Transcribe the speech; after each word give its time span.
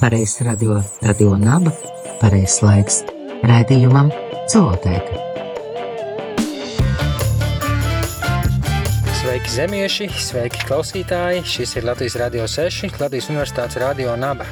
pareizs 0.00 0.40
radio, 0.40 0.82
radio 1.02 1.36
naba, 1.36 1.72
pareizs 2.20 2.62
laiks 2.64 3.02
raidījumam 3.44 4.08
Zootēka. 4.48 5.18
Sveiki, 9.20 9.52
zemieši, 9.52 10.08
sveiki, 10.24 10.64
klausītāji! 10.66 11.44
Šis 11.46 11.76
ir 11.76 11.86
Latvijas 11.86 12.16
Rādio 12.18 12.48
6, 12.48 12.96
Latvijas 13.02 13.28
Universitātes 13.30 13.76
Radio 13.82 14.16
Naba. 14.18 14.48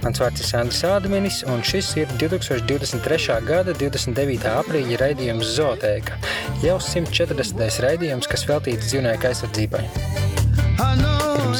Mans 0.00 0.22
vārds 0.22 0.40
ir 0.40 0.48
Sandrs 0.48 0.80
Ādaminis, 0.88 1.42
un 1.52 1.60
šis 1.60 1.92
ir 2.00 2.10
2023. 2.16 3.38
gada 3.46 3.76
29. 3.76 4.50
aprīļa 4.64 5.00
raidījums 5.04 5.54
Zootēka. 5.60 6.16
Jau 6.64 6.80
140. 6.80 7.80
raidījums, 7.84 8.32
kas 8.32 8.48
veltīts 8.48 8.88
dzīvnieku 8.88 9.34
aizsardzībai. 9.34 10.05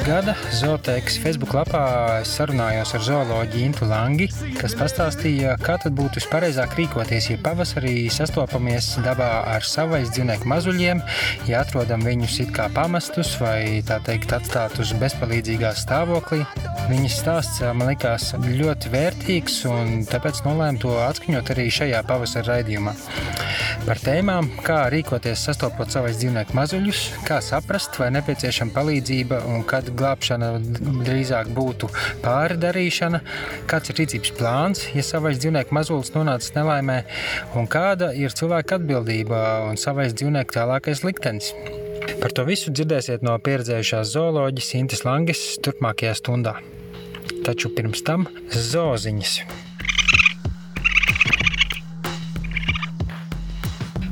Gada 0.07 0.37
Zooteikas 0.55 1.17
Facebook 1.19 1.51
lapā 1.57 1.81
es 2.21 2.31
sarunājos 2.37 2.93
ar 2.95 3.03
zooloģiju 3.03 3.65
Intu 3.67 3.89
Langi, 3.91 4.29
kas 4.55 4.77
pastāstīja, 4.79 5.57
kā 5.59 5.75
tad 5.83 5.97
būtu 5.99 6.21
vispareizāk 6.21 6.77
rīkoties, 6.79 7.27
ja 7.33 7.41
pavasarī 7.43 8.07
sastopamies 8.15 8.93
dabā 9.03 9.31
ar 9.51 9.67
savais 9.67 10.13
dzīvnieku 10.15 10.47
mazuļiem, 10.53 11.03
ja 11.51 11.65
atrodam 11.67 12.07
viņus 12.07 12.39
it 12.45 12.53
kā 12.55 12.69
pamestus 12.77 13.33
vai 13.43 13.83
tā 13.89 13.99
teikt 14.07 14.31
atstātus 14.37 14.95
bezpalīdzīgā 15.01 15.75
stāvoklī. 15.75 16.45
Viņas 16.87 17.19
stāsts 17.25 17.65
man 17.75 17.91
likās 17.91 18.31
ļoti 18.47 18.95
vērtīgs, 18.95 19.65
un 19.67 20.07
tāpēc 20.07 20.45
nolēmu 20.47 20.85
to 20.87 20.95
atskaņot 21.03 21.51
arī 21.57 21.67
šajā 21.81 22.07
pavasara 22.07 22.61
raidījumā. 22.61 22.95
Par 23.87 24.01
tēmām, 24.03 24.49
kā 24.67 24.85
rīkoties 24.91 25.45
sastopot 25.47 25.91
savais 25.91 26.17
dzīvnieku 26.19 26.55
mazuļus, 26.59 27.03
kā 27.27 27.37
saprast, 27.43 27.99
vai 28.01 28.09
nepieciešama 28.17 28.75
palīdzība 28.75 29.45
un 29.51 29.67
kad 29.67 29.91
glābšana 29.99 30.53
drīzāk 31.07 31.51
būtu 31.57 31.91
pāri 32.25 32.59
darīšana, 32.63 33.23
kāds 33.71 33.93
ir 33.93 34.01
rīcības 34.03 34.35
plāns, 34.39 34.85
ja 34.97 35.05
savais 35.07 35.41
dzīvnieku 35.43 35.75
mazulis 35.77 36.13
nonācis 36.15 36.55
nelaimē, 36.57 37.01
un 37.59 37.69
kāda 37.71 38.13
ir 38.17 38.35
cilvēka 38.37 38.81
atbildība 38.81 39.43
un 39.71 39.81
savais 39.81 40.15
dzīvnieku 40.17 40.57
tālākais 40.57 41.05
liktenis. 41.07 41.53
Par 42.21 42.33
to 42.33 42.47
visu 42.47 42.71
dzirdēsiet 42.71 43.25
no 43.27 43.35
pieredzējušās 43.43 44.13
zooloģijas 44.15 44.75
Intas 44.79 45.05
Langes 45.07 45.43
turpmākajā 45.65 46.15
stundā. 46.21 46.57
Taču 47.47 47.71
pirms 47.75 48.03
tam 48.07 48.29
zooziņas. 48.55 49.41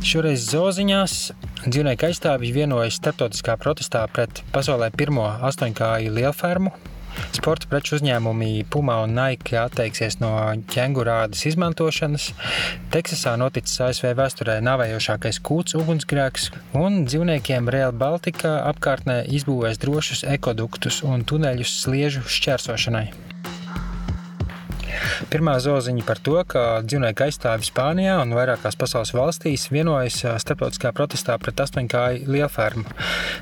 Šoreiz 0.05 0.45
zoziņās 0.53 1.15
dzīvnieku 1.67 2.09
aizstāvji 2.09 2.53
vienojas 2.55 2.99
starptautiskā 3.01 3.57
protestā 3.61 4.05
pret 4.13 4.43
pasaulē 4.53 4.91
pirmo 4.97 5.27
astoņkāju 5.49 6.13
lielfermu. 6.13 6.75
Sporta 7.35 7.69
preču 7.71 7.95
uzņēmumi 7.97 8.65
Puma 8.71 8.97
un 9.05 9.15
Nike 9.15 9.59
atteiksies 9.61 10.19
no 10.23 10.33
ķēngurādas 10.73 11.45
izmantošanas. 11.51 12.31
Teksasā 12.95 13.37
noticis 13.41 13.79
ASV 13.87 14.11
vēsturē 14.19 14.59
navējošākais 14.67 15.39
kūts 15.47 15.79
ugunsgrēks, 15.79 16.51
un 16.81 17.05
dzīvniekiem 17.07 17.71
Real 17.71 17.95
Baltica 17.95 18.57
apkārtnē 18.73 19.23
izbūvēs 19.39 19.79
drošus 19.85 20.27
ekoduktus 20.35 21.05
un 21.07 21.23
tuneļus 21.29 21.79
sliežu 21.85 22.27
šķērsošanai. 22.27 23.34
Pirmā 25.33 25.57
zoziņa 25.63 26.05
par 26.07 26.21
to, 26.25 26.37
ka 26.49 26.65
dzīvnieku 26.85 27.27
aizstāvji 27.27 27.69
Spānijā 27.71 28.17
un 28.23 28.35
vairākās 28.37 28.79
pasaules 28.81 29.15
valstīs 29.17 29.67
vienojas 29.73 30.21
starptautiskā 30.43 30.93
protestā 30.97 31.37
pret 31.43 31.63
astoņkāju 31.65 32.31
lielfermu. 32.35 32.85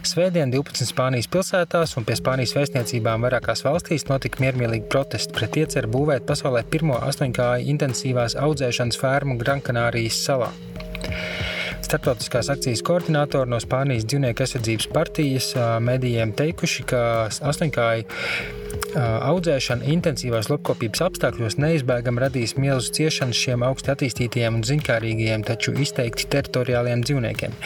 Svētdien 0.06 0.52
12 0.54 0.88
Spānijas 0.92 1.30
pilsētās 1.32 1.96
un 1.98 2.08
pie 2.08 2.16
Spānijas 2.18 2.54
vēstniecībām 2.58 3.26
vairākās 3.26 3.64
valstīs 3.66 4.08
notika 4.10 4.42
miermīlīgi 4.44 4.88
protesti 4.92 5.34
pret 5.36 5.58
ieceru 5.64 5.92
būvēt 5.96 6.26
pasaulē 6.28 6.64
pirmo 6.72 6.98
astoņkāju 7.02 7.68
intensīvās 7.74 8.38
audzēšanas 8.40 9.00
fermu 9.02 9.38
Grankanārijas 9.42 10.22
salā. 10.26 10.52
Startautiskās 11.82 12.48
akcijas 12.52 12.80
koordinātori 12.86 13.50
no 13.52 13.58
Spānijas 13.60 14.06
dzīvnieku 14.08 14.44
aizsardzības 14.44 14.88
partijas 14.94 15.52
medijiem 15.84 16.32
teikuši, 16.38 16.86
ka 16.88 17.02
astoņkāju 17.52 18.61
audzēšana 18.96 19.86
intensīvās 19.94 20.48
lopkopības 20.52 21.02
apstākļos 21.06 21.58
neizbēgami 21.60 22.22
radīs 22.22 22.54
milzu 22.60 22.92
ciešanas 22.98 23.38
šiem 23.38 23.64
augsti 23.66 23.92
attīstītajiem 23.94 24.58
un 24.58 24.66
ziņkārīgajiem, 24.68 25.44
taču 25.48 25.74
izteikti 25.82 26.28
teritoriāliem 26.32 27.04
dzīvniekiem. 27.06 27.56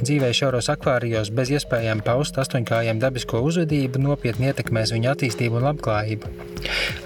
Dzīvē 0.00 0.30
šauros 0.36 0.70
akvārijos 0.72 1.32
bez 1.36 1.52
iespējām 1.56 2.02
paust 2.06 2.38
astoņkājiem 2.40 3.02
dabisko 3.02 3.42
uzvedību 3.46 4.02
nopietni 4.02 4.50
ietekmēs 4.50 4.94
viņu 4.96 5.12
attīstību 5.14 5.60
un 5.60 5.68
labklājību. 5.70 6.32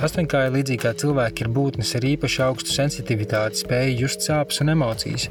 Astoņkāja 0.05 0.53
līdzīgi 0.55 0.83
kā 0.85 0.95
cilvēki 0.99 1.47
ir 1.47 1.53
būtnes 1.55 1.95
ar 1.99 2.07
īpaši 2.11 2.43
augstu 2.47 2.75
sensitivitāti, 2.75 3.63
spēju 3.65 3.99
just 4.05 4.27
sāpes 4.27 4.61
un 4.65 4.75
emocijas. 4.75 5.29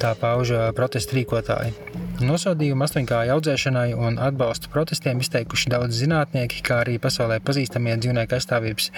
Tā 0.00 0.14
pauž 0.18 0.54
protestu 0.76 1.18
rīkotāji. 1.18 1.74
Nosodījumu 2.18 2.82
astoņkāju 2.82 3.30
audzēšanai 3.36 3.92
un 3.94 4.16
atbalstu 4.18 4.72
protestiem 4.72 5.20
izteikuši 5.22 5.70
daudz 5.70 6.00
zinātnieki, 6.00 6.64
kā 6.66 6.80
arī 6.82 6.96
pasaulē 7.02 7.38
pazīstamie 7.58 7.96
dzīvnieku 7.98 8.36
aizstāvības 8.38 8.90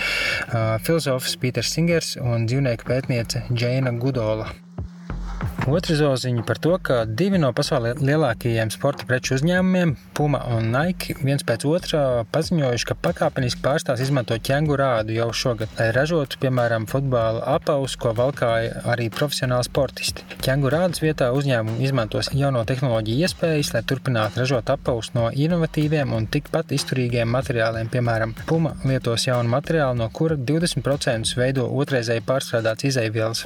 filozofs 0.84 1.38
Pīters 1.40 1.72
Singers 1.72 2.16
un 2.20 2.44
dzīvnieku 2.50 2.84
pētniece 2.90 3.46
Džeina 3.48 3.94
Gudola. 3.96 4.50
Otra 5.68 5.94
zoziņa 5.96 6.42
par 6.48 6.58
to, 6.58 6.72
ka 6.80 7.02
divi 7.04 7.36
no 7.38 7.50
pasaules 7.52 7.98
lielākajiem 8.00 8.70
sporta 8.72 9.04
preču 9.04 9.34
uzņēmumiem, 9.36 9.92
Puma 10.16 10.40
un 10.56 10.70
Nike, 10.72 11.14
viens 11.20 11.44
pēc 11.44 11.66
otra 11.68 12.24
paziņojuši, 12.32 12.86
ka 12.88 12.96
pakāpeniski 13.04 13.60
pārstās 13.64 14.00
izmantot 14.00 14.40
ķēngurādu 14.46 15.12
jau 15.16 15.28
šogad, 15.36 15.72
lai 15.76 15.90
ražotu, 15.96 16.38
piemēram, 16.40 16.86
futbola 16.88 17.42
apavus, 17.56 17.96
ko 18.00 18.14
valkāja 18.16 18.80
arī 18.88 19.10
profesionāli 19.12 19.68
sportisti. 19.68 20.24
Ķēngurādas 20.40 21.02
vietā 21.04 21.28
uzņēmumi 21.36 21.84
izmantos 21.84 22.32
jauno 22.32 22.64
tehnoloģiju 22.68 23.28
iespējas, 23.28 23.74
lai 23.76 23.84
turpinātu 23.84 24.40
ražot 24.40 24.72
apavus 24.72 25.12
no 25.16 25.28
inovatīviem 25.28 26.16
un 26.16 26.28
tikpat 26.32 26.72
izturīgiem 26.76 27.28
materiāliem. 27.36 27.92
Piemēram, 27.92 28.34
Puma 28.48 28.74
lietos 28.88 29.28
jaunu 29.28 29.52
materiālu, 29.52 30.00
no 30.00 30.08
kura 30.12 30.40
20% 30.40 31.36
veido 31.36 31.68
otrreizēji 31.68 32.24
pārstrādāts 32.24 32.88
izaivielas. 32.92 33.44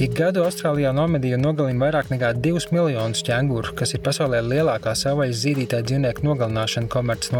Ik 0.00 0.16
gadu 0.16 0.44
Austrālijā 0.46 0.92
nomedīja 0.96 1.36
un 1.36 1.50
nogalina 1.60 1.84
vairāk 1.84 2.08
nekā 2.08 2.30
2 2.40 2.72
miljonus 2.72 3.20
ķēnguru, 3.26 3.74
kas 3.76 3.92
ir 3.92 4.00
pasaulē 4.00 4.40
lielākā 4.40 4.94
savvaļas 4.96 5.42
zīdītāja 5.44 5.84
dzīvnieku 5.90 6.24
nogalināšana 6.24 6.88
komerces 6.88 7.34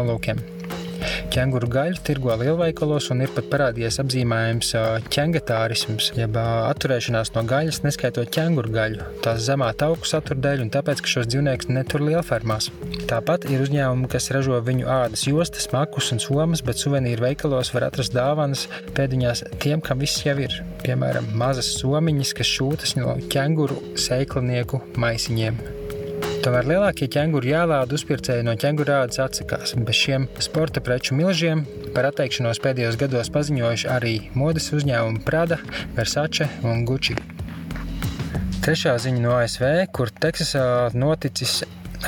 Ķēnguru 1.31 1.69
gaļu 1.71 2.01
tirgo 2.05 2.35
lielveikalos 2.39 3.09
un 3.13 3.23
ir 3.25 3.31
pat 3.35 3.47
parādījies 3.51 3.99
apzīmējums 4.03 4.71
ķengatārisms, 5.13 6.11
jeb 6.17 6.37
atturēšanās 6.41 7.33
no 7.35 7.43
gaļas, 7.47 7.81
neskaitot 7.85 8.31
ķēnguru 8.35 8.73
gaļu. 8.75 9.07
Tās 9.25 9.45
zemā 9.47 9.71
tauku 9.79 10.09
satura 10.09 10.41
dēļ 10.45 10.65
un 10.65 10.73
tāpēc, 10.73 11.03
ka 11.03 11.13
šos 11.15 11.29
dzīvniekus 11.31 11.71
netur 11.71 12.05
lielfermās. 12.05 12.69
Tāpat 13.11 13.47
ir 13.51 13.63
uzņēmumi, 13.65 14.11
kas 14.11 14.31
ražo 14.35 14.59
viņu 14.67 14.87
ādas 14.91 15.25
jostas, 15.27 15.69
makus 15.73 16.11
un 16.15 16.21
somas, 16.23 16.63
bet 16.65 16.81
suvenīru 16.81 17.27
veikalos 17.27 17.73
var 17.75 17.89
atrast 17.89 18.15
dāvanas 18.15 18.67
pēdiņās 18.97 19.45
tiem, 19.63 19.83
kam 19.83 20.03
viss 20.03 20.25
jau 20.25 20.37
ir. 20.43 20.61
Piemēram, 20.85 21.33
mazas 21.37 21.73
somiņas, 21.79 22.35
kas 22.39 22.55
šūtas 22.57 22.97
no 22.99 23.17
ķēnguru 23.31 23.95
sēklnieku 23.99 24.83
maisiņiem. 24.99 25.80
Tomēr 26.41 26.65
lielākie 26.65 27.05
ķēnguru 27.13 27.51
jālāda 27.51 27.93
uzpircēji 27.93 28.41
no 28.47 28.55
ķēngurādas 28.57 29.19
atsakās. 29.21 29.75
Bez 29.85 29.97
šiem 29.99 30.23
sporta 30.41 30.81
preču 30.81 31.13
milžiem 31.13 31.61
par 31.93 32.07
atteikšanos 32.09 32.57
pēdējos 32.63 32.97
gados 32.97 33.29
paziņojuši 33.35 33.89
arī 33.93 34.13
modes 34.33 34.71
uzņēmumi 34.73 35.21
Prada, 35.27 35.59
Versace 35.93 36.49
un 36.65 36.81
Gucci. 36.89 37.13
Trešā 38.65 38.95
ziņa 39.05 39.21
no 39.21 39.35
ASV, 39.37 39.67
kur 39.93 40.09
Teksasā 40.25 40.65
noticis 40.97 41.59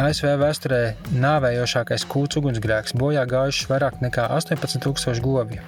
ASV 0.02 0.34
vēsturē 0.42 0.82
nāvējošākais 1.14 2.10
kūts 2.10 2.42
ugunsgrēks, 2.42 2.98
bojā 2.98 3.28
gājuši 3.30 3.70
vairāk 3.70 4.02
nekā 4.02 4.32
18,000 4.34 5.22
govju. 5.22 5.62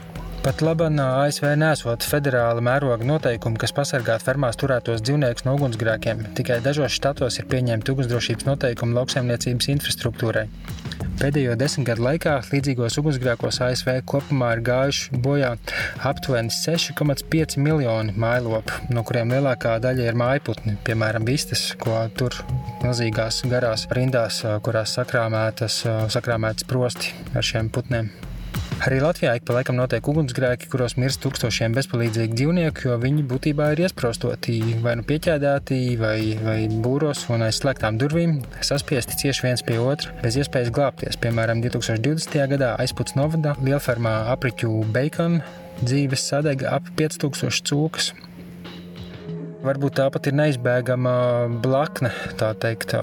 Pat 0.45 0.59
labi, 0.62 0.86
ASV 1.01 1.56
nesot 1.57 2.03
federāla 2.06 2.62
mēroga 2.62 3.01
noteikumi, 3.09 3.57
kas 3.57 3.71
pasargātu 3.74 4.27
fermās 4.27 4.59
turētos 4.62 5.01
dzīvniekus 5.01 5.47
no 5.47 5.56
ugunsgrēkiem. 5.57 6.19
Tikai 6.38 6.59
dažos 6.62 6.94
štatos 6.94 7.39
ir 7.42 7.47
pieņemti 7.50 7.89
ugunsdrošības 7.89 8.45
noteikumi 8.45 8.94
lauksaimniecības 8.94 9.71
infrastruktūrai. 9.74 10.44
Pēdējo 11.18 11.56
desmit 11.57 11.88
gadu 11.88 12.06
laikā 12.06 12.36
līdzīgos 12.51 13.00
ugunsgrēkos 13.01 13.57
ASV 13.65 13.89
kopumā 14.06 14.51
ir 14.53 14.62
gājuši 14.69 15.18
bojā 15.25 15.50
aptuveni 16.12 16.53
6,5 16.53 17.57
miljoni 17.65 18.13
mājlopu, 18.13 18.77
no 18.94 19.01
kuriem 19.01 19.33
lielākā 19.33 19.80
daļa 19.81 20.12
ir 20.12 20.21
mājputni, 20.21 20.75
piemēram, 20.86 21.25
vistas, 21.25 21.71
ko 21.81 22.03
tur 22.21 22.38
milzīgās 22.83 23.42
garās 23.50 23.89
rindās, 23.97 24.44
kurās 24.62 24.94
sakrāmētas, 25.00 25.81
sakrāmētas 26.13 26.69
prosti 26.69 27.18
ar 27.33 27.50
šiem 27.50 27.74
putniem. 27.74 28.13
Arī 28.83 28.98
Latvijā 29.00 29.31
ik 29.38 29.45
pa 29.48 29.54
laikam 29.56 29.77
notiek 29.80 30.04
ugunsgrēki, 30.12 30.68
kuros 30.69 30.98
mirst 31.00 31.22
tūkstošiem 31.24 31.74
bezpalīdzīgu 31.77 32.36
dzīvnieku, 32.36 32.89
jo 32.89 32.98
viņi 33.00 33.24
būtībā 33.30 33.69
ir 33.72 33.86
iesprostoti 33.86 34.57
vai 34.83 34.98
nu 35.00 35.06
pieķēdēti, 35.07 35.80
vai, 36.01 36.18
vai 36.44 36.57
būros 36.83 37.24
un 37.31 37.45
aiz 37.48 37.62
slēgtām 37.62 37.95
durvīm, 38.01 38.42
saspiesti 38.60 39.16
cieši 39.24 39.48
viens 39.48 39.63
pie 39.66 39.80
otra, 39.80 40.12
bez 40.19 40.36
iespējas 40.42 40.74
glābties. 40.75 41.16
Piemēram, 41.24 41.63
2020. 41.63 42.36
gadā 42.51 42.74
aizputs 42.83 43.16
novadā 43.16 43.56
lielfermā 43.63 44.18
apriķu 44.36 44.83
Bacon 44.92 45.39
dzīves 45.80 46.28
sadega 46.28 46.75
ap 46.75 46.92
5000 47.00 47.63
cūkas. 47.71 48.12
Varbūt 49.66 49.96
tāpat 49.98 50.28
ir 50.30 50.36
neizbēgama 50.38 51.12
blakne 51.64 52.12
teikt, 52.62 52.94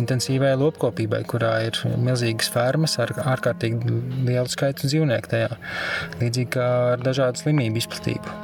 intensīvai 0.00 0.56
lopkopībai, 0.58 1.20
kurā 1.30 1.52
ir 1.68 1.78
milzīgas 2.02 2.50
fermas 2.50 2.96
ar 2.98 3.12
ārkārtīgi 3.36 3.92
lielu 4.26 4.50
skaitu 4.50 4.90
dzīvnieku 4.90 5.30
tajā, 5.30 5.52
līdzīgi 6.18 6.50
kā 6.56 6.66
ar 6.96 7.04
dažādu 7.06 7.44
slimību 7.44 7.82
izplatību. 7.84 8.34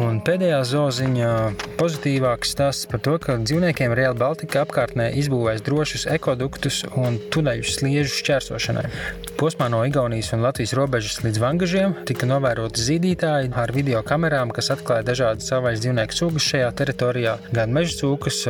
Un 0.00 0.20
pēdējā 0.24 0.60
zoziņā 0.68 1.32
pozitīvāks 1.80 2.52
stāsts 2.54 2.86
par 2.90 3.00
to, 3.04 3.16
ka 3.22 3.40
dzīvniekiem 3.40 3.96
Real 3.96 4.14
Baltica 4.18 4.62
apkārtnē 4.66 5.08
izbūvēs 5.18 5.64
drošus 5.66 6.06
ekoduktus 6.14 6.84
un 6.92 7.18
tuneļus 7.32 7.80
sliežu 7.80 8.12
šķērsošanai. 8.20 8.86
Posmā 9.40 9.70
no 9.72 9.78
Igaunijas 9.88 10.34
un 10.36 10.42
Latvijas 10.44 10.74
robežas 10.76 11.22
līdz 11.24 11.38
Vangažiem 11.40 11.94
tika 12.04 12.26
novēroti 12.28 12.82
zīdītāji 12.84 13.48
ar 13.56 13.72
video 13.72 14.02
kamerām, 14.04 14.52
kas 14.52 14.68
atklāja 14.74 15.06
dažādas 15.08 15.48
savvaļas 15.48 15.80
dzīvnieku 15.80 16.18
sugas 16.18 16.44
šajā 16.44 16.68
teritorijā. 16.76 17.38
Gan 17.56 17.72
meža 17.72 17.96
cūkas, 18.02 18.42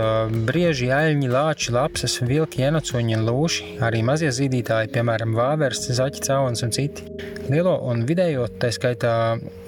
brieži, 0.50 0.90
aļņi, 0.90 1.30
lāči, 1.30 1.70
lapsas, 1.76 2.18
vilki, 2.26 2.64
ienacuņi 2.66 3.20
un 3.20 3.22
lūši, 3.28 3.68
arī 3.86 4.02
mazie 4.02 4.32
zīdītāji, 4.34 4.90
piemēram, 4.96 5.38
vāvers, 5.38 5.86
zaķi, 5.94 6.24
cauns 6.26 6.66
un 6.66 6.74
citi. 6.74 7.06
Lielo 7.50 7.76
un 7.90 8.02
vidējo, 8.06 8.44
tā 8.62 8.68
skaitā 8.74 9.12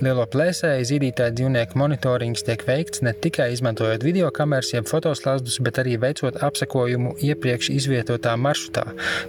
lielo 0.03 0.27
plēsēju 0.31 0.85
zīdītāju 0.87 1.35
dzīvnieku 1.39 1.79
monitorings 1.79 2.45
tiek 2.47 2.63
veikts 2.67 3.03
ne 3.03 3.15
tikai 3.15 3.49
izmantojot 3.55 4.05
video 4.07 4.29
kameras, 4.35 4.71
jeb 4.75 4.87
fotoslazdus, 4.91 5.59
bet 5.67 5.81
arī 5.83 5.97
veicot 6.03 6.39
apsekojumu 6.47 7.17
iepriekš 7.27 7.73
izvietotā 7.75 8.37
maršrutā, 8.39 8.85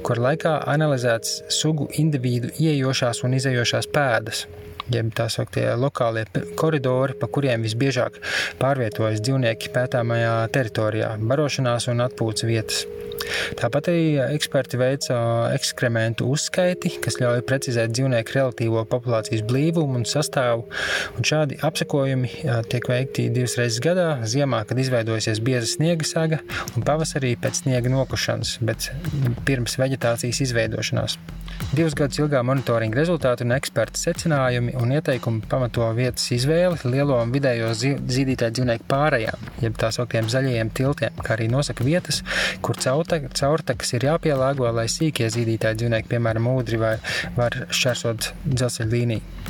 kur 0.06 0.22
laikā 0.22 0.60
analizēts 0.69 1.39
sugu 1.54 1.83
individu 2.00 2.52
ieejošās 2.60 3.24
un 3.28 3.38
izējošās 3.40 3.90
pēdas 3.94 4.46
jeb 4.92 5.14
tā 5.16 5.30
sauktie 5.32 5.66
lokālie 5.80 6.26
koridori, 6.60 7.16
pa 7.20 7.30
kuriem 7.32 7.64
visbiežāk 7.66 8.20
pārvietojas 8.62 9.24
dzīvnieki 9.24 9.72
pētāmajā 9.76 10.36
teritorijā, 10.56 11.16
barošanās 11.22 11.90
un 11.94 12.04
atpūtas 12.08 12.48
vietas. 12.50 12.84
Tāpat 13.60 13.88
arī 13.92 14.06
eksperti 14.36 14.80
veica 14.80 15.18
ekskrementu 15.56 16.28
uzskaiti, 16.34 16.96
kas 17.04 17.20
ļauj 17.22 17.44
precizēt 17.48 17.94
dzīvnieku 17.96 18.36
relatīvo 18.36 18.84
populācijas 18.90 19.46
blīvumu 19.48 20.02
un 20.02 20.08
sastāvu. 20.10 20.66
Un 21.18 21.28
šādi 21.28 21.60
apsekojumi 21.64 22.32
tiek 22.72 22.90
veikti 22.90 23.30
divas 23.34 23.56
reizes 23.60 23.80
gadā- 23.84 24.10
ziemā, 24.34 24.64
kad 24.68 24.80
izveidojusies 24.80 25.40
bieza 25.40 25.70
sniega 25.76 26.06
saga, 26.06 26.42
un 26.76 26.84
pavasarī 26.84 27.36
pēc 27.38 27.64
sniega 27.64 27.94
nokušanas, 27.94 28.58
bet 28.62 28.92
pirms 29.46 29.78
vegetācijas 29.78 30.42
izveidošanās. 30.48 31.18
Divus 31.74 31.96
gadus 31.96 32.20
ilgā 32.20 32.44
monitoringa 32.46 32.98
rezultāti 32.98 33.46
un 33.46 33.56
eksperta 33.56 33.98
secinājumi 33.98 34.73
un 34.80 34.94
ieteikumi 34.96 35.44
pamato 35.50 35.88
vietas 35.98 36.25
izvēli 36.36 36.92
lielo 36.92 37.18
un 37.22 37.31
vidējo 37.34 37.72
zīdītāju 37.78 38.58
dzīvnieku 38.58 38.88
pārējām, 38.90 39.48
jeb 39.64 39.78
tā 39.80 39.92
sauktiem 39.96 40.30
zaļajiem 40.31 40.72
tiltiem, 40.78 41.22
kā 41.24 41.36
arī 41.38 41.50
nosaka 41.52 41.86
vietas, 41.88 42.22
kur 42.66 42.80
caurtakas 42.80 43.96
ir 43.98 44.08
jāpielāgo, 44.10 44.68
lai 44.75 44.88
sīkie 44.92 45.30
zīdītāji 45.34 45.81
dzīvnieki, 45.84 46.12
piemēram, 46.12 46.50
ūdri, 46.56 46.81
vai 46.81 46.94
var 47.38 47.64
šķērsot 47.70 48.31
dzelzceļa 48.50 48.92
līniju. 48.94 49.42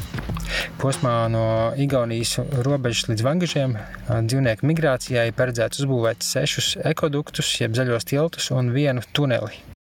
Posmā 0.82 1.16
no 1.32 1.46
Igaunijas 1.80 2.38
robežas 2.66 3.10
līdz 3.12 3.26
Vangažiem 3.26 3.78
dzīvnieku 4.10 4.70
migrācijai 4.70 5.30
paredzēts 5.38 5.84
uzbūvēt 5.84 6.26
sešus 6.26 6.76
ekoduktus, 6.94 7.56
jeb 7.62 7.78
zaļos 7.78 8.10
tiltus 8.10 8.52
un 8.56 8.74
vienu 8.76 9.06
tuneli. 9.14 9.73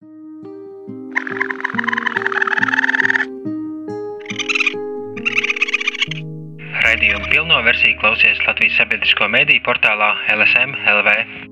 Pilno 7.52 7.64
versiju 7.64 7.98
klausies 8.00 8.38
Latvijas 8.46 8.78
sabiedrisko 8.80 9.26
mediju 9.28 9.60
portālā 9.66 10.08
LSM 10.38 10.72
LV. 10.96 11.51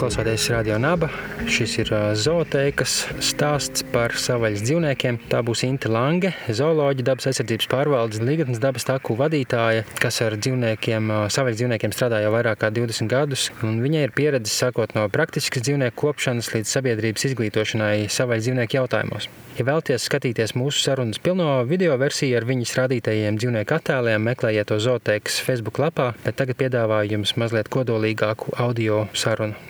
Klausoties 0.00 0.48
Radio 0.48 0.78
Naba. 0.78 1.10
Šis 1.44 1.74
ir 1.82 1.90
zooteikas 2.16 3.02
stāsts 3.20 3.82
par 3.92 4.14
savvaļas 4.16 4.62
dzīvniekiem. 4.64 5.18
Tā 5.28 5.42
būs 5.44 5.60
Inte 5.66 5.90
Lange, 5.92 6.30
zooloģija, 6.48 7.04
dabas 7.10 7.28
aizsardzības 7.28 7.68
pārvaldes 7.68 8.22
Ligatnes 8.24 8.62
dabas 8.62 8.86
taku 8.88 9.12
vadītāja, 9.18 9.82
kas 10.00 10.22
ar 10.24 10.38
dzīvniekiem, 10.40 11.10
savvaļas 11.28 11.58
dzīvniekiem 11.60 11.92
strādā 11.92 12.22
jau 12.24 12.30
vairāk 12.32 12.62
kā 12.62 12.70
20 12.72 13.12
gadus. 13.12 13.50
Viņai 13.60 14.06
ir 14.06 14.14
pieredze 14.16 14.54
sākot 14.54 14.94
no 14.96 15.04
praktiskas 15.12 15.66
dzīvnieku 15.68 15.98
kopšanas 16.00 16.48
līdz 16.54 16.72
sabiedrības 16.78 17.26
izglītošanai 17.28 18.06
savvaļas 18.08 18.46
dzīvnieku 18.46 18.78
jautājumos. 18.80 19.28
Ja 19.58 19.66
vēlaties 19.68 20.06
skatīties 20.08 20.56
mūsu 20.56 20.80
sarunas 20.80 21.20
pilno 21.20 21.58
video 21.68 21.98
versiju 22.00 22.38
ar 22.38 22.46
viņas 22.48 22.72
rādītajiem 22.78 23.36
dzīvnieku 23.36 23.76
attēliem, 23.76 24.24
meklējiet 24.30 24.72
to 24.72 24.80
zooteikas 24.80 25.42
Facebook 25.44 25.82
lapā, 25.82 26.14
bet 26.24 26.40
tagad 26.40 26.56
piedāvāju 26.62 27.18
jums 27.18 27.36
mazliet 27.36 27.68
kodolīgāku 27.68 28.56
audio 28.64 29.04
sarunu. 29.12 29.60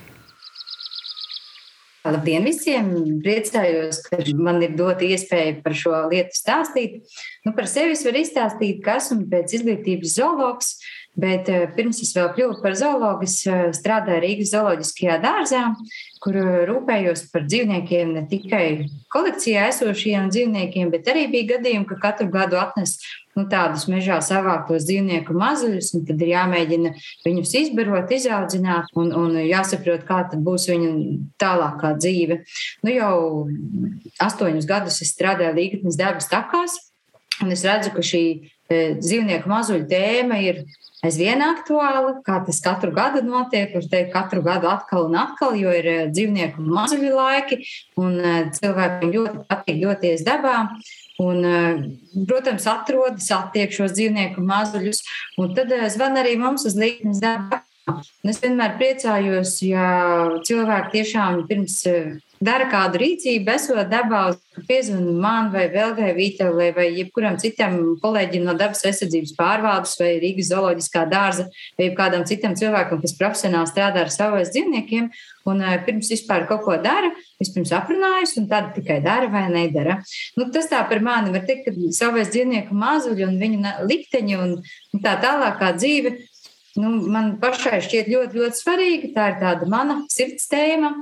Labdien 2.00 2.46
visiem! 2.48 2.86
Priecājos, 3.20 3.98
ka 4.06 4.22
man 4.40 4.62
ir 4.64 4.72
dota 4.78 5.04
iespēja 5.04 5.58
par 5.64 5.74
šo 5.76 5.92
lietu 6.08 6.38
stāstīt. 6.38 6.94
Nu, 7.44 7.52
par 7.56 7.68
sevi 7.68 7.92
es 7.92 8.04
varu 8.06 8.22
izstāstīt, 8.22 8.78
ka 8.86 8.96
esmu 9.02 9.26
pēc 9.28 9.52
izglītības 9.58 10.14
zoologs, 10.16 10.70
bet 11.18 11.48
eh, 11.50 11.66
pirms 11.74 12.00
es 12.04 12.12
vēl 12.16 12.30
kļuvu 12.36 12.60
par 12.62 12.76
zoologu, 12.78 13.26
es 13.26 13.40
eh, 13.48 13.70
strādāju 13.76 14.22
Rīgas 14.22 14.52
zooloģiskajā 14.54 15.16
dārzā, 15.22 15.62
kur 16.22 16.36
eh, 16.38 16.50
rūpējos 16.68 17.26
par 17.32 17.46
dzīvniekiem, 17.48 18.12
ne 18.16 18.26
tikai 18.30 18.64
kolekcijā 19.12 19.66
esošajiem 19.72 20.30
dzīvniekiem, 20.30 20.92
bet 20.92 21.10
arī 21.10 21.26
bija 21.32 21.56
gadījumi, 21.56 21.88
ka 21.88 21.98
katru 22.02 22.28
gadu 22.32 22.60
atnes 22.60 22.96
nu, 23.36 23.46
tādus 23.50 23.86
mežā 23.90 24.20
savāktos 24.24 24.86
dzīvnieku 24.88 25.34
mazuļus, 25.38 25.92
un 25.98 26.04
tad 26.08 26.22
ir 26.22 26.32
jāmēģina 26.34 26.94
viņus 27.26 27.56
izbarot, 27.64 28.14
izaudzināt, 28.14 28.92
un, 28.98 29.10
un 29.16 29.34
jāsaprot, 29.42 30.06
kā 30.06 30.22
būs 30.34 30.68
viņu 30.70 30.92
tālākā 31.40 31.94
dzīve. 31.98 32.42
Nu, 32.86 32.94
jau 32.94 33.14
astoņus 34.22 34.68
gadus 34.70 35.02
es 35.04 35.12
strādāju 35.14 35.58
Līgatnes 35.58 35.98
dabas 35.98 36.30
takās, 36.30 36.78
un 37.42 37.52
es 37.54 37.66
redzu, 37.66 37.94
ka 37.94 38.04
šī 38.04 38.24
dzīvnieku 38.70 39.50
mazuļu 39.50 39.88
tēma 39.90 40.38
ir 40.44 40.62
aizvien 41.06 41.40
aktuāla, 41.42 42.18
kā 42.24 42.38
tas 42.46 42.60
katru 42.62 42.92
gadu 42.94 43.24
notiek. 43.26 43.74
Var 43.74 43.90
teikt, 43.90 44.12
katru 44.14 44.44
gadu 44.46 44.68
atkal 44.70 45.08
un 45.08 45.18
atkal, 45.18 45.56
jo 45.58 45.72
ir 45.74 45.88
e, 45.88 45.98
dzīvnieku 46.12 46.62
mazuļu 46.64 47.12
laiki, 47.16 47.60
un 48.00 48.18
e, 48.20 48.34
cilvēkiem 48.58 49.14
ļoti 49.16 49.46
patīk 49.48 49.80
doties 49.84 50.26
dabā. 50.28 50.58
Un, 51.20 51.44
eh, 51.44 51.76
protams, 52.26 52.64
atrodas, 52.70 53.28
attiek 53.34 53.72
šos 53.74 53.92
dzīvnieku 53.92 54.40
mazuļus, 54.40 55.02
un 55.42 55.52
tad 55.56 55.72
eh, 55.76 55.84
zvan 55.92 56.16
arī 56.16 56.38
mums 56.40 56.64
uz 56.68 56.78
līknes 56.80 57.20
darbu. 57.20 57.58
Es 58.30 58.38
vienmēr 58.40 58.78
priecājos, 58.80 59.58
ja 59.66 59.90
cilvēki 60.46 60.94
tiešām 60.94 61.42
pirms 61.50 61.76
eh, 61.90 62.14
dara 62.40 62.66
kādu 62.72 63.00
rīcību, 63.02 63.52
esot 63.52 63.90
dabā, 63.90 64.22
piezvanīt 64.68 65.18
man 65.20 65.50
vai 65.52 65.66
Velgai 65.72 66.14
Vītelē 66.16 66.70
vai 66.76 66.86
jebkuram 66.96 67.36
citam 67.40 67.76
kolēģim 68.00 68.46
no 68.46 68.54
dabas 68.56 68.80
aizsardzības 68.88 69.34
pārvaldes 69.36 69.92
vai 70.00 70.14
Rīgas 70.22 70.48
zooloģiskā 70.54 71.04
dārza 71.10 71.46
vai 71.78 71.90
kādam 71.98 72.24
citam 72.28 72.56
cilvēkam, 72.56 73.02
kas 73.04 73.16
profesionāli 73.18 73.68
strādā 73.68 74.06
ar 74.06 74.12
saviem 74.14 74.48
dzīvniekiem. 74.48 75.10
Un 75.50 75.60
uh, 75.64 75.76
pirms 75.84 76.10
vispār 76.12 76.46
kaut 76.48 76.64
ko 76.64 76.78
dara, 76.80 77.12
vispirms 77.40 77.72
aprunājas, 77.76 78.34
un 78.40 78.48
tad 78.48 78.72
tikai 78.76 79.00
dara 79.04 79.28
vai 79.32 79.46
nedara. 79.52 80.00
Nu, 80.36 80.48
tas 80.52 80.68
tā 80.72 80.80
par 80.88 81.04
mani 81.04 81.32
var 81.36 81.44
teikt, 81.48 81.68
ka 81.68 81.92
savais 81.96 82.32
dzīvnieku 82.32 82.76
mazuļi 82.76 83.28
un 83.28 83.38
viņu 83.40 83.76
likteņi 83.88 84.40
un 84.40 84.58
tā 85.04 85.16
tālākā 85.20 85.72
dzīve. 85.76 86.16
Nu, 86.80 86.92
man 87.10 87.34
pašai 87.42 87.80
šķiet 87.84 88.12
ļoti, 88.12 88.40
ļoti 88.40 88.60
svarīga. 88.60 89.14
Tā 89.16 89.32
ir 89.32 89.40
tāda 89.40 89.68
mana 89.68 90.04
sirds 90.12 90.46
tēma 90.48 90.94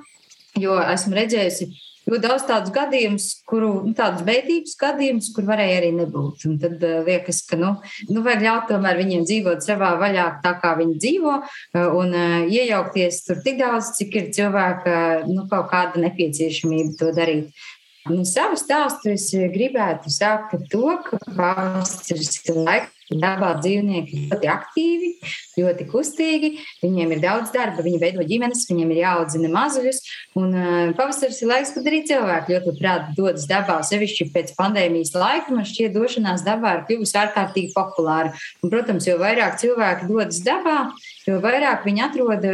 jo 0.62 0.78
esmu 0.82 1.16
redzējusi 1.18 1.70
ļoti 2.08 2.24
daudz 2.24 2.44
tādus 2.48 2.72
gadījumus, 2.72 3.26
kuru, 3.48 3.70
nu, 3.86 3.92
tādus 3.96 4.24
beidības 4.26 4.76
gadījumus, 4.80 5.30
kur 5.36 5.46
varēja 5.48 5.80
arī 5.82 5.90
nebūt. 5.96 6.46
Un 6.48 6.58
tad 6.62 6.82
uh, 6.84 7.00
liekas, 7.06 7.42
ka, 7.48 7.58
nu, 7.60 7.74
nu, 8.08 8.22
vajag 8.24 8.44
ļaut 8.46 8.68
tomēr 8.72 9.00
viņiem 9.02 9.26
dzīvot 9.28 9.64
savā 9.64 9.94
vaļā, 10.00 10.28
tā 10.44 10.54
kā 10.62 10.74
viņi 10.78 10.98
dzīvo, 11.04 11.34
uh, 11.40 11.80
un 12.00 12.14
uh, 12.16 12.36
iejaukties 12.48 13.24
tur 13.26 13.42
tik 13.44 13.60
daudz, 13.60 13.92
cik 13.98 14.20
ir 14.20 14.30
cilvēka, 14.36 14.94
nu, 15.28 15.44
kaut 15.50 15.68
kāda 15.72 16.04
nepieciešamība 16.06 16.96
to 17.00 17.12
darīt. 17.16 17.66
Nu, 18.08 18.22
savu 18.24 18.56
stāstu 18.56 19.12
es 19.12 19.28
gribētu 19.52 20.08
sākt 20.12 20.54
ar 20.56 20.62
to, 20.72 20.94
ka 21.04 21.18
pavasaris 21.26 22.38
ir 22.48 22.62
laiks 22.64 22.97
Dabā 23.08 23.54
dzīvnieki 23.62 24.12
ir 24.12 24.24
ļoti 24.28 24.48
aktīvi, 24.52 25.10
ļoti 25.56 25.86
kustīgi. 25.88 26.50
Viņiem 26.82 27.14
ir 27.14 27.22
daudz 27.22 27.54
darba, 27.54 27.80
viņi 27.84 28.00
veido 28.02 28.24
ģimenes, 28.28 28.66
viņiem 28.68 28.92
ir 28.92 29.00
jāaudzina 29.00 29.48
mazuļus. 29.54 30.02
Un 30.36 30.52
uh, 30.52 30.90
pavasaris 30.98 31.40
ir 31.40 31.48
laiks, 31.48 31.72
kad 31.72 31.88
arī 31.88 32.02
cilvēki 32.08 32.54
ļoti 32.54 32.72
labprāt 32.72 33.10
dodas 33.16 33.48
dabā. 33.48 33.78
Sevišķi 33.88 34.28
pēc 34.34 34.52
pandēmijas 34.58 35.14
laika 35.16 35.56
man 35.56 35.64
šķiet, 35.68 35.94
došanās 35.96 36.44
dabā 36.44 36.74
ir 36.76 36.84
kļuvusi 36.90 37.16
ārkārtīgi 37.22 37.72
populāra. 37.72 38.34
Un, 38.60 38.72
protams, 38.74 39.08
jo 39.08 39.16
vairāk 39.22 39.56
cilvēki 39.62 40.10
dodas 40.10 40.42
dabā, 40.44 40.78
jo 41.24 41.40
vairāk 41.44 41.88
viņi 41.88 42.04
atrod 42.04 42.44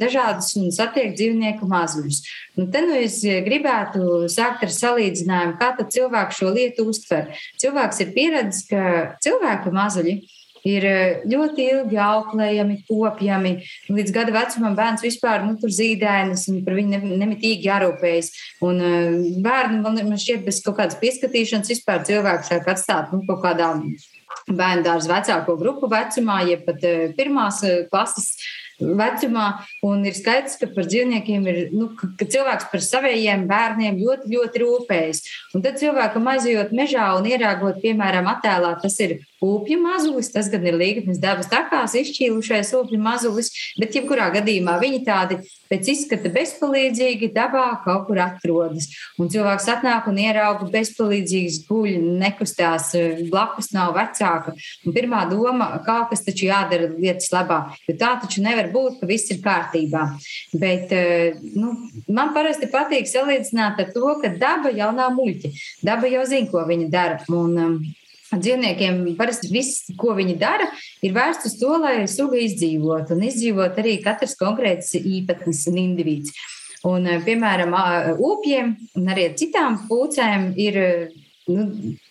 dažādus 0.00 0.56
un 0.58 0.74
satiek 0.74 1.14
dzīvnieku 1.14 1.70
mazuļus. 1.70 2.22
Un 2.58 2.66
te 2.72 2.82
nu 2.84 2.98
es 2.98 3.20
gribētu 3.22 4.26
sākt 4.28 4.66
ar 4.66 4.74
salīdzinājumu, 4.74 5.56
kā 5.60 5.70
cilvēks 5.80 6.40
šo 6.42 6.50
lietu 6.52 6.84
uztver. 6.90 7.30
Cilvēks 7.62 8.02
ir 8.04 8.12
pieredzējis, 8.16 8.66
ka 8.68 8.82
cilvēka 9.24 9.72
mazuļi 9.74 9.99
mazuļi 10.00 10.20
ir 10.68 10.84
eh, 10.84 11.22
ļoti 11.24 11.66
ilgi 11.72 11.98
auklējami, 12.00 12.82
kopjami. 12.88 13.54
Līdz 13.88 14.12
gada 14.12 14.34
vecumam 14.34 14.76
bērns 14.76 15.04
vispār 15.04 15.44
nu, 15.46 15.56
tur 15.60 15.72
zīdainis 15.72 16.48
un 16.52 16.60
par 16.66 16.76
viņu 16.76 17.00
nemitīgi 17.16 17.68
jārūpējas. 17.68 18.30
Un 18.66 18.80
eh, 18.84 19.18
bērnu 19.40 19.80
man, 19.80 20.16
šķiet, 20.20 20.44
bez 20.44 20.62
kaut 20.64 20.76
kādas 20.80 21.00
pieskatīšanas 21.00 21.72
vispār 21.72 22.04
cilvēks 22.08 22.52
sāk 22.52 22.68
atstāt 22.74 23.14
nu, 23.14 23.24
kaut 23.28 23.40
kādā 23.44 23.72
bērnu 24.50 24.84
dārza 24.84 25.10
vecāko 25.10 25.56
grupu 25.60 25.88
vecumā, 25.90 26.42
jeb 26.50 26.66
pat 26.68 26.84
eh, 26.84 27.06
pirmās 27.16 27.62
klases 27.88 28.34
vecumā. 28.80 29.48
Un 29.84 30.04
ir 30.08 30.16
skaidrs, 30.16 30.58
ka 30.60 30.68
par 30.74 30.86
dzīvniekiem 30.88 31.48
ir, 31.52 31.58
nu, 31.72 31.90
ka 31.96 32.28
cilvēks 32.28 32.68
par 32.72 32.84
saviem 32.84 33.48
bērniem 33.48 33.96
ļoti, 34.00 34.28
ļoti 34.36 34.62
rūpējas. 34.64 35.24
Un 35.56 35.64
tad 35.64 35.80
cilvēkam 35.80 36.30
aizjot 36.34 36.72
mežā 36.76 37.10
un 37.16 37.28
ierāgot, 37.28 37.80
piemēram, 37.84 38.28
attēlā, 38.32 38.76
tas 38.80 38.96
ir 39.04 39.18
upju 39.40 39.80
mazulis, 39.80 40.30
tas 40.32 40.50
gan 40.52 40.66
ir 40.68 40.76
līgatnes 40.76 41.20
dabas 41.20 41.48
takās 41.50 41.94
izšķīlušais 41.98 42.74
upju 42.76 43.00
mazulis, 43.00 43.50
bet 43.80 43.96
jebkurā 43.96 44.28
gadījumā 44.34 44.76
viņi 44.82 45.00
tādi 45.06 45.38
pēc 45.70 45.88
izskata 45.94 46.30
bezpalīdzīgi 46.34 47.30
dabā 47.34 47.66
kaut 47.84 48.08
kur 48.08 48.20
atrodas. 48.20 48.90
Un 49.20 49.30
cilvēks 49.32 49.68
atnāk 49.72 50.08
un 50.10 50.18
ierauga 50.20 50.68
bezpalīdzīgs 50.72 51.62
guļ, 51.68 51.96
nekustās, 52.20 52.90
blakus 53.30 53.70
nav 53.76 53.94
vecāka. 53.96 54.54
Un 54.84 54.96
pirmā 54.96 55.22
doma, 55.30 55.70
kaut 55.86 56.10
kas 56.12 56.24
taču 56.26 56.50
jādara 56.50 56.90
lietas 56.96 57.30
labā, 57.32 57.62
jo 57.88 57.96
tā 58.00 58.12
taču 58.20 58.44
nevar 58.44 58.70
būt, 58.74 59.00
ka 59.00 59.08
viss 59.08 59.30
ir 59.32 59.40
kārtībā. 59.44 60.04
Bet 60.60 60.92
eh, 60.96 61.38
nu, 61.54 61.72
man 62.10 62.34
parasti 62.36 62.68
patīk 62.70 63.08
salīdzināt 63.08 63.80
ar 63.80 63.94
to, 63.94 64.14
ka 64.20 64.34
daba 64.40 64.74
jau 64.74 64.90
nav 64.96 65.14
muļķi. 65.16 65.54
Daba 65.86 66.10
jau 66.10 66.26
zina, 66.28 66.50
ko 66.50 66.66
viņa 66.66 66.90
dara. 66.92 67.20
Un, 67.30 67.56
um, 67.56 67.80
Dzīvniekiem 68.30 69.02
parasti 69.18 69.50
viss, 69.50 69.88
ko 69.98 70.14
viņi 70.14 70.36
dara, 70.38 70.68
ir 71.02 71.14
vērsts 71.16 71.48
uz 71.50 71.56
to, 71.58 71.72
lai 71.82 71.96
suga 72.10 72.38
izdzīvotu 72.38 73.16
un 73.16 73.24
izdzīvot 73.26 73.80
arī 73.82 73.96
katrs 74.04 74.36
konkrēts 74.38 74.94
īpatnis 75.00 75.64
un 75.70 75.80
indivīds. 75.82 76.36
Un, 76.86 77.06
eh, 77.06 77.18
piemēram, 77.26 77.74
upiem 78.16 78.76
un 78.96 79.10
arī 79.12 79.26
citām 79.36 79.80
pūcēm 79.88 80.54
ir 80.56 80.78
nu, 81.48 81.66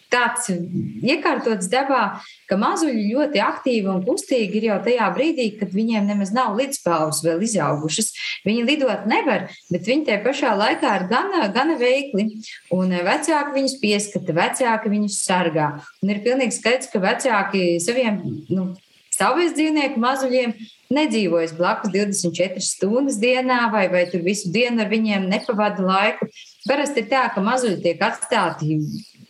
tāds 0.10 0.50
iekārtots 0.50 1.70
dabā, 1.72 2.04
ka 2.50 2.58
mazuļi 2.60 3.06
ļoti 3.14 3.42
aktīvi 3.44 3.92
un 3.94 4.02
kustīgi 4.08 4.60
ir 4.60 4.68
jau 4.72 4.80
tajā 4.86 5.10
brīdī, 5.16 5.48
kad 5.60 5.74
viņiem 5.76 6.10
nemaz 6.10 6.34
nav 6.36 6.58
līdzpāvus 6.60 7.22
vēl 7.26 7.46
izaugušas. 7.46 8.12
Viņi 8.48 8.66
lidot 8.68 9.06
nevar, 9.10 9.48
bet 9.70 9.88
viņi 9.90 10.10
tajā 10.10 10.24
pašā 10.26 10.56
laikā 10.58 10.96
ir 11.00 11.08
gana, 11.12 11.46
gana 11.54 11.78
veikli. 11.80 12.28
Un 12.76 12.94
vecāki 13.06 13.56
viņus 13.56 13.80
pieskata, 13.84 14.36
vecāki 14.36 14.94
viņus 14.96 15.22
sargā. 15.24 15.72
Un 16.04 16.14
ir 16.14 16.24
pilnīgi 16.26 16.58
skaidrs, 16.58 16.90
ka 16.92 17.02
vecāki 17.04 17.66
saviem 17.84 18.22
nu, 18.50 18.72
saviem 19.14 19.54
dzīvnieku 19.54 20.02
mazuļiem 20.02 20.54
nedzīvojas 20.94 21.54
blakus 21.58 21.92
24 21.94 22.64
stundas 22.66 23.20
dienā, 23.22 23.68
vai, 23.74 23.86
vai 23.92 24.06
tur 24.10 24.24
visu 24.26 24.50
dienu 24.54 24.82
ar 24.82 24.90
viņiem 24.90 25.28
nepavada 25.30 25.86
laiku. 25.86 26.30
Parasti 26.66 27.04
ir 27.04 27.10
tā, 27.12 27.28
ka 27.34 27.44
mazuļi 27.46 27.82
tiek 27.84 28.02
atstāti 28.10 28.80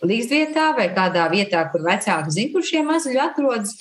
līdzvietā 0.06 0.70
vai 0.76 0.88
kādā 0.94 1.26
vietā, 1.32 1.64
kur 1.72 1.84
vecāki 1.86 2.34
zina, 2.36 2.52
kur 2.54 2.66
šie 2.66 2.84
mazuļi 2.86 3.22
atrodas. 3.22 3.76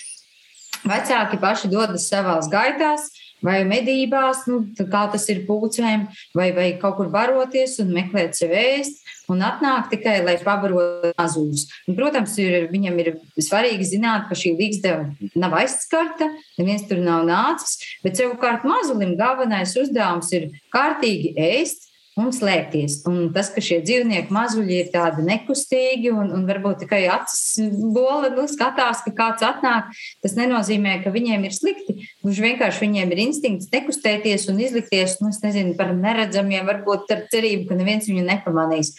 Vecāki 0.80 1.40
paši 1.42 1.68
dodas 1.72 2.08
savās 2.08 2.48
gaitās, 2.52 3.10
vai 3.44 3.62
medībās, 3.68 4.46
nu, 4.50 4.62
kā 4.80 5.06
tas 5.12 5.26
ir 5.32 5.44
pūcēm, 5.48 6.06
vai, 6.36 6.50
vai 6.56 6.70
kaut 6.80 6.98
kur 7.00 7.10
baroties 7.12 7.78
un 7.84 7.92
meklēt 7.96 8.38
sev 8.40 8.54
ēst, 8.56 9.02
un 9.32 9.44
atnāk 9.46 9.90
tikai, 9.94 10.20
lai 10.26 10.38
pabarotu 10.44 11.12
mazuļus. 11.20 11.66
Un, 11.88 11.98
protams, 12.00 12.36
ir, 12.42 12.70
viņam 12.72 13.00
ir 13.04 13.12
svarīgi 13.36 13.92
zināt, 13.94 14.28
ka 14.30 14.38
šī 14.40 14.56
līgzdeva 14.60 15.34
nav 15.40 15.58
aizskarta, 15.60 16.30
neviens 16.60 16.88
tur 16.90 17.04
nav 17.04 17.28
nācis, 17.28 17.78
bet 18.06 18.20
savukārt 18.20 18.68
mazulim 18.68 19.16
galvenais 19.20 19.76
uzdevums 19.80 20.32
ir 20.36 20.50
kārtīgi 20.74 21.36
ēst, 21.50 21.89
un 22.20 22.32
slēpties. 22.36 23.00
Un 23.10 23.30
tas, 23.36 23.52
ka 23.54 23.64
šie 23.64 23.80
dzīvnieki 23.86 24.34
mazuļi 24.34 24.80
ir 24.84 24.90
tādi 24.94 25.26
nekustīgi 25.28 26.12
un, 26.14 26.32
un 26.36 26.46
varbūt 26.50 26.84
tikai 26.84 27.04
acis 27.12 27.60
bola 27.96 28.32
nu, 28.36 28.46
skatās, 28.52 29.04
ka 29.06 29.14
kāds 29.16 29.46
atnāk, 29.46 29.94
tas 30.24 30.36
nenozīmē, 30.40 31.00
ka 31.04 31.14
viņiem 31.16 31.48
ir 31.48 31.56
slikti. 31.56 31.98
Gluži 32.24 32.46
vienkārši 32.50 32.86
viņiem 32.86 33.16
ir 33.16 33.24
instinkts 33.28 33.72
nekustēties 33.74 34.50
un 34.52 34.60
izlikties, 34.64 35.20
nu, 35.24 35.32
nezinu, 35.46 35.76
par 35.80 35.96
neredzamiem, 35.96 36.68
varbūt 36.70 37.16
ar 37.16 37.26
cerību, 37.32 37.70
ka 37.70 37.80
neviens 37.80 38.10
viņu 38.12 38.28
nepamanīs. 38.28 38.96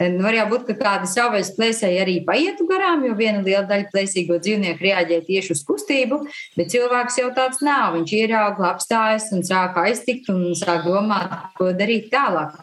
Nu, 0.00 0.22
var 0.24 0.34
jau 0.34 0.46
būt, 0.50 0.64
ka 0.66 0.74
kādi 0.78 1.10
savvaļas 1.10 1.52
plēsēji 1.58 2.00
arī 2.02 2.14
paietu 2.26 2.66
garām, 2.70 3.04
jo 3.06 3.14
viena 3.18 3.42
liela 3.44 3.62
daļa 3.68 3.90
plēsīgo 3.92 4.38
dzīvnieku 4.42 4.86
reaģē 4.88 5.20
tieši 5.28 5.54
uz 5.54 5.62
kustību, 5.68 6.22
bet 6.56 6.72
cilvēks 6.72 7.20
jau 7.20 7.30
tāds 7.36 7.62
nav. 7.62 7.92
Viņš 7.98 8.16
ierauga, 8.22 8.72
apstājas 8.72 9.30
un 9.36 9.46
sāk 9.46 9.78
aiztikt 9.84 10.32
un 10.32 10.56
sāk 10.58 10.88
domāt, 10.88 11.36
ko 11.58 11.70
darīt 11.76 12.10
tālāk. 12.14 12.56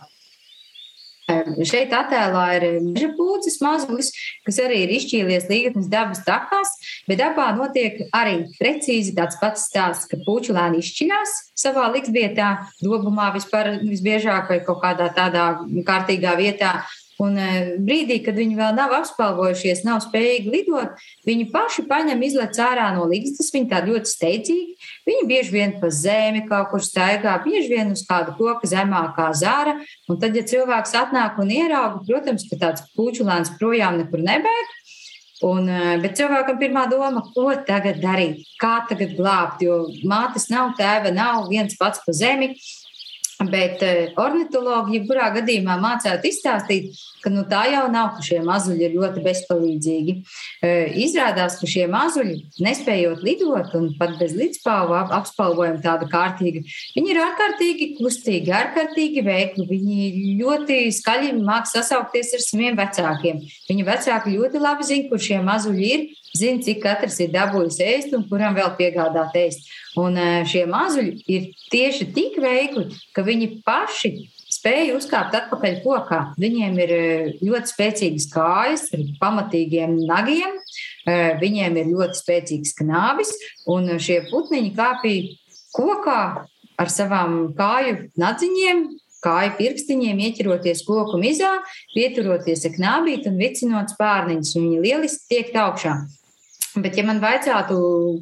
Šeit 1.68 1.92
attēlā 1.94 2.44
ir 2.58 2.64
meža 2.82 3.12
pūcis 3.14 3.60
mazulis, 3.62 4.10
kas 4.48 4.58
arī 4.64 4.80
ir 4.86 4.94
izšķīlies 4.96 5.46
līgatnes 5.52 5.90
dabas 5.92 6.24
takās, 6.26 6.72
bet 7.10 7.20
dabā 7.22 7.52
notiek 7.58 8.02
arī 8.18 8.48
precīzi 8.58 9.14
tāds 9.18 9.38
pats 9.42 9.68
stāsts, 9.70 10.10
ka 10.10 10.18
puķulēni 10.26 10.82
izšķiļās 10.82 11.36
savā 11.60 11.86
likvietā, 11.94 12.50
dobumā 12.82 13.30
vispār 13.36 13.76
visbiežāk 13.84 14.50
vai 14.50 14.60
kaut 14.66 14.82
kādā 14.82 15.12
tādā 15.14 15.46
kārtīgā 15.86 16.34
vietā, 16.40 16.80
Un 17.20 17.36
e, 17.36 17.48
brīdī, 17.84 18.22
kad 18.24 18.38
viņi 18.40 18.56
vēl 18.56 18.76
nav 18.78 18.94
apspēlējušies, 18.96 19.82
nav 19.84 20.00
spējīgi 20.06 20.54
lidot, 20.54 21.02
viņi 21.28 21.50
paši 21.52 21.84
paņem 21.90 22.22
izlec 22.24 22.60
ārā 22.64 22.86
no 22.96 23.04
līgstas. 23.12 23.52
Viņi 23.52 23.68
tā 23.74 23.82
ļoti 23.84 24.12
steidzīgi. 24.14 24.78
Viņi 25.10 25.28
bieži 25.28 25.56
vien 25.58 25.76
pa 25.82 25.92
zemi 25.92 26.46
kaut 26.48 26.72
kur 26.72 26.84
staigā, 26.86 27.36
bieži 27.44 27.74
vien 27.74 27.92
uz 27.92 28.06
kādu 28.08 28.38
koku 28.40 28.70
zemākā 28.72 29.28
zāra. 29.36 29.76
Un 30.08 30.22
tad, 30.22 30.38
ja 30.40 30.46
cilvēks 30.48 30.96
atnāk 31.02 31.42
un 31.44 31.52
ierauga, 31.52 32.06
protams, 32.08 32.48
ka 32.48 32.62
tāds 32.62 32.88
puķulēns 32.96 33.58
projām 33.60 34.00
nekur 34.00 34.24
nebēg. 34.24 34.76
Un, 35.44 35.70
e, 35.72 35.96
bet 36.04 36.18
cilvēkam 36.20 36.58
pirmā 36.60 36.86
doma, 36.92 37.22
ko 37.36 37.52
tagad 37.68 38.02
darīt, 38.04 38.44
kā 38.60 38.82
tagad 38.90 39.14
glābt, 39.16 39.62
jo 39.64 39.86
mātes 40.08 40.50
nav, 40.52 40.74
tēva 40.80 41.14
nav, 41.16 41.48
viens 41.52 41.78
pats 41.80 42.04
pa 42.04 42.16
zemi. 42.16 42.54
Bet 43.39 43.79
eh, 43.88 44.10
ornitologi, 44.19 44.98
jebkurā 44.98 45.29
gadījumā, 45.38 45.77
mācētu 45.79 46.27
izstāstīt, 46.27 46.89
ka 47.24 47.31
nu, 47.31 47.46
tā 47.48 47.62
jau 47.72 47.86
nav, 47.88 48.10
ka 48.17 48.25
šie 48.25 48.41
mazuļi 48.43 48.84
ir 48.84 48.98
ļoti 48.98 49.24
bezpalīdzīgi. 49.24 50.15
Eh, 50.60 50.98
izrādās, 51.05 51.55
ka 51.62 51.69
šie 51.72 51.86
mazuļi, 51.88 52.36
nespējot 52.65 53.24
lidot 53.24 53.72
un 53.79 53.93
pat 53.96 54.17
bez 54.19 54.36
līdzpāva 54.36 55.05
apspalvojuma 55.22 55.79
tāda 55.86 56.10
kārtīga, 56.12 56.65
viņi 56.98 57.13
ir 57.13 57.22
ārkārtīgi 57.29 57.89
kustīgi, 58.01 58.51
ārkārtīgi 58.60 59.24
veikli. 59.24 59.69
Viņi 59.72 60.36
ļoti 60.41 60.81
skaļi 61.00 61.31
māk 61.39 61.72
sasaukties 61.72 62.36
ar 62.36 62.43
saviem 62.43 62.75
vecākiem. 62.75 63.39
Viņa 63.72 63.88
vecāki 63.88 64.36
ļoti 64.36 64.65
labi 64.67 64.91
zina, 64.91 65.08
kur 65.08 65.24
šie 65.29 65.39
mazuļi 65.48 65.93
ir, 65.96 66.10
zina, 66.38 66.62
cik 66.64 66.82
katrs 66.84 67.20
ir 67.24 67.32
dabūjis 67.34 67.80
ēst 67.84 68.16
un 68.18 68.26
kuram 68.30 68.58
vēl 68.58 68.74
piegādāt 68.80 69.38
ēst. 69.40 69.70
Un 70.00 70.18
e, 70.20 70.28
šie 70.50 70.66
mazuļi 70.70 71.24
ir 71.32 71.48
tieši 71.74 72.10
tik 72.16 72.38
veikli, 72.44 72.90
ka 73.16 73.26
viņi 73.26 73.50
paši 73.66 74.14
spēja 74.50 74.96
uzkāpt 74.98 75.36
atpakaļ 75.38 75.82
kokā. 75.84 76.22
Viņiem 76.42 76.78
ir 76.84 76.94
e, 76.94 77.02
ļoti 77.46 77.74
spēcīgas 77.74 78.30
kājas 78.34 78.88
ar 78.96 79.04
pamatīgiem 79.22 79.98
nagiem, 80.10 80.56
e, 81.06 81.18
viņiem 81.42 81.82
ir 81.82 81.92
ļoti 81.94 82.22
spēcīgs 82.22 82.78
knābis, 82.82 83.34
un 83.70 83.96
šie 84.02 84.24
putniņi 84.30 84.74
kāpīja 84.78 85.36
kokā 85.76 86.24
ar 86.80 86.92
savām 86.92 87.54
kāju 87.58 88.10
nadziņiem, 88.20 88.86
kāju 89.24 89.56
pirkstiņiem, 89.58 90.22
ieķeroties 90.30 90.86
koku 90.88 91.20
mizā, 91.20 91.52
pieturoties 91.92 92.64
ar 92.70 92.76
knābīti 92.78 93.32
un 93.32 93.42
vicinot 93.42 93.92
spārniņus. 93.92 94.56
Viņi 94.56 94.80
lieliski 94.86 95.28
tiek 95.34 95.52
augšā. 95.60 95.98
Bet, 96.84 96.98
ja 96.98 97.04
man 97.08 97.22
vajadzētu, 97.24 97.78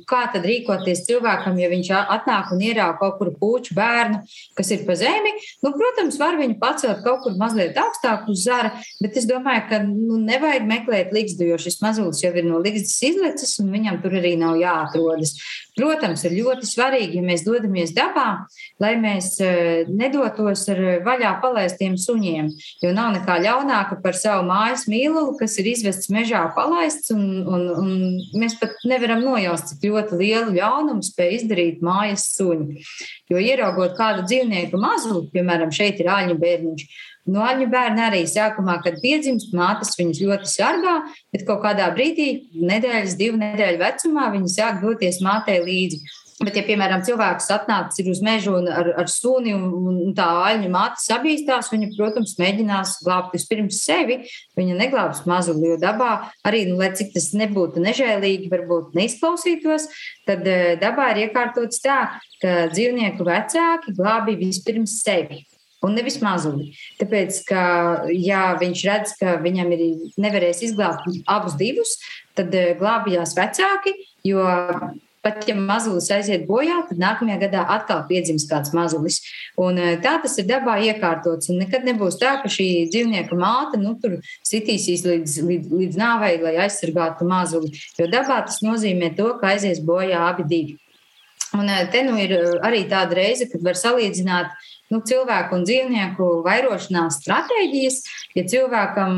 kā 0.09 0.23
tad 0.33 0.45
rīkoties 0.47 1.03
cilvēkam, 1.07 1.57
ja 1.61 1.69
viņš 1.71 1.91
atnāk 1.99 2.51
un 2.55 2.63
ierauga 2.63 2.97
kaut 3.01 3.17
kur 3.19 3.31
puķu 3.39 3.75
bērnu, 3.77 4.21
kas 4.57 4.71
ir 4.73 4.85
pa 4.87 4.95
zemi, 4.99 5.33
nu, 5.65 5.73
protams, 5.75 6.19
var 6.21 6.39
viņu 6.39 6.57
pacelt 6.61 7.03
kaut 7.05 7.23
kur 7.25 7.37
mazliet 7.39 7.77
augstāk 7.81 8.27
uz 8.31 8.45
zara, 8.47 8.73
bet 9.03 9.17
es 9.19 9.27
domāju, 9.29 9.65
ka 9.69 9.81
nu, 9.85 10.19
nevajag 10.27 10.67
meklēt 10.69 11.13
līgstu, 11.15 11.47
jo 11.51 11.59
šis 11.61 11.79
mazulis 11.83 12.23
jau 12.23 12.33
ir 12.33 12.47
no 12.47 12.61
līgstas 12.63 12.97
izlecis 13.11 13.57
un 13.63 13.73
viņam 13.75 14.01
tur 14.03 14.17
arī 14.19 14.35
nav 14.39 14.57
jāatrodas. 14.61 15.35
Protams, 15.77 16.23
ir 16.25 16.33
ļoti 16.39 16.65
svarīgi, 16.65 17.19
ja 17.19 17.25
mēs 17.25 17.43
dodamies 17.45 17.91
dabā, 17.93 18.47
lai 18.81 18.95
mēs 18.97 19.35
e, 19.43 19.49
nedotos 19.85 20.63
ar 20.73 20.79
vaļā 21.05 21.35
palaistiem 21.43 21.97
suņiem, 22.01 22.49
jo 22.81 22.93
nav 22.97 23.11
nekā 23.13 23.35
ļaunāka 23.43 23.99
par 24.01 24.17
savu 24.17 24.47
mājas 24.49 24.87
mīlulu, 24.89 25.35
kas 25.37 25.59
ir 25.61 25.69
izvests 25.69 26.09
mežā 26.13 26.41
palaists 26.55 27.13
un, 27.13 27.27
un, 27.45 27.67
un 27.77 27.91
mēs 28.41 28.57
pat 28.57 28.73
nevaram 28.89 29.21
nojaust, 29.21 29.75
cik 29.75 29.85
ļoti 29.91 30.17
lielu 30.23 30.55
ļaunumu 30.57 31.05
spēj 31.05 31.37
izdarīt 31.41 31.85
mājas 31.85 32.25
suņi. 32.39 32.81
Jo 33.29 33.43
ieraugot 33.43 33.93
kādu 33.99 34.25
dzīvnieku 34.25 34.81
mazuli, 34.81 35.27
piemēram, 35.35 35.69
šeit 35.75 36.01
ir 36.01 36.09
āļņu 36.09 36.39
bērniņš, 36.41 36.89
no 37.31 37.43
āļņu 37.45 37.67
bērni 37.71 38.03
arī 38.07 38.21
sākumā, 38.29 38.79
kad 38.85 39.01
piedzimst, 39.03 39.55
mātes 39.57 39.95
viņus 39.99 40.23
ļoti 40.23 40.51
sargā, 40.51 40.99
bet 41.35 41.47
kaut 41.47 41.63
kādā 41.65 41.89
brīdī, 41.95 42.29
nedēļas, 42.57 43.17
divu 43.19 43.41
nedēļu 43.41 43.83
vecumā, 43.83 44.29
viņi 44.35 44.55
sāk 44.57 44.81
doties 44.83 45.21
mātei 45.25 45.59
līdzi. 45.63 46.01
Bet, 46.37 46.53
ja, 46.53 46.61
piemēram, 46.67 47.01
cilvēks 47.01 47.47
atnācis 47.49 48.05
uz 48.11 48.19
mežu 48.21 48.51
ar, 48.69 48.91
ar 49.01 49.07
suni 49.09 49.55
un, 49.57 49.63
un 49.89 50.11
tā 50.17 50.27
aļņu 50.51 50.69
māte 50.69 51.01
sabīstās, 51.01 51.71
viņa, 51.73 51.89
protams, 51.95 52.35
mēģinās 52.37 52.91
glābt 53.01 53.33
vispirms 53.33 53.79
sevi. 53.81 54.19
Viņa 54.59 54.77
neglābs 54.77 55.23
mazuli, 55.25 55.71
jo 55.71 55.79
dabā 55.81 56.11
arī, 56.45 56.67
nu, 56.69 56.77
lai 56.77 56.91
cik 56.93 57.09
tas 57.15 57.31
nebūtu 57.33 57.81
nežēlīgi, 57.81 58.51
varbūt 58.53 58.93
neizklausītos, 58.99 59.89
tad 60.29 60.45
eh, 60.45 60.75
dabā 60.77 61.09
ir 61.15 61.25
iekārtots 61.25 61.81
tā, 61.81 61.99
ka 62.43 62.55
dzīvnieku 62.69 63.25
vecāki 63.25 63.97
glābi 63.97 64.37
vispirms 64.45 64.99
sevi. 65.01 65.41
Un 65.85 65.93
nevis 65.93 66.17
mazuli. 66.25 66.71
Tāpēc, 66.97 67.43
ka, 67.45 67.63
ja 68.09 68.55
viņš 68.57 68.85
redz, 68.87 69.11
ka 69.19 69.35
viņam 69.43 69.75
ir 69.75 69.83
nevarēs 70.17 70.63
izglābt 70.65 71.05
abus 71.29 71.57
divus, 71.59 71.99
tad 72.37 72.55
eh, 72.57 72.71
glābjās 72.79 73.35
vecāki, 73.37 73.93
jo 74.25 74.41
pat 75.27 75.43
ja 75.49 75.55
mazulis 75.59 76.07
aiziet 76.13 76.45
bojā, 76.47 76.79
tad 76.87 77.01
nākamajā 77.01 77.37
gadā 77.41 77.65
atkal 77.75 78.05
piedzimst 78.09 78.49
kāds 78.49 78.73
mazulis. 78.75 79.19
Un 79.59 79.77
eh, 79.81 79.97
tā 80.03 80.15
tas 80.23 80.37
ir 80.39 80.47
dabā 80.49 80.77
iekārtots. 80.87 81.51
Un 81.51 81.61
nekad 81.61 81.85
nebūs 81.87 82.19
tā, 82.21 82.37
ka 82.41 82.51
šī 82.51 82.87
dzīvnieka 82.93 83.37
māte 83.37 83.77
nu, 83.81 83.93
tur 84.01 84.17
sitīsīs 84.47 85.05
līdz, 85.07 85.37
līdz, 85.49 85.71
līdz 85.81 85.99
nāvei, 85.99 86.33
lai 86.41 86.55
aizsargātu 86.65 87.27
mazuli. 87.29 87.73
Jo 87.99 88.09
dabā 88.11 88.41
tas 88.47 88.63
nozīmē 88.65 89.13
to, 89.19 89.33
ka 89.41 89.53
aizies 89.53 89.83
bojā 89.83 90.25
abi 90.31 90.47
divi. 90.49 90.77
Un 91.57 91.69
eh, 91.69 91.85
te 91.91 92.01
nu 92.07 92.17
ir 92.21 92.33
arī 92.65 92.85
tāda 92.89 93.19
reize, 93.21 93.49
kad 93.51 93.63
var 93.65 93.77
salīdzināt 93.79 94.55
nu, 94.93 95.01
cilvēku 95.07 95.57
un 95.57 95.65
dzīvnieku 95.67 96.29
vairošanās 96.45 97.21
stratēģijas. 97.21 98.01
Ja 98.37 98.45
cilvēkam 98.49 99.15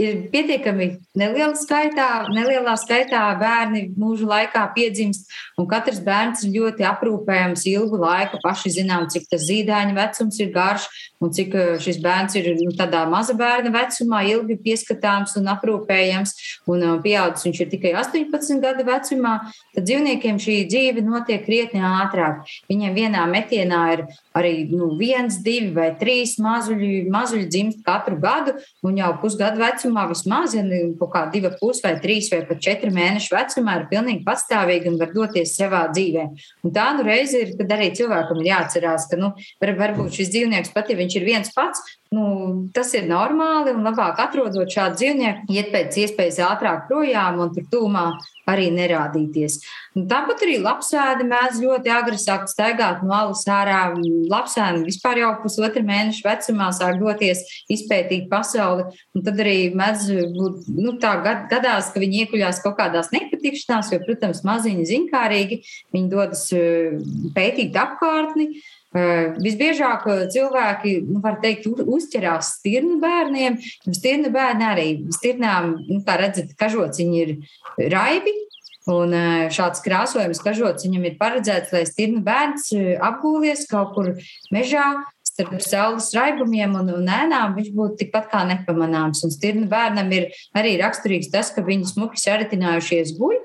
ir 0.00 0.16
pietiekami 0.32 0.88
neliela 1.18 1.54
skaitā, 1.58 2.08
nelielā 2.32 2.74
skaitā 2.80 3.22
bērni 3.40 3.86
mūža 3.98 4.28
laikā 4.30 4.62
piedzimst, 4.74 5.28
un 5.60 5.68
katrs 5.70 6.00
bērns 6.04 6.44
ir 6.46 6.54
ļoti 6.56 6.86
aprūpējams 6.88 7.66
ilgu 7.70 8.00
laiku. 8.00 8.40
Paši 8.44 8.72
zinām, 8.80 9.08
cik 9.12 9.28
tas 9.30 9.44
zīdaiņa 9.48 9.96
vecums 9.96 10.40
ir 10.40 10.52
garš, 10.54 10.88
un 11.20 11.32
cik 11.36 11.54
eh, 11.54 11.72
šis 11.82 12.00
bērns 12.02 12.36
ir 12.40 12.50
nu, 12.60 12.72
tādā 12.76 13.04
maza 13.10 13.36
bērna 13.38 13.72
vecumā, 13.74 14.22
ilgi 14.32 14.56
pieskatāms 14.64 15.36
un 15.40 15.50
aprūpējams, 15.52 16.34
un 16.70 16.86
eh, 16.86 16.96
pieaudzis 17.04 17.48
viņš 17.48 17.62
ir 17.64 17.70
tikai 17.74 17.94
18 18.00 18.64
gadu 18.64 18.86
vecumā, 18.88 19.36
tad 19.76 19.88
dzīvniekiem 19.88 20.40
šī 20.40 20.56
dzīve 20.70 21.04
notiek 21.04 21.44
krietni 21.46 21.84
ātrāk. 21.84 22.46
Viņiem 22.70 22.96
vienā 22.96 23.26
metienā 23.30 23.82
ir 23.96 24.06
arī 24.36 24.54
nu, 24.70 24.92
viens, 24.98 25.40
divi 25.44 25.72
vai 25.76 25.90
trīs 26.00 26.36
mazuļi, 26.40 27.04
mazuļi 27.12 27.48
dzimst 27.50 27.84
katru 27.86 28.18
gadu, 28.20 28.56
un 28.86 28.98
jau 29.00 29.12
pusgadu 29.20 29.60
vecumā 29.60 29.89
vismaz, 30.10 30.54
ja 30.54 30.62
kaut 30.98 31.12
kā 31.14 31.24
divi 31.32 31.50
pus 31.60 31.82
vai 31.84 31.94
trīs 32.02 32.30
vai 32.32 32.42
pat 32.48 32.62
četri 32.64 32.92
mēnešu 32.94 33.34
vecumā 33.34 33.76
ir 33.80 33.86
pilnīgi 33.90 34.24
pastāvīgi 34.26 34.90
un 34.92 34.98
var 35.00 35.12
doties 35.14 35.54
savā 35.58 35.84
dzīvē. 35.92 36.26
Un 36.64 36.74
tā 36.76 36.90
nu 36.96 37.06
reize 37.06 37.40
ir, 37.44 37.54
kad 37.58 37.74
arī 37.76 37.90
cilvēkam 37.98 38.42
ir 38.42 38.50
jāatcerās, 38.52 39.08
ka 39.10 39.18
nu, 39.20 39.32
var, 39.62 39.74
varbūt 39.82 40.20
šis 40.20 40.32
dzīvnieks 40.34 40.74
pat, 40.74 40.90
ja 40.90 40.98
viņš 41.00 41.16
ir 41.20 41.26
viens 41.26 41.54
pats, 41.54 41.82
nu, 42.14 42.24
tas 42.74 42.92
ir 42.98 43.08
normāli 43.10 43.74
un 43.76 43.86
labāk 43.86 44.18
atrodot 44.22 44.70
šādu 44.70 45.00
dzīvnieku, 45.00 45.48
iet 45.54 45.70
pēc 45.74 46.00
iespējas 46.04 46.42
ātrāk 46.48 46.86
projām 46.90 47.42
un 47.44 47.54
tur 47.54 47.66
tūmā 47.70 48.06
arī 48.50 48.68
nerādīties. 48.74 49.60
Un 49.98 50.06
tāpat 50.10 50.44
arī 50.46 50.58
lapsēdi 50.62 51.26
mēdz 51.26 51.60
ļoti 51.64 51.92
agri 51.94 52.18
sākt 52.20 52.52
staigāt 52.52 53.04
no 53.06 53.14
alas 53.16 53.42
ārā. 53.50 53.80
Lapsēni 54.30 54.84
vispār 54.86 55.22
jau 55.22 55.30
pusotra 55.42 55.82
mēneša 55.86 56.26
vecumā 56.28 56.70
sāk 56.76 57.00
doties 57.02 57.42
izpētīt 57.72 58.28
pasauli, 58.30 58.86
un 59.16 59.26
tad 59.26 59.40
arī 59.42 59.56
mēdz 59.76 60.10
būt 60.36 60.68
nu, 60.76 60.96
tā 61.02 61.16
gadās, 61.50 61.90
ka 61.94 62.02
viņi 62.02 62.24
iekuļās 62.24 62.62
kaut 62.64 62.78
kādās 62.78 63.10
nepatikšanās, 63.14 63.90
jo, 63.94 64.02
protams, 64.06 64.44
maziņi 64.46 64.86
zinkārīgi, 64.92 65.62
viņi 65.94 66.12
dodas 66.12 66.46
eh, 66.56 67.00
pētīt 67.34 67.78
apkārtni, 67.78 68.52
Visbiežāk 68.90 70.06
cilvēki, 70.34 70.96
nu, 71.06 71.20
var 71.22 71.38
teikt, 71.42 71.68
uzķerās 71.70 72.56
stirnu 72.58 72.98
bērniem. 73.02 73.60
Stirnu 73.86 74.32
bērni 74.34 74.66
arī, 74.66 74.88
stirnām, 75.14 75.76
nu, 75.86 76.00
kā 76.06 76.18
redzat, 76.18 76.56
kažociņi 76.58 77.20
ir 77.22 77.36
raibi. 77.92 78.34
Un 78.90 79.12
šāds 79.52 79.82
krāsojums 79.84 80.40
kažociņam 80.42 81.04
ir 81.06 81.18
paredzēts, 81.20 81.70
lai 81.76 81.84
stirnu 81.86 82.24
bērns 82.26 82.72
apgūlies 83.06 83.66
kaut 83.70 83.92
kur 83.94 84.08
mežā, 84.50 84.86
starp 85.30 85.62
saules 85.62 86.10
raibumiem 86.16 86.74
un, 86.80 86.90
un 86.96 87.10
ēnām, 87.14 87.54
viņš 87.58 87.70
būtu 87.76 88.00
tikpat 88.02 88.30
kā 88.32 88.42
nepamanāms. 88.48 89.22
Un 89.26 89.30
stirnu 89.34 89.68
bērnam 89.70 90.10
ir 90.16 90.30
arī 90.56 90.74
raksturīgs 90.80 91.30
tas, 91.30 91.52
ka 91.54 91.62
viņi 91.66 91.92
smuki 91.92 92.20
saritinājušies 92.20 93.14
guļ 93.20 93.38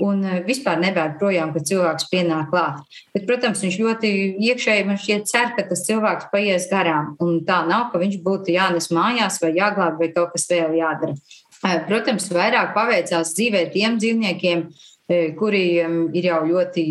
un 0.00 0.22
eh, 0.24 0.40
vispār 0.46 0.80
nebēg 0.82 1.18
projām, 1.20 1.52
kad 1.54 1.66
cilvēks 1.68 2.08
pienāk 2.12 2.50
klāt. 2.52 2.80
Bet, 3.14 3.26
protams, 3.28 3.62
viņš 3.64 3.78
ļoti 3.82 4.12
iekšēji 4.48 4.86
man 4.88 5.00
šķiet 5.00 5.28
cer, 5.30 5.52
ka 5.56 5.66
tas 5.68 5.84
cilvēks 5.88 6.30
paies 6.32 6.68
garām. 6.70 7.14
Un 7.22 7.42
tā 7.48 7.62
nav, 7.68 7.90
ka 7.92 8.00
viņš 8.02 8.20
būtu 8.24 8.56
jānes 8.56 8.90
mājās 8.94 9.40
vai 9.42 9.52
jāglāb 9.58 10.00
vai 10.00 10.12
kaut 10.14 10.32
kas 10.36 10.48
vēl 10.50 10.78
jādara. 10.80 11.18
Eh, 11.62 11.82
protams, 11.90 12.30
vairāk 12.32 12.72
paveicās 12.76 13.36
dzīvē 13.36 13.68
tiem 13.74 14.00
dzīvniekiem, 14.00 14.66
E, 15.10 15.32
kuriem 15.36 16.12
ir 16.14 16.28
jau 16.28 16.38
ļoti, 16.46 16.82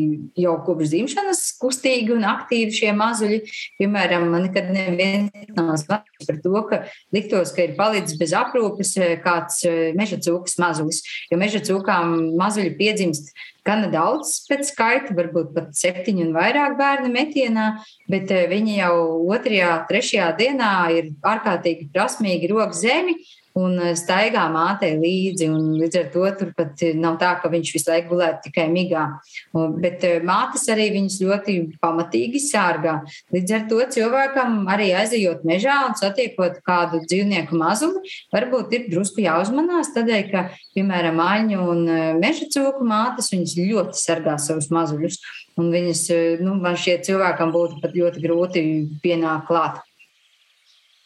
jau 0.43 0.57
kopš 0.65 0.91
dzimšanas 0.91 1.40
kustīgi 1.61 2.15
un 2.15 2.25
aktīvi 2.27 2.73
šie 2.75 2.91
mazuļi. 2.97 3.41
Piemēram, 3.79 4.27
man 4.33 4.47
nekad 4.47 4.71
neviens 4.73 5.53
nav 5.55 5.77
zvanījis 5.81 6.27
par 6.27 6.41
to, 6.43 6.63
ka 6.69 6.81
liktos, 7.15 7.53
ka 7.55 7.65
ir 7.67 7.77
palicis 7.77 8.17
bez 8.19 8.35
aprūpes 8.37 8.95
e, 8.97 9.13
kāds 9.23 9.61
e, 9.67 9.75
meža 9.97 10.19
cūkas 10.21 10.57
mazulis, 10.61 11.01
jo 11.31 11.39
meža 11.41 11.63
cūkām 11.67 12.17
mazuļi 12.39 12.75
piedzimst 12.79 13.33
gana 13.67 13.91
daudz 13.93 14.39
pēc 14.49 14.71
skaita, 14.71 15.15
varbūt 15.17 15.51
pat 15.55 15.69
septiņi 15.77 16.25
un 16.25 16.33
vairāk 16.35 16.77
bērnu 16.79 17.11
metienā, 17.13 17.67
bet 18.09 18.31
viņi 18.49 18.79
jau 18.79 18.95
otrajā, 19.29 19.75
trešajā 19.89 20.31
dienā 20.39 20.73
ir 20.97 21.11
ārkārtīgi 21.21 21.91
prasmīgi 21.93 22.49
rok 22.51 22.73
zemi 22.77 23.19
un 23.59 23.77
eh, 23.81 23.93
staigā 23.99 24.43
mātei 24.51 24.93
līdzi. 24.99 25.47
Līdz 25.81 25.99
ar 25.99 26.07
to 26.13 26.25
tur 26.39 26.51
pat 26.57 26.83
nav 26.97 27.17
tā, 27.21 27.33
ka 27.41 27.51
viņš 27.51 27.73
visu 27.75 27.91
laiku 27.91 28.13
gulētu 28.13 28.47
tikai 28.47 28.67
migā. 28.71 29.07
Bet 29.53 30.05
eh, 30.07 30.19
mātes 30.25 30.67
arī 30.71 30.89
viņus 30.95 31.19
ļoti 31.25 31.57
pamatīgi 31.83 32.41
sārgā. 32.45 32.99
Līdz 33.35 33.55
ar 33.57 33.67
to 33.71 33.81
cilvēkam 33.97 34.61
arī 34.71 34.91
aizejot 35.01 35.45
mežā 35.47 35.81
un 35.89 35.97
satiekot 35.99 36.61
kādu 36.67 37.03
dzīvnieku 37.07 37.57
mazuli, 37.59 38.03
varbūt 38.33 38.75
ir 38.77 38.89
drusku 38.91 39.25
jāuzmanās, 39.25 39.93
tādēļ, 39.95 40.23
ka, 40.31 40.47
piemēram, 40.77 41.21
aņu 41.25 41.61
un 41.75 41.85
eh, 41.91 42.09
meža 42.21 42.49
cūku 42.55 42.87
mātes 42.87 43.31
viņas 43.33 43.57
ļoti 43.59 44.01
sargā 44.01 44.39
savus 44.41 44.71
mazuļus. 44.73 45.21
Un 45.59 45.67
viņas, 45.67 46.05
nu, 46.41 46.53
man 46.63 46.77
šķiet, 46.79 47.03
cilvēkam 47.09 47.51
būtu 47.51 47.81
pat 47.83 47.91
ļoti 47.93 48.21
grūti 48.23 48.61
pienākt 49.03 49.49
klāt. 49.49 49.81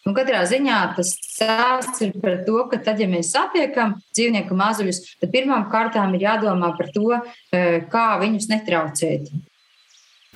Nu, 0.05 0.13
katrā 0.13 0.43
ziņā 0.45 0.79
tas 0.93 1.15
stāsts 1.17 2.03
ir 2.05 2.11
par 2.21 2.43
to, 2.45 2.59
ka 2.69 2.77
tad, 2.85 2.99
ja 3.01 3.07
mēs 3.09 3.31
satiekam 3.33 3.95
dzīvnieku 4.13 4.53
mazuļus, 4.53 4.99
tad 5.17 5.31
pirmām 5.33 5.65
kārtām 5.71 6.13
ir 6.13 6.27
jādomā 6.27 6.69
par 6.77 6.91
to, 6.93 7.15
e, 7.49 7.81
kā 7.89 8.05
viņus 8.21 8.45
netraucēt. 8.51 9.31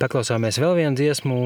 Paklausāmies 0.02 0.58
vēl 0.58 0.74
vienu 0.80 0.98
dziesmu, 0.98 1.38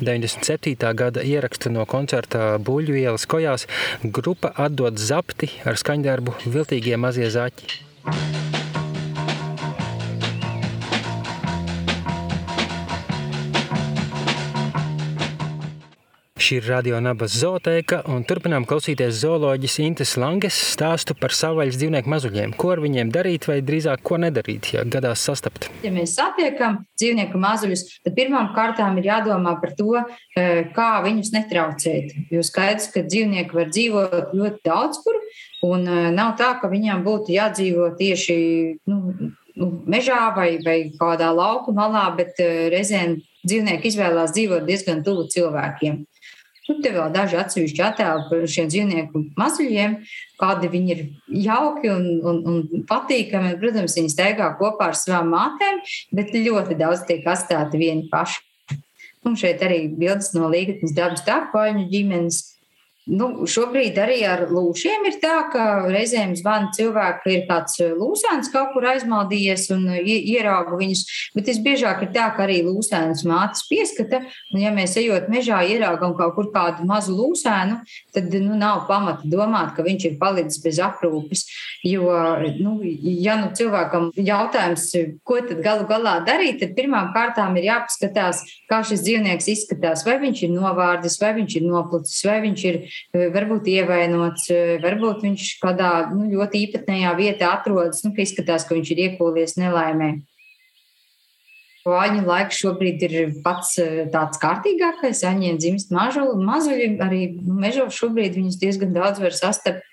97. 0.00 0.94
gada 0.96 1.20
ierakstu 1.20 1.68
no 1.74 1.84
koncerta 1.84 2.54
Buļļu 2.56 3.02
ielas 3.02 3.28
kojās. 3.28 3.66
Grupa 4.00 4.54
atdod 4.54 4.96
zapti 5.02 5.50
ar 5.68 5.76
skaņdarbu 5.76 6.38
Viltīgie 6.46 6.96
mazie 6.96 7.28
zaķi. 7.34 8.57
Šī 16.48 16.62
ir 16.62 16.68
Radio 16.70 16.96
Nabas 17.04 17.34
zootēka, 17.36 17.98
un 18.08 18.22
turpinām 18.24 18.64
klausīties 18.64 19.18
zooloģijas 19.20 19.74
Intes 19.84 20.14
Langes 20.16 20.56
stāstu 20.70 21.12
par 21.20 21.34
savvaļas 21.36 21.76
dzīvnieku 21.76 22.08
mazuļiem. 22.08 22.54
Ko 22.56 22.70
ar 22.72 22.80
viņiem 22.80 23.10
darīt, 23.12 23.44
vai 23.50 23.58
drīzāk 23.60 24.00
ko 24.08 24.16
nedarīt, 24.22 24.70
ja 24.72 24.86
gadās 24.88 25.26
sastapt? 25.28 25.68
Ja 25.84 25.92
mēs 25.92 26.14
satiekam 26.16 26.78
dzīvnieku 26.96 27.36
mazuļus, 27.42 27.84
tad 28.00 28.16
pirmām 28.16 28.48
kārtām 28.56 28.96
ir 28.96 29.10
jādomā 29.10 29.58
par 29.60 29.76
to, 29.76 30.00
eh, 30.00 30.72
kā 30.72 30.88
viņus 31.04 31.34
netraucēt. 31.36 32.16
Jo 32.32 32.40
skaidrs, 32.40 32.88
ka 32.96 33.04
dzīvnieki 33.04 33.52
var 33.52 33.68
dzīvot 33.68 34.32
ļoti 34.32 34.64
daudz 34.64 35.04
kur, 35.04 35.20
un 35.68 35.84
eh, 35.84 36.10
nav 36.16 36.38
tā, 36.40 36.54
ka 36.62 36.72
viņiem 36.72 37.04
būtu 37.04 37.36
jādzīvo 37.36 37.92
tieši 38.00 38.38
nu, 38.88 39.34
nu, 39.54 39.72
mežā 39.84 40.32
vai, 40.32 40.54
vai 40.64 40.80
kādā 40.96 41.28
lauku 41.28 41.76
malā, 41.76 42.08
bet 42.16 42.40
eh, 42.40 42.70
reizēm 42.72 43.20
dzīvnieki 43.44 43.92
izvēlās 43.92 44.32
dzīvot 44.32 44.64
diezgan 44.64 45.04
tuvu 45.04 45.28
cilvēkiem. 45.28 46.06
Nu, 46.68 46.76
te 46.84 46.90
vēl 46.92 47.12
daži 47.14 47.38
atsevišķi 47.40 47.80
attēli 47.80 48.26
par 48.28 48.42
šiem 48.52 48.66
dzīvnieku 48.68 49.22
mazuļiem, 49.40 49.94
kādi 50.40 50.68
viņi 50.74 50.92
ir 50.94 51.00
jauki 51.46 51.88
un, 51.88 52.04
un, 52.28 52.42
un 52.52 52.84
patīkami. 52.88 53.54
Protams, 53.62 53.96
viņi 53.96 54.12
staigā 54.12 54.50
kopā 54.60 54.90
ar 54.90 54.98
savām 54.98 55.32
mātēm, 55.32 55.80
bet 56.12 56.36
ļoti 56.36 56.76
daudz 56.76 57.06
tiek 57.08 57.24
atstāti 57.24 57.80
vieni 57.80 58.04
paši. 58.12 58.44
Un 59.26 59.34
šeit 59.36 59.64
arī 59.64 59.80
bildes 59.88 60.30
no 60.36 60.50
Līgatnes 60.52 60.92
dabas 60.96 61.24
tāpaņu 61.26 61.88
ģimenes 61.90 62.42
Nu, 63.08 63.46
šobrīd 63.48 63.96
arī 64.02 64.18
ar 64.28 64.42
lūšiem 64.52 65.06
ir 65.08 65.16
tā, 65.22 65.38
ka 65.52 65.64
reizēm 65.88 66.34
zvana 66.36 66.68
cilvēki, 66.76 67.20
ka 67.22 67.30
ir 67.32 67.44
kāds 67.48 67.78
eh, 67.80 67.94
lūsēns 67.96 68.50
kaut 68.52 68.74
kur 68.74 68.84
aizmaldījies 68.90 69.64
un 69.72 69.86
eh, 69.94 70.10
ierauga 70.34 70.76
viņus. 70.76 71.04
Bet 71.36 71.48
visbiežāk 71.48 72.02
ir 72.04 72.12
tā, 72.12 72.26
ka 72.36 72.44
arī 72.44 72.58
lūsēns 72.66 73.24
mātes 73.28 73.64
pieskata. 73.70 74.20
Un, 74.52 74.60
ja 74.60 74.72
mēs 74.76 74.98
ejot 75.00 75.30
mežā, 75.32 75.62
ieraugam 75.72 76.12
kaut 76.18 76.34
kur 76.36 76.50
kādu 76.52 76.84
mazu 76.88 77.16
lūsēnu, 77.16 77.78
tad 78.12 78.36
nu, 78.36 78.58
nav 78.60 78.84
pamata 78.90 79.24
domāt, 79.24 79.72
ka 79.76 79.86
viņš 79.86 80.10
ir 80.10 80.20
palicis 80.20 80.60
bez 80.64 80.82
aprūpes. 80.84 81.46
Jo, 81.88 82.12
nu, 82.60 82.76
ja 82.84 83.38
nu 83.40 83.48
cilvēkam 83.56 84.10
jautājums, 84.20 84.90
ko 85.24 85.40
tad 85.48 85.64
galu 85.64 85.88
galā 85.88 86.18
darīt, 86.28 86.60
tad 86.60 86.76
pirmām 86.76 87.14
kārtām 87.16 87.56
ir 87.56 87.70
jāpaskatās, 87.70 88.44
kā 88.68 88.82
šis 88.84 89.06
dzīvnieks 89.06 89.48
izskatās. 89.54 90.04
Vai 90.04 90.18
viņš 90.26 90.44
ir 90.44 90.54
novārdis, 90.58 91.16
vai 91.22 91.32
viņš 91.40 91.60
ir 91.62 91.68
noplucis, 91.70 92.20
vai 92.28 92.40
viņš 92.44 92.68
ir 92.68 92.82
varbūt 93.14 93.68
ievainots, 93.72 94.48
varbūt 94.82 95.22
viņš 95.26 95.50
kādā 95.62 95.92
nu, 96.12 96.28
ļoti 96.32 96.64
īpatnējā 96.66 97.14
vietā 97.18 97.52
atrodas, 97.58 98.02
nu, 98.04 98.14
ka 98.16 98.24
izskatās, 98.24 98.66
ka 98.68 98.76
viņš 98.76 98.92
ir 98.94 99.04
iekūlies 99.08 99.56
nelaimē. 99.60 100.12
Aņu 101.88 102.24
laiks 102.26 102.58
šobrīd 102.60 103.04
ir 103.06 103.14
pats 103.44 103.78
tāds 104.12 104.40
kārtīgākais. 104.42 105.22
Aņiem 105.24 105.56
dzimst 105.60 105.92
mažuli, 105.94 106.36
mazuļi, 106.44 106.88
arī 107.04 107.20
mežos 107.40 107.96
šobrīd 107.96 108.36
viņus 108.36 108.58
diezgan 108.60 108.92
daudz 108.96 109.22
var 109.22 109.36
sastapt. 109.36 109.84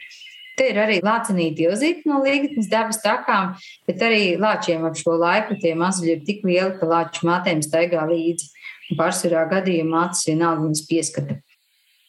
Te 0.55 0.69
ir 0.71 0.77
arī 0.79 1.01
lācenīti 1.03 1.65
ilzīti 1.67 2.07
no 2.07 2.21
līgatnes 2.23 2.69
dabas 2.71 3.01
takām, 3.03 3.57
bet 3.87 4.03
arī 4.07 4.37
lāčiem 4.39 4.85
ap 4.87 4.95
šo 4.95 5.17
laiku 5.19 5.57
tie 5.59 5.73
mazuļi 5.75 6.13
ir 6.13 6.21
tik 6.27 6.45
lieli, 6.47 6.77
ka 6.79 6.87
lāču 6.87 7.27
mātēm 7.27 7.63
staigā 7.63 8.05
līdzi. 8.07 8.51
Pārsvarā 8.95 9.47
gadījumā 9.51 10.05
mātes 10.05 10.23
vienalga 10.29 10.63
viņas 10.63 10.85
pieskata. 10.87 11.39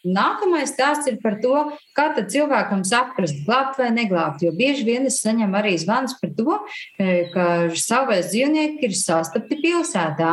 Nākamais 0.06 0.70
stāsts 0.70 1.08
ir 1.10 1.18
par 1.22 1.38
to, 1.42 1.54
kā 1.96 2.08
cilvēkam 2.16 2.84
saprast, 2.86 3.42
glābt 3.46 3.80
vai 3.80 3.90
neglābt. 3.94 4.44
Jo 4.44 4.52
bieži 4.56 4.86
vien 4.86 5.08
es 5.08 5.18
saņemu 5.24 5.58
arī 5.58 5.74
zvans 5.82 6.16
par 6.20 6.32
to, 6.38 6.60
e, 6.98 7.26
ka 7.32 7.46
savais 7.74 8.30
dzīvnieki 8.30 8.86
ir 8.86 8.96
sastapti 8.96 9.58
pilsētā. 9.64 10.32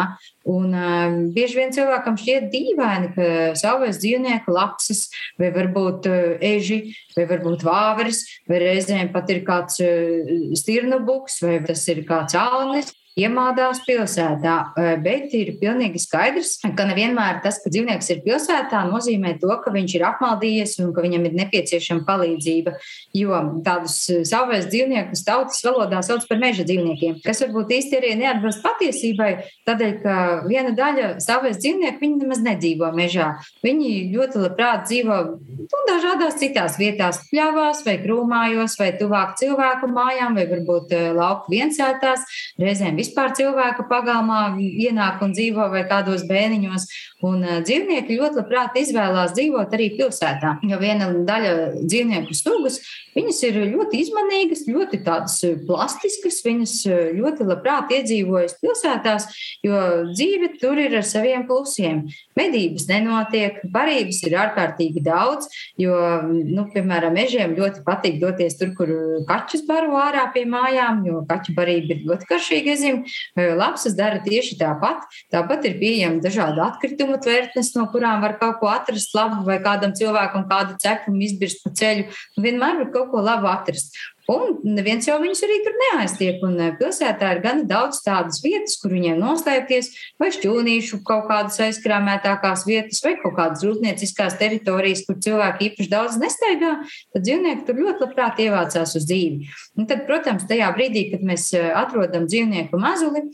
Un 0.53 0.73
um, 0.75 1.13
bieži 1.33 1.55
vien 1.55 1.71
cilvēkam 1.71 2.17
šķiet 2.19 2.49
dīvaini, 2.51 3.11
ka 3.15 3.27
savais 3.55 4.01
dzīvnieku 4.03 4.51
lapsas, 4.51 5.05
vai 5.39 5.53
varbūt 5.55 6.09
uh, 6.11 6.33
eži, 6.43 6.81
vai 7.15 7.29
varbūt 7.29 7.63
vāveris, 7.63 8.25
vai 8.51 8.59
reizēm 8.65 9.13
pat 9.13 9.31
ir 9.31 9.39
kāds 9.47 9.79
uh, 9.83 10.33
stirnu 10.59 10.99
buks, 11.07 11.39
vai 11.45 11.61
tas 11.63 11.87
ir 11.87 12.03
kāds 12.09 12.35
alnis 12.35 12.91
iemādās 13.19 13.81
pilsētā. 13.87 14.55
Bet 15.03 15.33
ir 15.37 15.53
pilnīgi 15.61 16.01
skaidrs, 16.01 16.55
ka 16.63 16.87
nevienmēr 16.89 17.41
tas, 17.43 17.59
ka 17.63 17.71
dzīvnieks 17.73 18.09
ir 18.13 18.23
pilsētā, 18.25 18.83
nozīmē 18.89 19.35
to, 19.41 19.51
ka 19.63 19.73
viņš 19.73 19.95
ir 19.97 20.05
apmaldījies 20.09 20.77
un 20.83 20.93
ka 20.95 21.03
viņam 21.05 21.27
ir 21.29 21.37
nepieciešama 21.41 22.05
palīdzība. 22.07 22.75
Jo 23.17 23.41
tādus 23.65 23.99
savus 24.29 24.67
dzīvniekus 24.71 25.25
tautas 25.27 25.61
valodā 25.65 26.01
sauc 26.05 26.25
par 26.29 26.41
meža 26.41 26.65
dzīvniekiem, 26.67 27.19
kas 27.25 27.43
varbūt 27.45 27.75
īsti 27.77 27.99
arī 27.99 28.13
neatbilst 28.19 28.63
patiesībai, 28.65 29.31
tādēļ, 29.67 29.93
ka 30.03 30.17
viena 30.47 30.73
daļa 30.77 31.13
savus 31.23 31.59
dzīvnieku 31.61 32.01
viņi 32.01 32.21
nemaz 32.23 32.41
nedzīvo 32.45 32.89
mežā. 32.97 33.29
Viņi 33.65 33.91
ļoti 34.13 34.41
labprāt 34.43 34.87
dzīvo 34.89 35.19
nu, 35.37 35.83
dažādās 35.89 36.39
citās 36.41 36.79
vietās, 36.81 37.21
pļavās 37.29 37.83
vai 37.85 37.97
krūmājos 38.01 38.77
vai 38.79 38.89
tuvāk 38.97 39.37
cilvēku 39.39 39.89
mājām 39.93 40.39
vai 40.39 40.47
varbūt 40.49 40.93
lauku 41.17 41.53
viensētās. 41.53 42.25
Reizēm 42.61 42.99
vispār 43.03 43.35
cilvēka 43.37 43.85
pagalmā 43.89 44.55
ienāk 44.59 45.21
un 45.25 45.35
dzīvo 45.35 45.67
vai 45.73 45.83
kādos 45.89 46.25
bēniņos. 46.29 46.87
Un 47.23 47.45
dzīvnieki 47.63 48.17
ļoti 48.19 48.41
labprāt 48.41 48.75
izvēlās 48.81 49.31
dzīvot 49.37 49.75
arī 49.77 49.93
pilsētā, 49.97 50.57
jo 50.67 50.79
viena 50.81 51.07
daļa 51.27 51.53
dzīvnieku 51.85 52.35
sugas 52.35 52.81
Viņas 53.13 53.39
ir 53.45 53.57
ļoti 53.69 54.01
izmanīgas, 54.01 54.63
ļoti 54.69 54.99
tādas 55.05 55.37
plastiskas, 55.67 56.39
viņas 56.45 56.75
ļoti 57.13 57.45
labprāt 57.45 57.93
iedzīvojas 57.93 58.57
pilsētās, 58.61 59.27
jo 59.65 59.79
dzīve 60.09 60.53
tur 60.61 60.81
ir 60.81 60.97
ar 60.97 61.05
saviem 61.05 61.45
plusiem. 61.49 62.03
Medības 62.37 62.87
nenotiek, 62.89 63.59
barības 63.73 64.23
ir 64.25 64.37
ārkārtīgi 64.41 65.03
daudz, 65.05 65.49
jo, 65.79 65.93
nu, 66.25 66.65
piemēram, 66.73 67.13
mežiem 67.13 67.53
ļoti 67.57 67.83
patīk 67.85 68.17
doties 68.23 68.57
tur, 68.57 68.73
kur 68.77 68.89
kaķis 69.29 69.65
baro 69.69 69.93
ārā 70.01 70.25
pie 70.33 70.47
mājām, 70.49 71.03
jo 71.05 71.21
kaķu 71.29 71.53
barība 71.57 71.93
ir 71.93 72.07
ļoti 72.09 72.29
karšīga 72.31 72.77
zim. 72.81 73.03
Eh, 73.37 73.53
lapsas 73.53 73.93
dara 73.97 74.23
tieši 74.25 74.57
tāpat. 74.57 75.05
Tāpat 75.33 75.69
ir 75.69 75.77
pieejama 75.77 76.23
dažādi 76.23 76.63
atkritumu 76.65 77.12
tvertnes, 77.21 77.73
no 77.77 77.85
kurām 77.93 78.23
var 78.25 78.39
kaut 78.41 78.57
ko 78.63 78.73
atrast 78.73 79.13
labu 79.13 79.43
vai 79.45 79.59
kādam 79.61 79.93
cilvēkam 79.93 80.47
kādu 80.49 80.79
cepumu 80.81 81.21
izbirst 81.27 81.61
pa 81.61 81.73
ceļu. 81.77 82.09
Vienmēr 82.41 82.81
var 82.81 82.89
kaut 82.89 83.03
kaut 83.03 83.11
ko 83.11 83.23
labu 83.23 83.47
atrast. 83.51 83.95
Un 84.31 84.61
neviens 84.63 85.03
jau 85.03 85.17
viņus 85.19 85.41
arī 85.43 85.57
tur 85.65 85.73
neaiztiek. 85.75 86.39
Un 86.47 86.55
eh, 86.63 86.71
pilsētā 86.79 87.33
ir 87.35 87.41
gan 87.43 87.65
daudz 87.67 87.99
tādas 88.05 88.39
vietas, 88.43 88.77
kur 88.79 88.93
viņiem 88.95 89.19
noslēpties, 89.19 89.89
vai 90.21 90.29
šķūnīšu 90.31 91.01
kaut 91.03 91.27
kādas 91.27 91.59
aizkrāmētākās 91.65 92.63
vietas, 92.69 93.01
vai 93.03 93.17
kaut 93.19 93.35
kādas 93.35 93.65
rūpnieciskās 93.67 94.37
teritorijas, 94.39 95.03
kur 95.07 95.19
cilvēki 95.23 95.67
īpaši 95.67 95.91
daudz 95.91 96.19
nestaigā, 96.21 96.77
tad 97.11 97.27
dzīvnieki 97.27 97.67
tur 97.67 97.83
ļoti 97.83 98.05
labprāt 98.05 98.39
ievācās 98.45 98.95
uz 98.95 99.09
dzīvi. 99.09 99.51
Un 99.75 99.91
tad, 99.91 100.05
protams, 100.07 100.47
tajā 100.47 100.71
brīdī, 100.77 101.09
kad 101.11 101.27
mēs 101.27 101.51
eh, 101.59 101.73
atrodam 101.83 102.29
dzīvnieku 102.31 102.79
mazuli, 102.79 103.27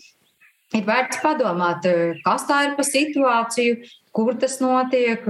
Ir 0.78 0.84
vērts 0.86 1.24
padomāt, 1.24 1.86
eh, 1.90 2.20
kas 2.26 2.46
tā 2.46 2.60
ir 2.68 2.76
pa 2.78 2.84
situāciju, 2.86 3.80
kur 4.12 4.34
tas 4.42 4.58
notiek, 4.62 5.26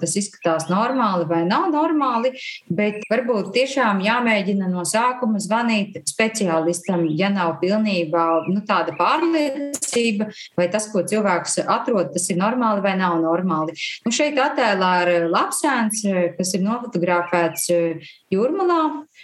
tas 0.00 0.14
izskatās 0.16 0.68
normāli 0.70 1.26
vai 1.28 1.42
nav 1.44 1.68
normāli, 1.72 2.32
bet 2.72 3.02
varbūt 3.10 3.52
tiešām 3.54 4.00
jāmēģina 4.04 4.70
no 4.72 4.86
sākuma 4.88 5.40
zvanīt 5.42 5.98
speciālistam, 6.08 7.04
ja 7.18 7.28
nav 7.32 7.58
pilnībā 7.60 8.26
nu, 8.48 8.64
tāda 8.68 8.96
pārliecība, 8.98 10.30
vai 10.58 10.68
tas, 10.72 10.88
ko 10.92 11.04
cilvēks 11.04 11.60
atrod, 11.66 12.12
tas 12.16 12.28
ir 12.32 12.40
normāli 12.40 12.84
vai 12.84 12.96
nav 13.00 13.18
normāli. 13.22 13.76
Nu, 14.06 14.14
šeit 14.14 14.40
attēlā 14.40 14.92
ir 15.12 15.28
lapsēns, 15.32 16.02
kas 16.38 16.56
ir 16.56 16.64
nofotografēts 16.64 17.68
jūrmalā. 18.32 18.82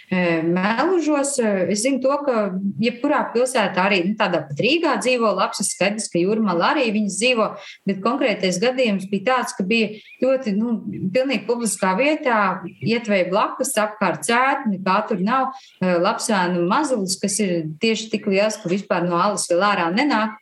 Melužos. 0.09 1.35
Es 1.69 1.83
zinu 1.83 1.99
to, 2.01 2.15
ka 2.25 2.47
jebkurā 2.81 3.21
pilsētā 3.33 3.83
arī 3.85 3.99
nu, 4.07 4.15
tādā 4.17 4.41
pat 4.47 4.61
Rīgā 4.65 4.95
dzīvo. 5.03 5.29
Lapsas, 5.37 5.69
skaidrs, 5.75 6.09
ka 6.09 6.21
jūrmala 6.21 6.71
arī 6.73 6.87
viņas 6.95 7.19
dzīvo, 7.21 7.47
bet 7.89 8.01
konkrētais 8.01 8.57
gadījums 8.61 9.05
bija 9.11 9.27
tāds, 9.29 9.53
ka 9.57 9.65
bija 9.69 9.91
ļoti, 10.23 10.55
nu, 10.57 10.79
pilnīgi 11.13 11.45
publiskā 11.45 11.93
vietā, 11.99 12.39
ietvēja 12.81 13.29
blakus, 13.29 13.75
apkārt 13.77 14.25
cētni, 14.25 14.81
kā 14.85 14.99
tur 15.09 15.21
nav 15.21 15.53
lapsēnu 15.79 16.65
mazulis, 16.69 17.19
kas 17.21 17.37
ir 17.45 17.55
tieši 17.81 18.09
tik 18.15 18.29
liels, 18.31 18.57
ka 18.61 18.71
vispār 18.71 19.05
no 19.05 19.19
alas 19.21 19.45
vēl 19.51 19.67
ārā 19.71 19.89
nenāk. 19.93 20.39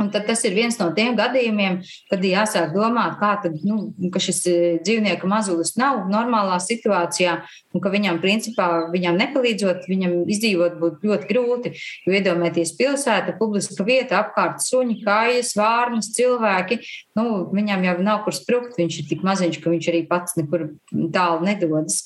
Un 0.00 0.08
tad 0.12 0.24
tas 0.28 0.40
ir 0.48 0.54
viens 0.56 0.78
no 0.80 0.88
tiem 0.96 1.16
gadījumiem, 1.18 1.80
kad 2.08 2.22
jāsāk 2.24 2.72
domāt, 2.72 3.18
kā 3.20 3.34
tad, 3.42 3.58
nu, 3.66 3.90
šis 4.20 4.40
dzīvnieku 4.86 5.28
mazulis 5.28 5.74
nav 5.80 6.06
normālā 6.08 6.56
situācijā 6.64 7.36
un 7.74 7.84
ka 7.84 7.92
viņam, 7.92 8.20
principā, 8.22 8.68
viņam 8.92 9.20
nepalīdzot, 9.20 9.84
viņam 9.90 10.16
izdzīvot 10.32 10.78
būtu 10.80 11.10
ļoti 11.10 11.28
grūti. 11.28 11.74
Jo 12.06 12.16
iedomājieties, 12.16 12.74
pilsēta, 12.80 13.36
publiska 13.38 13.84
vieta, 13.84 14.22
apkārt 14.24 14.64
suņi, 14.64 15.00
kājas, 15.04 15.52
vārnas, 15.58 16.12
cilvēki. 16.16 16.80
Nu, 17.18 17.44
viņam 17.52 17.84
jau 17.90 17.96
nav 18.00 18.24
kur 18.24 18.36
sprukt, 18.36 18.78
viņš 18.80 19.02
ir 19.02 19.08
tik 19.12 19.24
maziņš, 19.26 19.60
ka 19.60 19.72
viņš 19.72 19.92
arī 19.92 20.04
pats 20.08 20.40
nekur 20.40 20.70
tālu 21.12 21.44
nedodas. 21.44 22.04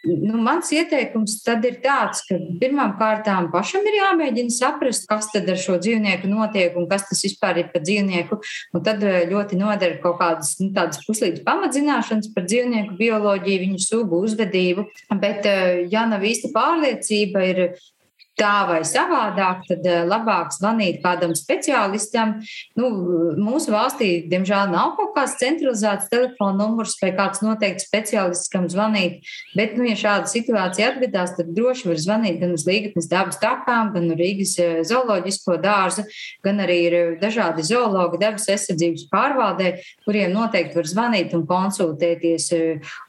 Nu, 0.00 0.38
mans 0.40 0.70
ieteikums 0.72 1.34
tad 1.44 1.64
ir 1.68 1.74
tāds, 1.84 2.22
ka 2.24 2.38
pirmām 2.62 2.94
kārtām 2.96 3.50
pašam 3.52 3.84
ir 3.84 3.98
jāmēģina 3.98 4.54
saprast, 4.54 5.04
kas 5.10 5.28
tad 5.34 5.50
ar 5.52 5.60
šo 5.60 5.76
dzīvnieku 5.82 6.30
notiek 6.30 6.78
un 6.80 6.86
kas 6.88 7.04
tas 7.10 7.20
vispār 7.26 7.60
ir 7.60 7.68
par 7.74 7.84
dzīvnieku. 7.84 8.40
Un 8.72 8.84
tad 8.86 9.04
eh, 9.04 9.26
ļoti 9.28 9.60
noder 9.60 9.98
kaut 10.00 10.16
kādas 10.22 10.54
nu, 10.62 10.70
tādas 10.76 11.02
puslīdz 11.04 11.44
pamatzināšanas 11.44 12.32
par 12.32 12.48
dzīvnieku 12.48 12.96
bioloģiju, 12.96 13.64
viņu 13.66 13.82
sugu, 13.84 14.22
uzvedību. 14.24 14.86
Bet, 15.20 15.44
eh, 15.44 15.84
ja 15.92 16.06
nav 16.08 16.24
īsta 16.24 16.48
pārliecība, 16.56 17.44
ir 17.52 17.64
tā 18.38 18.64
vai 18.68 18.80
savādāk, 18.86 19.64
tad 19.68 19.86
eh, 19.88 20.02
labāk 20.08 20.52
zvanīt 20.54 21.00
kādam 21.04 21.34
speciālistam. 21.36 22.36
Nu, 22.78 22.90
mūsu 23.40 23.72
valstī, 23.74 24.10
diemžēl, 24.30 24.72
nav 24.72 24.94
kaut 24.98 25.12
kāds 25.16 25.36
centralizēts 25.40 26.10
telefona 26.12 26.58
numurs 26.62 26.96
vai 27.02 27.12
kāds 27.16 27.42
noteikts 27.44 27.88
speciālists, 27.88 28.50
kam 28.52 28.68
zvanīt. 28.72 29.20
Bet, 29.58 29.76
nu, 29.78 29.86
ja 29.88 29.98
šāda 29.98 30.30
situācija 30.30 30.92
atgadās, 30.94 31.34
tad 31.36 31.52
droši 31.56 31.90
var 31.90 32.00
zvanīt 32.00 32.40
gan 32.42 32.54
uz 32.56 32.66
Līgatnes 32.68 33.10
dabas 33.10 33.40
takām, 33.42 33.92
gan 33.96 34.10
Rīgas 34.18 34.56
eh, 34.62 34.80
zooloģisko 34.88 35.58
dārzu, 35.62 36.06
gan 36.46 36.62
arī 36.64 36.78
ir 36.88 36.98
dažādi 37.20 37.66
zoologi 37.66 38.20
dabas 38.22 38.48
aizsardzības 38.50 39.08
pārvaldē, 39.12 39.74
kuriem 40.06 40.32
noteikti 40.36 40.78
var 40.78 40.88
zvanīt 40.88 41.34
un 41.36 41.46
konsultēties. 41.48 42.50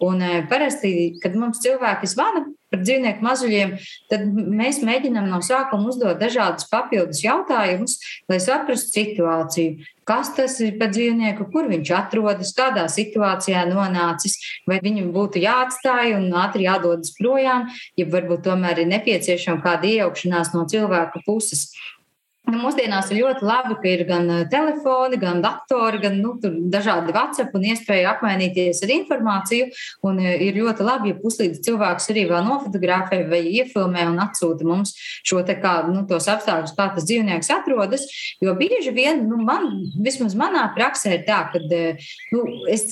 Un 0.04 0.24
parasti, 0.50 0.92
kad 1.22 1.36
mums 1.38 1.62
cilvēki 1.64 2.10
zvana, 2.10 2.44
par 2.72 2.82
dzīvnieku 2.86 3.26
mazuļiem, 3.26 3.74
tad 4.12 4.24
mēs 4.32 4.80
mēģinām 4.86 5.28
no 5.30 5.42
sākuma 5.44 5.92
uzdot 5.92 6.22
dažādus 6.22 6.70
papildus 6.72 7.24
jautājumus, 7.26 7.98
lai 8.32 8.40
saprastu 8.44 8.96
situāciju. 8.96 9.90
Kas 10.08 10.32
tas 10.36 10.58
ir 10.64 10.80
par 10.80 10.90
dzīvnieku, 10.92 11.46
kur 11.54 11.70
viņš 11.72 11.92
atrodas, 11.96 12.56
kādā 12.58 12.88
situācijā 12.92 13.62
nonācis, 13.70 14.40
vai 14.68 14.80
viņam 14.84 15.12
būtu 15.16 15.44
jāatstāj 15.44 16.16
un 16.18 16.32
ātri 16.42 16.66
jādodas 16.66 17.14
projām, 17.20 17.70
ja 18.00 18.08
varbūt 18.10 18.48
tomēr 18.48 18.82
ir 18.82 18.92
nepieciešama 18.92 19.62
kāda 19.64 19.92
iejaukšanās 19.92 20.56
no 20.56 20.66
cilvēka 20.72 21.24
puses. 21.28 21.70
Nu, 22.50 22.58
mūsdienās 22.58 23.12
ir 23.14 23.20
ļoti 23.22 23.46
labi, 23.46 23.76
ka 23.78 23.86
ir 23.86 24.02
gan 24.10 24.26
eh, 24.34 24.40
telefoni, 24.50 25.20
gan 25.22 25.44
datori, 25.44 26.00
gan 26.02 26.16
nu, 26.24 26.34
dažādi 26.42 27.14
WhatsApp 27.14 27.54
un 27.56 27.68
iespēja 27.70 28.16
apmainīties 28.16 28.82
ar 28.82 28.94
informāciju. 28.96 29.68
Un 30.10 30.18
eh, 30.20 30.42
ir 30.48 30.58
ļoti 30.58 30.88
labi, 30.88 31.12
ja 31.14 31.20
puslīdz 31.22 31.62
cilvēks 31.68 32.10
arī 32.12 32.26
vēl 32.32 32.48
nofotografē 32.48 33.22
vai 33.30 33.44
iefilmē 33.62 34.08
un 34.10 34.18
atsūta 34.26 34.66
mums 34.66 34.96
šo 34.98 35.44
te 35.46 35.54
kā, 35.62 35.76
nu, 35.86 36.02
tos 36.10 36.26
apstākļus, 36.34 36.74
kā 36.80 36.88
tas 36.96 37.06
dzīvnieks 37.06 37.52
atrodas. 37.60 38.08
Jo 38.42 38.56
bieži 38.58 38.96
vien, 38.96 39.22
nu, 39.30 39.38
man, 39.46 39.70
vismaz 40.02 40.34
manā 40.40 40.66
praksē 40.74 41.20
ir 41.20 41.24
tā, 41.30 41.44
ka 41.54 41.62
eh, 41.62 42.02
nu, 42.34 42.44
es, 42.74 42.88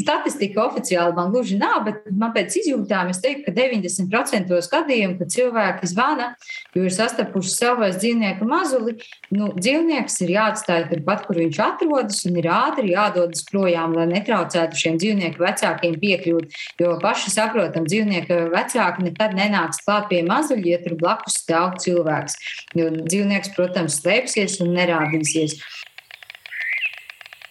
statistika 0.00 0.64
oficiāli 0.64 1.12
man 1.20 1.30
gluži 1.34 1.60
nav, 1.60 1.82
bet 1.90 2.08
man 2.08 2.32
pēc 2.32 2.56
izjūtām 2.62 3.12
es 3.12 3.20
teiktu, 3.20 3.50
ka 3.50 3.56
90% 3.60 4.58
gadījumu, 4.74 5.20
kad 5.20 5.36
cilvēki 5.36 5.92
zvana, 5.92 6.32
jo 6.72 6.88
ir 6.88 6.98
sastapuši 7.02 7.52
savais 7.52 8.00
dzīvnieku 8.00 8.48
mazuli, 8.48 8.93
nu, 9.34 9.50
dzīvnieks 9.56 10.18
ir 10.24 10.34
jāatstāj 10.34 10.88
turpat, 10.90 11.24
kur 11.28 11.38
viņš 11.40 11.60
atrodas, 11.64 12.20
un 12.28 12.38
ir 12.40 12.48
ātri 12.52 12.94
jādodas 12.94 13.44
projām, 13.48 13.96
lai 13.98 14.06
netraucētu 14.12 14.80
šiem 14.80 14.98
dzīvnieku 15.02 15.44
vecākiem 15.44 15.96
piekļūt. 16.02 16.58
Jo 16.82 16.96
paši 17.02 17.34
saprotam, 17.34 17.88
dzīvnieku 17.90 18.40
vecāki 18.54 19.08
nekad 19.08 19.36
nenāks 19.38 19.82
klāt 19.84 20.10
pie 20.12 20.22
mazuļa, 20.26 20.66
ja 20.74 20.82
tur 20.84 20.98
blakus 21.00 21.40
stāv 21.42 21.78
cilvēks. 21.84 22.38
Jo 22.78 22.90
dzīvnieks, 22.98 23.54
protams, 23.56 24.00
slēpsies 24.02 24.60
un 24.64 24.74
nerādīsies. 24.78 25.58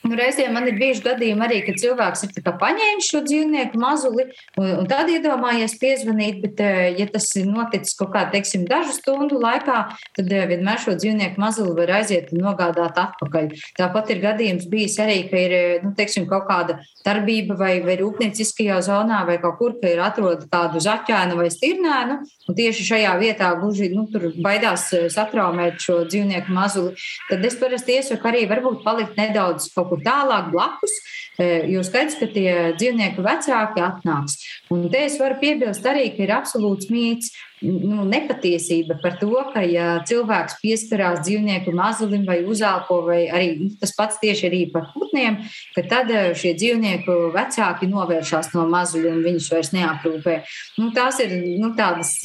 Nu, 0.04 0.18
reizēm 0.20 0.52
man 0.52 0.66
ir 0.68 0.76
bijuši 0.76 1.04
gadījumi 1.06 1.46
arī, 1.46 1.58
kad 1.63 1.78
cilvēks 1.80 2.26
ir 2.26 2.48
paņēmis 2.60 3.08
šo 3.08 3.22
dzīvnieku 3.24 3.80
mazuli 3.80 4.26
un, 4.60 4.66
un 4.82 4.88
tad 4.89 5.08
iedomājies 5.13 5.78
piezvanīt, 5.80 6.42
bet, 6.44 6.60
eh, 6.60 6.89
ja 7.00 7.08
tas 7.08 7.30
ir 7.39 7.48
noticis 7.48 7.96
kaut 8.00 8.12
kādā, 8.12 8.34
teiksim, 8.34 8.66
dažu 8.68 8.98
stundu 8.98 9.39
laikā, 9.39 9.78
tad 10.18 10.34
eh, 10.36 10.44
vienmēr 10.50 10.82
šo 10.84 10.98
dzīvnieku 11.00 11.39
mazuli 11.39 11.78
var 11.78 11.94
aiziet 12.02 12.34
un 12.36 12.44
nogādāt 12.44 13.00
atpakaļ. 13.00 13.48
Tāpat 13.80 14.12
ir 14.12 14.20
gadījums 14.26 14.68
bijis 14.72 15.00
arī, 15.00 15.22
ka 15.32 15.39
ir, 15.39 15.56
eh, 15.56 15.86
nu, 15.86 15.94
teiksim, 15.96 16.28
kaut 16.28 16.50
kāda 16.52 16.82
darbība 17.06 17.56
vai, 17.63 17.78
vai 17.88 17.96
rūpnieciskajā 18.04 18.82
zonā 18.84 19.22
vai 19.30 19.39
kaut 19.39 19.56
kur, 19.62 19.78
ka 19.80 19.88
ir 19.88 20.04
atrod 20.04 20.44
kādu 20.52 20.84
zaķēnu 20.84 21.39
vai 21.39 21.48
stirnēnu, 21.54 22.20
un 22.48 22.58
tieši 22.58 22.86
šajā 22.88 23.14
vietā 23.22 23.52
gluži, 23.60 23.90
nu, 23.94 24.08
baidās 24.44 24.90
satraumēt 25.14 25.80
šo 25.84 26.02
dzīvnieku 26.10 26.54
mazuli, 26.54 26.96
tad 27.30 27.46
es 27.48 27.58
parasti 27.60 27.98
iesaku 28.00 28.30
arī 28.32 28.44
varbūt 28.52 28.84
palikt 28.86 29.20
nedaudz 29.20 29.70
tālāk 29.74 30.52
blakus, 30.52 30.98
e, 31.40 31.48
jo 31.74 31.84
skaidrs, 31.86 32.20
ka 32.20 32.30
tie 32.34 32.52
dzīvnieku 32.80 33.24
vecāki 33.24 33.84
atnāks. 33.84 34.40
Un 34.74 34.90
te 34.94 35.06
es 35.08 35.18
varu 35.22 35.40
piebilst 35.42 35.86
arī, 35.88 36.10
ka 36.16 36.26
ir 36.26 36.36
absolūts 36.36 36.92
mīts, 36.94 37.32
nu, 37.63 38.04
nepatiesība 38.08 38.97
par 39.02 39.17
to, 39.21 39.32
ka 39.54 39.63
ja 39.65 39.97
cilvēks 40.08 40.60
pieskarās 40.62 41.23
dzīvnieku 41.26 41.73
mazulim 41.76 42.26
vai 42.28 42.41
uzelpo, 42.47 43.02
vai 43.08 43.23
arī 43.32 43.54
nu, 43.62 43.69
tas 43.80 43.95
pats 43.97 44.19
tieši 44.21 44.47
arī 44.49 44.62
par 44.73 44.89
putniem, 44.93 45.39
ka 45.76 45.86
tad 45.89 46.12
e, 46.12 46.26
šie 46.38 46.54
dzīvnieku 46.60 47.17
vecāki 47.36 47.89
novēršās 47.91 48.54
no 48.58 48.67
mazuļa 48.71 49.13
un 49.15 49.23
viņus 49.28 49.52
vairs 49.54 49.71
neaprūpē. 49.76 50.36
Nu, 50.82 50.91
tās 50.95 51.21
ir 51.23 51.38
nu, 51.62 51.73
tādas 51.78 52.17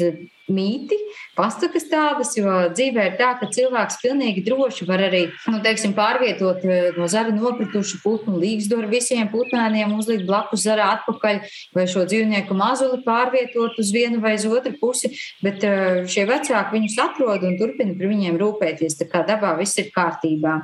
mīti, 0.52 0.96
pasakas 1.36 1.86
tādas, 1.90 2.34
jo 2.38 2.52
dzīvē 2.74 3.04
ir 3.10 3.16
tā, 3.20 3.32
ka 3.40 3.48
cilvēks 3.52 4.00
pilnīgi 4.02 4.44
droši 4.46 4.86
var 4.88 5.02
arī 5.08 5.24
nu, 5.50 5.60
teiksim, 5.64 5.94
pārvietot 5.96 6.64
eh, 6.66 6.88
no 6.98 7.08
zara 7.10 7.34
nokritušu 7.34 8.00
putnu 8.04 8.38
līgzdoru 8.40 8.90
visiem 8.90 9.30
putnēniem, 9.32 9.94
uzlikt 9.98 10.26
blakus 10.28 10.64
zarā 10.66 10.90
atpakaļ 10.98 11.42
vai 11.76 11.86
šo 11.90 12.06
dzīvnieku 12.08 12.56
mazuli 12.58 13.02
pārvietot 13.06 13.78
uz 13.80 13.92
vienu 13.94 14.22
vai 14.24 14.36
uz 14.38 14.46
otru 14.48 14.74
pusi, 14.80 15.12
bet 15.44 15.64
eh, 15.66 16.02
šie 16.10 16.26
vecāki 16.28 16.78
viņus 16.78 16.98
atrod 17.08 17.46
un 17.48 17.58
turpina 17.60 17.96
par 17.98 18.12
viņiem 18.14 18.40
rūpēties, 18.40 18.98
tā 19.02 19.08
kā 19.10 19.24
dabā 19.28 19.54
viss 19.60 19.78
ir 19.80 19.92
kārtībā. 19.94 20.58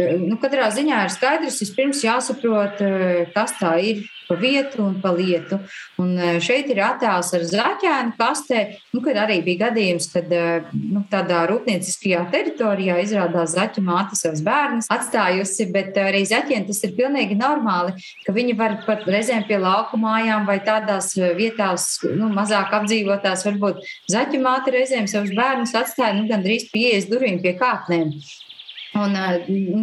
Eh, 0.00 0.16
nu, 0.20 0.38
katrā 0.42 0.70
ziņā 0.74 1.04
ir 1.06 1.14
skaidrs, 1.16 1.60
vispirms 1.64 2.04
jāsaprot, 2.06 2.80
kas 3.34 3.58
tā 3.58 3.76
ir 3.84 4.04
pa 4.30 4.38
vietu 4.38 4.84
un 4.86 5.00
pa 5.02 5.10
lietu. 5.10 5.58
Un 5.98 6.14
e, 6.14 6.30
šeit 6.44 6.70
ir 6.70 6.78
attēls 6.86 7.32
ar 7.34 7.44
zaķēnu 7.50 8.14
kastē, 8.18 8.60
nu, 8.94 9.02
kad 9.02 9.18
arī 9.24 9.40
bija 9.46 9.66
gadījums, 9.66 10.06
kad 10.12 10.30
e, 10.30 10.44
nu, 10.78 11.02
tādā 11.10 11.42
rūpnieciskajā 11.50 12.22
teritorijā 12.30 13.00
izrādās 13.02 13.56
zaķu 13.56 13.82
māte 13.86 14.18
savus 14.18 14.44
bērnus 14.46 14.90
atstājusi, 14.94 15.66
bet 15.74 15.98
arī 15.98 16.22
zaķiem 16.30 16.68
tas 16.68 16.82
ir 16.86 16.94
pilnīgi 16.98 17.38
normāli, 17.40 17.96
ka 18.26 18.34
viņi 18.36 18.54
var 18.60 18.78
pat 18.86 19.02
reizēm 19.10 19.48
pie 19.48 19.58
lauku 19.58 19.98
mājām 20.00 20.46
vai 20.46 20.60
tādās 20.62 21.12
vietās, 21.38 21.96
nu, 22.06 22.30
mazāk 22.36 22.70
apdzīvotās, 22.78 23.42
varbūt 23.48 23.82
zaķu 24.14 24.44
māte 24.44 24.76
reizēm 24.76 25.10
savus 25.10 25.34
bērnus 25.34 25.74
atstāja 25.74 26.14
nu, 26.20 26.28
gandrīz 26.30 26.70
pie 26.70 26.92
ielas 26.92 27.10
durvīm 27.10 27.42
pie 27.42 27.56
kāpnēm. 27.58 28.14
Un, 29.00 29.16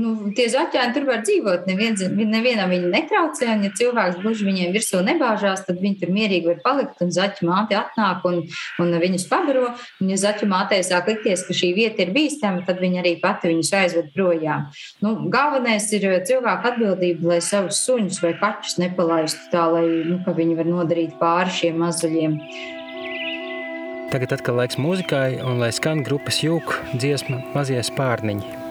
nu, 0.02 0.12
tie 0.38 0.48
zaķēni 0.52 0.96
tur 0.96 1.08
var 1.08 1.24
dzīvot. 1.26 1.66
Neviens, 1.70 2.04
nevienam 2.08 2.72
viņi 2.74 2.92
netraucē. 2.94 3.50
Un, 3.56 3.66
ja 3.68 3.74
cilvēks 3.78 4.20
gluži 4.22 4.48
viņiem 4.48 4.76
virsū 4.76 5.02
nebāžās, 5.06 5.64
tad 5.68 5.82
viņi 5.82 6.02
tur 6.02 6.14
mierīgi 6.16 6.52
var 6.52 6.62
palikt. 6.66 7.02
Un 7.04 7.14
zaķu 7.16 7.48
māte 7.50 7.78
atnāk 7.80 8.26
un, 8.30 8.44
un 8.84 8.98
viņus 9.02 9.28
pabaro. 9.32 9.72
Un, 10.02 10.12
ja 10.14 10.20
zaķu 10.22 10.50
mātei 10.52 10.84
sāk 10.86 11.10
likties, 11.12 11.46
ka 11.48 11.56
šī 11.58 11.74
vieta 11.78 12.06
ir 12.06 12.14
bīstama, 12.16 12.66
tad 12.68 12.82
viņi 12.84 13.02
arī 13.04 13.16
pati 13.24 13.52
viņus 13.52 13.74
aizved 13.82 14.12
projām. 14.16 14.68
Nu, 15.04 15.16
galvenais 15.34 15.90
ir 15.98 16.08
cilvēku 16.28 16.72
atbildība, 16.72 17.34
lai 17.34 17.42
savus 17.44 17.82
suņus 17.88 18.22
vai 18.24 18.34
kaķus 18.40 18.80
nepalaistu 18.84 19.50
tā, 19.54 19.68
lai 19.74 19.86
nu, 20.08 20.22
viņi 20.28 20.60
var 20.60 20.70
nodarīt 20.70 21.18
pāri 21.22 21.56
šiem 21.62 21.80
mazuļiem. 21.82 22.38
Tagad 24.08 24.38
atkal 24.38 24.56
laiks 24.62 24.78
mūzikai, 24.80 25.42
un 25.44 25.60
lai 25.60 25.74
skan 25.76 26.00
grupas 26.08 26.40
jūka 26.40 26.96
dziesma 26.96 27.42
Mazie 27.52 27.82
spārniņi. 27.84 28.67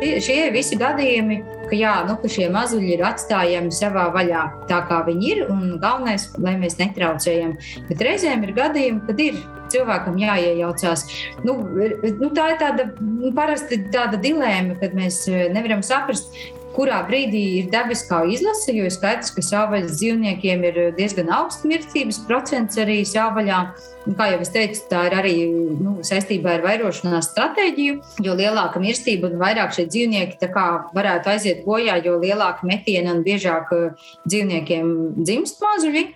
Šie 0.00 0.38
visi 0.54 0.78
gadījumi, 0.80 1.38
ka, 1.68 1.76
jā, 1.76 1.94
nu, 2.08 2.16
ka 2.20 2.30
šie 2.32 2.48
mazuļi 2.52 2.94
ir 2.96 3.04
atstājami 3.06 3.72
savā 3.74 4.08
vaļā, 4.14 4.44
tā 4.70 4.82
kā 4.88 5.02
viņi 5.06 5.32
ir. 5.32 5.42
Galvenais, 5.82 6.28
lai 6.42 6.56
mēs 6.60 6.78
netraucējam. 6.80 7.56
Bet 7.90 8.04
reizēm 8.06 8.46
ir 8.46 8.54
gadījumi, 8.56 9.02
kad 9.08 9.24
ir 9.24 9.40
cilvēkam 9.70 10.18
jāiejaucās. 10.20 11.04
Nu, 11.46 11.58
nu, 11.62 12.30
tā 12.36 12.48
ir 12.54 12.62
tāda 12.62 12.88
nu, 12.98 13.30
parasti 13.36 13.82
tāda 13.94 14.18
dilēma, 14.20 14.80
kad 14.82 14.96
mēs 14.98 15.22
nevaram 15.54 15.84
saprast, 15.86 16.34
kurā 16.74 17.00
brīdī 17.08 17.42
ir 17.60 17.70
dabiskā 17.72 18.22
izlase, 18.30 18.72
jo 18.76 18.86
ir 18.86 18.94
skaidrs, 18.94 19.32
ka 19.34 19.44
savvaļas 19.44 19.96
dzīvniekiem 19.98 20.66
ir 20.68 20.80
diezgan 20.98 21.30
augsts 21.34 21.66
mirstības 21.68 22.20
procents 22.28 22.78
arī 22.80 23.00
savvaļā. 23.08 23.60
Un, 24.08 24.16
kā 24.16 24.30
jau 24.30 24.40
es 24.40 24.52
teicu, 24.54 24.80
tā 24.88 25.02
ir 25.10 25.16
arī 25.18 25.34
nu, 25.50 25.98
saistībā 26.06 26.56
ar 26.56 26.64
vairošanās 26.64 27.30
stratēģiju. 27.34 27.98
Jo 28.24 28.36
lielāka 28.38 28.80
mirstība 28.82 29.28
un 29.28 29.40
vairāk 29.42 29.74
šie 29.76 29.86
dzīvnieki 29.90 30.50
varētu 30.96 31.34
aiziet 31.34 31.64
bojā, 31.66 31.98
jo 32.04 32.16
lielāka 32.22 32.66
metiena 32.66 33.12
un 33.16 33.24
biežāk 33.26 33.74
uh, 33.76 34.06
dzīvniekiem 34.24 34.94
dzimst 35.20 35.60
mazuļi. 35.60 36.06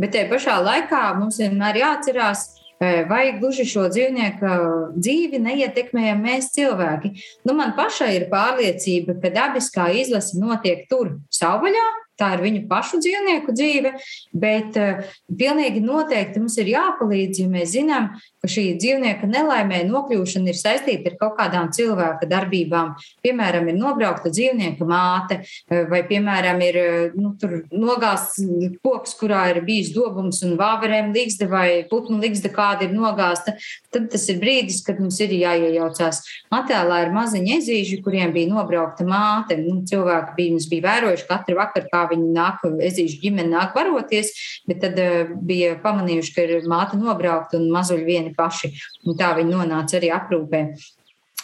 Bet 0.00 0.12
tajā 0.16 0.30
pašā 0.32 0.58
laikā 0.64 1.02
mums 1.20 1.40
vienmēr 1.40 1.80
jāatcerās, 1.82 2.55
vai 2.80 3.22
gluži 3.38 3.64
šo 3.68 3.86
dzīvnieku 3.92 4.56
dzīvi 4.96 5.40
neietekmējam 5.42 6.24
mēs 6.24 6.50
cilvēki. 6.56 7.12
Nu, 7.48 7.56
man 7.56 7.76
pašai 7.78 8.12
ir 8.18 8.26
pārliecība, 8.32 9.16
ka 9.22 9.32
dabiskā 9.32 9.88
izlase 9.96 10.40
notiek 10.40 10.84
tur 10.90 11.16
savvaļā, 11.32 11.86
tā 12.20 12.32
ir 12.36 12.44
viņu 12.44 12.62
pašu 12.70 13.00
dzīvnieku 13.04 13.54
dzīve, 13.56 13.92
bet 14.36 14.76
uh, 14.80 15.02
pilnīgi 15.28 15.82
noteikti 15.84 16.40
mums 16.40 16.56
ir 16.60 16.72
jāpalīdz, 16.72 17.42
ja 17.42 17.50
mēs 17.52 17.74
zinām, 17.74 18.14
ka 18.46 18.52
šī 18.52 18.64
dzīvnieka 18.78 19.26
nelaimē 19.26 19.82
nokļūšana 19.90 20.52
ir 20.52 20.58
saistīta 20.58 21.10
ar 21.10 21.18
kaut 21.18 21.34
kādām 21.40 21.70
cilvēka 21.74 22.28
darbībām. 22.30 22.94
Piemēram, 23.26 23.66
ir 23.70 23.78
nobraukta 23.78 24.30
dzīvnieka 24.30 24.86
māte, 24.86 25.40
uh, 25.42 25.84
vai, 25.90 26.04
piemēram, 26.06 26.62
ir 26.62 26.78
uh, 26.80 27.16
nu, 27.18 27.34
nogāzts 27.74 28.44
koks, 28.84 29.16
kurā 29.18 29.48
ir 29.52 29.62
bijis 29.66 29.92
dobums 29.96 30.42
un 30.46 30.54
vāverēm 30.60 31.12
līgzde 31.16 31.48
vai 31.50 31.68
putnu 31.90 32.20
līgzde, 32.22 32.52
kāda 32.54 32.86
ir 32.86 32.94
nogāzta. 32.94 33.56
Tad 33.92 34.08
tas 34.12 34.28
ir 34.30 34.38
brīdis, 34.42 34.82
kad 34.86 35.00
mums 35.02 35.18
ir 35.24 35.34
jāiejaucās. 35.34 36.22
Attēlā 36.54 37.02
ir 37.06 37.14
maziņi 37.14 37.56
ezīži, 37.58 38.00
kuriem 38.04 38.34
bija 38.36 38.52
nobraukta 38.52 39.06
māte. 39.08 39.58
Nu, 39.58 39.80
cilvēki 39.88 40.36
bija, 40.38 40.62
bija 40.70 40.86
vērojuši 40.86 41.28
katru 41.28 41.58
vakaru, 41.58 41.90
kā 41.90 42.04
viņi 42.12 42.30
nāk, 42.36 42.62
ezīšu 42.90 43.20
ģimene 43.24 43.50
nāk 43.54 43.74
varoties, 43.76 44.32
bet 44.68 44.82
tad 44.84 45.00
uh, 45.02 45.34
bija 45.46 45.74
pamanījuši, 45.82 46.34
ka 46.36 46.46
ir 46.46 46.70
māte 46.70 47.00
nobraukta 47.00 47.58
un 47.58 47.70
mazuļi 47.74 48.06
vieni 48.06 48.35
paši. 48.38 48.72
Un 49.06 49.18
tā 49.18 49.32
viņi 49.38 49.54
nonāca 49.54 49.98
arī 49.98 50.12
aprūpē. 50.14 50.62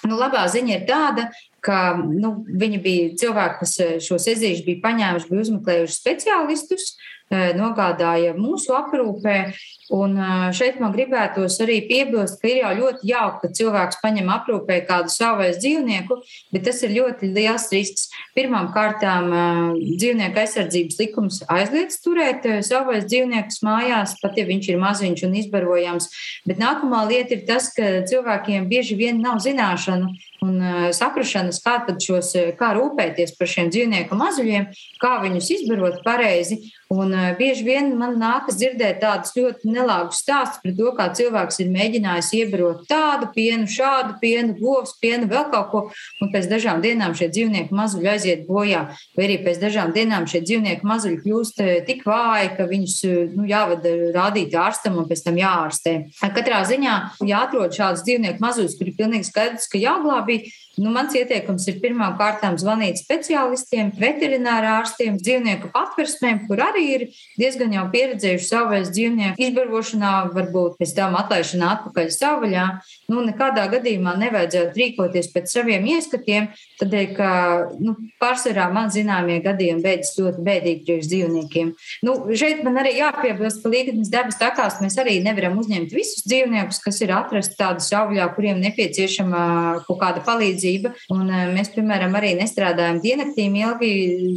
Nu, 0.09 0.19
labā 0.19 0.43
ziņa 0.51 0.75
ir 0.77 0.87
tāda, 0.89 1.29
ka 1.63 1.95
nu, 2.03 2.35
viņi 2.49 2.83
bija 2.83 3.09
cilvēki, 3.23 3.63
kas 3.63 3.79
eh, 3.83 3.97
šos 4.03 4.29
ezīšus 4.35 4.67
bija 4.67 4.83
paņēmuši, 4.83 5.31
bija 5.31 5.45
uzmeklējuši 5.47 5.95
speciālistus, 5.95 6.95
eh, 7.31 7.53
nogādāja 7.59 8.35
mūsu 8.39 8.75
aprūpē. 8.77 9.39
Un 9.93 10.15
šeit 10.57 10.79
man 10.81 10.95
gribētos 10.95 11.59
arī 11.61 11.83
piebilst, 11.85 12.39
ka 12.41 12.49
ir 12.49 12.63
jau 12.63 12.71
ļoti 12.79 13.11
jauki, 13.11 13.41
ka 13.43 13.49
cilvēks 13.59 13.99
paņem 14.01 14.31
aprūpē 14.33 14.79
kādu 14.89 15.13
savais 15.13 15.59
dzīvnieku, 15.61 16.17
bet 16.55 16.65
tas 16.65 16.81
ir 16.87 16.95
ļoti 16.95 17.29
liels 17.35 17.67
risks. 17.75 18.07
Pirmām 18.33 18.71
kārtām 18.73 19.29
dzīvnieku 19.77 20.41
aizsardzības 20.41 20.97
likums 21.03 21.43
aizliedz 21.45 22.01
turēt 22.01 22.49
savais 22.65 23.05
dzīvniekus 23.05 23.61
mājās, 23.67 24.17
pat 24.23 24.41
ja 24.41 24.49
viņš 24.49 24.73
ir 24.73 24.81
maziņš 24.81 25.27
un 25.29 25.37
izbarojams. 25.43 26.09
Bet 26.49 26.63
nākamā 26.63 27.05
lieta 27.11 27.37
ir 27.37 27.45
tas, 27.51 27.69
ka 27.77 28.07
cilvēkiem 28.09 28.71
bieži 28.73 28.97
vien 28.97 29.21
nav 29.21 29.45
zināšanu 29.45 30.15
un 30.43 30.59
saprašanas, 30.95 31.61
kā, 31.63 31.79
šos, 32.03 32.33
kā 32.59 32.73
rūpēties 32.77 33.37
par 33.39 33.51
šiem 33.51 33.71
dzīvnieku 33.73 34.19
mazuļiem, 34.19 34.69
kā 35.03 35.17
viņus 35.23 35.51
izbarot 35.59 36.01
pareizi. 36.07 36.61
Un 36.93 37.15
bieži 37.39 37.65
vien 37.65 37.95
man 37.97 38.19
nākas 38.21 38.59
dzirdēt 38.61 38.99
tādus 39.01 39.33
ļoti 39.37 39.71
nelāgus 39.73 40.19
stāstus 40.21 40.61
par 40.61 40.75
to, 40.77 40.91
kā 40.99 41.07
cilvēks 41.17 41.63
ir 41.65 41.71
mēģinājis 41.73 42.29
iebarot 42.37 42.83
tādu 42.91 43.31
pienu, 43.33 43.69
šādu 43.71 44.19
pienu, 44.21 44.53
govs 44.59 44.99
pienu, 45.01 45.29
vēl 45.31 45.47
kaut 45.55 45.71
ko, 45.73 45.83
un 46.21 46.33
pēc 46.35 46.51
dažām 46.51 46.83
dienām 46.85 47.17
šie 47.17 47.31
dzīvnieki 47.33 47.73
mazuļi 47.79 48.11
aiziet 48.13 48.45
bojā, 48.49 48.83
vai 49.17 49.25
arī 49.25 49.39
pēc 49.47 49.63
dažām 49.63 49.95
dienām 49.97 50.29
šie 50.29 50.43
dzīvnieki 50.45 50.89
mazuļi 50.89 51.23
kļūst 51.23 51.65
tik 51.89 52.05
vāji, 52.09 52.53
ka 52.59 52.69
viņus 52.69 52.99
nu, 53.39 53.47
jāvada 53.49 53.95
rādīt 54.19 54.53
ārstam 54.59 55.01
un 55.01 55.09
pēc 55.09 55.25
tam 55.25 55.41
jāārstē. 55.41 55.95
Katrā 56.37 56.61
ziņā 56.69 56.99
jāatrod 57.25 57.73
šāds 57.73 58.05
dzīvnieku 58.05 58.45
mazuļs, 58.45 58.77
kur 58.77 58.93
ir 58.93 58.99
pilnīgi 59.01 59.31
skaidrs, 59.31 59.71
ka 59.73 59.81
probably 60.39 60.53
Nu, 60.81 60.89
mans 60.89 61.13
ieteikums 61.13 61.67
ir 61.69 61.83
pirmām 61.83 62.15
kārtām 62.17 62.55
zvanīt 62.57 62.97
speciālistiem, 63.03 63.91
veterinārā 64.01 64.79
ārstiem, 64.79 65.19
dzīvnieku 65.21 65.69
patversmēm, 65.75 66.47
kur 66.47 66.63
arī 66.65 66.85
ir 66.95 67.03
diezgan 67.37 67.75
jau 67.77 67.83
pieredzējuši 67.93 68.47
savais 68.49 68.89
dzīvnieku 68.95 69.37
izbarošanā, 69.45 70.13
varbūt 70.33 70.79
pēc 70.81 70.95
tam 70.97 71.19
atlaišanā 71.21 71.69
atpakaļ 71.77 72.09
savvaļā. 72.17 72.65
Nu, 73.13 73.21
nekādā 73.27 73.67
gadījumā 73.75 74.15
nevajadzētu 74.23 74.81
rīkoties 74.81 75.29
pēc 75.35 75.53
saviem 75.53 75.85
ieskatiem, 75.93 76.49
tādēļ, 76.81 77.13
ka 77.21 77.29
nu, 77.77 77.95
pārsvarā 78.23 78.71
man 78.73 78.89
zināmie 78.95 79.43
gadījumi 79.45 79.85
beidzas 79.85 80.17
ļoti 80.23 80.47
bēdīgi 80.49 80.87
priekš 80.89 81.13
dzīvniekiem. 81.13 81.75
Nu, 82.09 82.17
šeit 82.33 82.65
man 82.65 82.81
arī 82.81 82.95
jāpiebilst, 82.97 83.61
ka 83.61 83.75
līgatnes 83.77 84.09
dabas 84.13 84.41
takās 84.41 84.81
mēs 84.81 84.97
arī 85.05 85.19
nevaram 85.21 85.61
uzņemt 85.61 85.93
visus 85.93 86.25
dzīvniekus, 86.25 86.81
kas 86.81 87.05
ir 87.05 87.13
atrasti 87.13 87.61
tādu 87.61 87.85
savvaļā, 87.85 88.33
kuriem 88.33 88.65
nepieciešama 88.65 89.45
kaut 89.85 90.01
kāda 90.01 90.25
palīdzība. 90.25 90.62
Un 91.13 91.29
mēs, 91.57 91.73
piemēram, 91.75 92.15
arī 92.19 92.33
nestrādājam 92.39 93.03
dienaktīm 93.05 93.59
ilgi, 93.63 93.93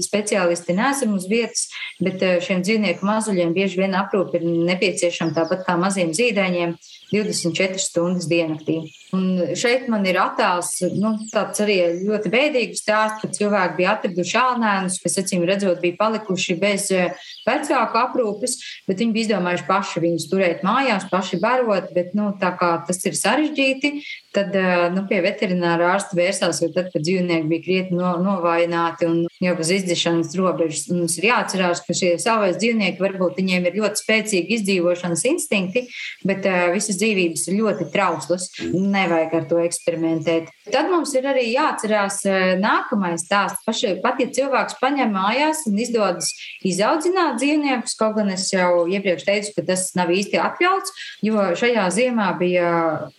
speciālisti 0.05 0.75
neesam 0.77 1.15
uz 1.17 1.29
vietas, 1.31 1.69
bet 2.03 2.23
šiem 2.45 2.65
dzīvnieku 2.65 3.05
mazuļiem 3.05 3.55
bieži 3.55 3.81
vien 3.83 3.97
aprūpe 3.97 4.39
ir 4.39 4.47
nepieciešama 4.71 5.35
tāpat 5.37 5.65
kā 5.67 5.77
maziem 5.79 6.13
zīdaiņiem. 6.15 6.77
24 7.11 7.79
stundas 7.79 8.27
diennaktī. 8.29 8.79
Un 9.13 9.55
šeit 9.57 9.87
man 9.91 10.05
ir 10.09 10.17
attēls, 10.19 10.71
nu, 10.97 11.13
tāds 11.31 11.61
arī 11.63 11.77
ļoti 12.01 12.31
bēdīgs 12.33 12.81
stāsts, 12.83 13.21
ka 13.21 13.29
cilvēki 13.35 13.77
bija 13.79 13.93
atraduši 13.95 14.39
ālnēnus, 14.41 14.97
kas, 15.03 15.19
acīm 15.21 15.45
redzot, 15.47 15.79
bija 15.83 15.97
palikuši 15.99 16.57
bez 16.59 16.89
eh, 16.95 17.13
vecāku 17.47 18.01
aprūpes, 18.01 18.57
bet 18.89 19.03
viņi 19.03 19.15
bija 19.15 19.29
izdomājuši 19.29 19.67
paši 19.69 20.03
viņus 20.07 20.27
turēt 20.31 20.65
mājās, 20.67 21.07
paši 21.11 21.39
barot, 21.43 21.91
bet, 21.95 22.13
nu, 22.17 22.31
tā 22.41 22.51
kā 22.59 22.71
tas 22.87 23.01
ir 23.05 23.17
sarežģīti, 23.19 23.93
tad, 24.35 24.55
nu, 24.95 25.05
pie 25.09 25.21
veterinārā 25.25 25.93
ārsta 25.95 26.17
vērsās, 26.17 26.61
jo 26.63 26.69
tad, 26.75 26.91
kad 26.93 27.05
dzīvnieki 27.05 27.49
bija 27.51 27.65
krietni 27.65 27.99
no, 27.99 28.15
novājināti 28.23 29.09
un 29.09 29.21
jau 29.43 29.55
uz 29.61 29.71
izdzešanas 29.77 30.35
robežas, 30.39 30.87
mums 30.91 31.17
ir 31.19 31.29
jāatcerās, 31.31 31.83
ka 31.85 31.95
šie 31.97 32.15
savais 32.21 32.59
dzīvnieki 32.61 33.01
varbūt 33.01 33.39
viņiem 33.39 33.69
ir 33.69 33.79
ļoti 33.81 34.03
spēcīgi 34.03 34.59
izdzīvošanas 34.59 35.25
instinkti, 35.31 35.85
bet 36.27 36.47
uh, 36.49 36.67
visas 36.75 36.99
dzīvības 37.01 37.47
ir 37.49 37.59
ļoti 37.61 37.89
trauslas. 37.93 38.49
Nevajag 38.75 39.33
ar 39.39 39.47
to 39.49 39.61
eksperimentēt. 39.63 40.51
Tad 40.71 40.89
mums 40.89 41.11
ir 41.13 41.27
arī 41.29 41.45
jāatcerās 41.51 42.23
nākamais 42.61 43.25
stāsts. 43.25 43.61
Paši, 43.65 43.95
pat 44.03 44.19
ja 44.21 44.27
cilvēks 44.33 44.77
paņem 44.81 45.13
mājās 45.13 45.63
un 45.69 45.77
izdodas 45.81 46.31
izaudzināt 46.65 47.39
dzīvniekus, 47.41 47.95
kaut 47.99 48.17
gan 48.17 48.31
es 48.33 48.47
jau 48.53 48.85
iepriekš 48.89 49.27
teicu, 49.27 49.53
ka 49.57 49.65
tas 49.69 49.87
nav 49.97 50.11
īsti 50.13 50.39
atļauts, 50.41 50.95
jo 51.25 51.45
šajā 51.59 51.85
ziemā 51.93 52.31
bija 52.39 52.71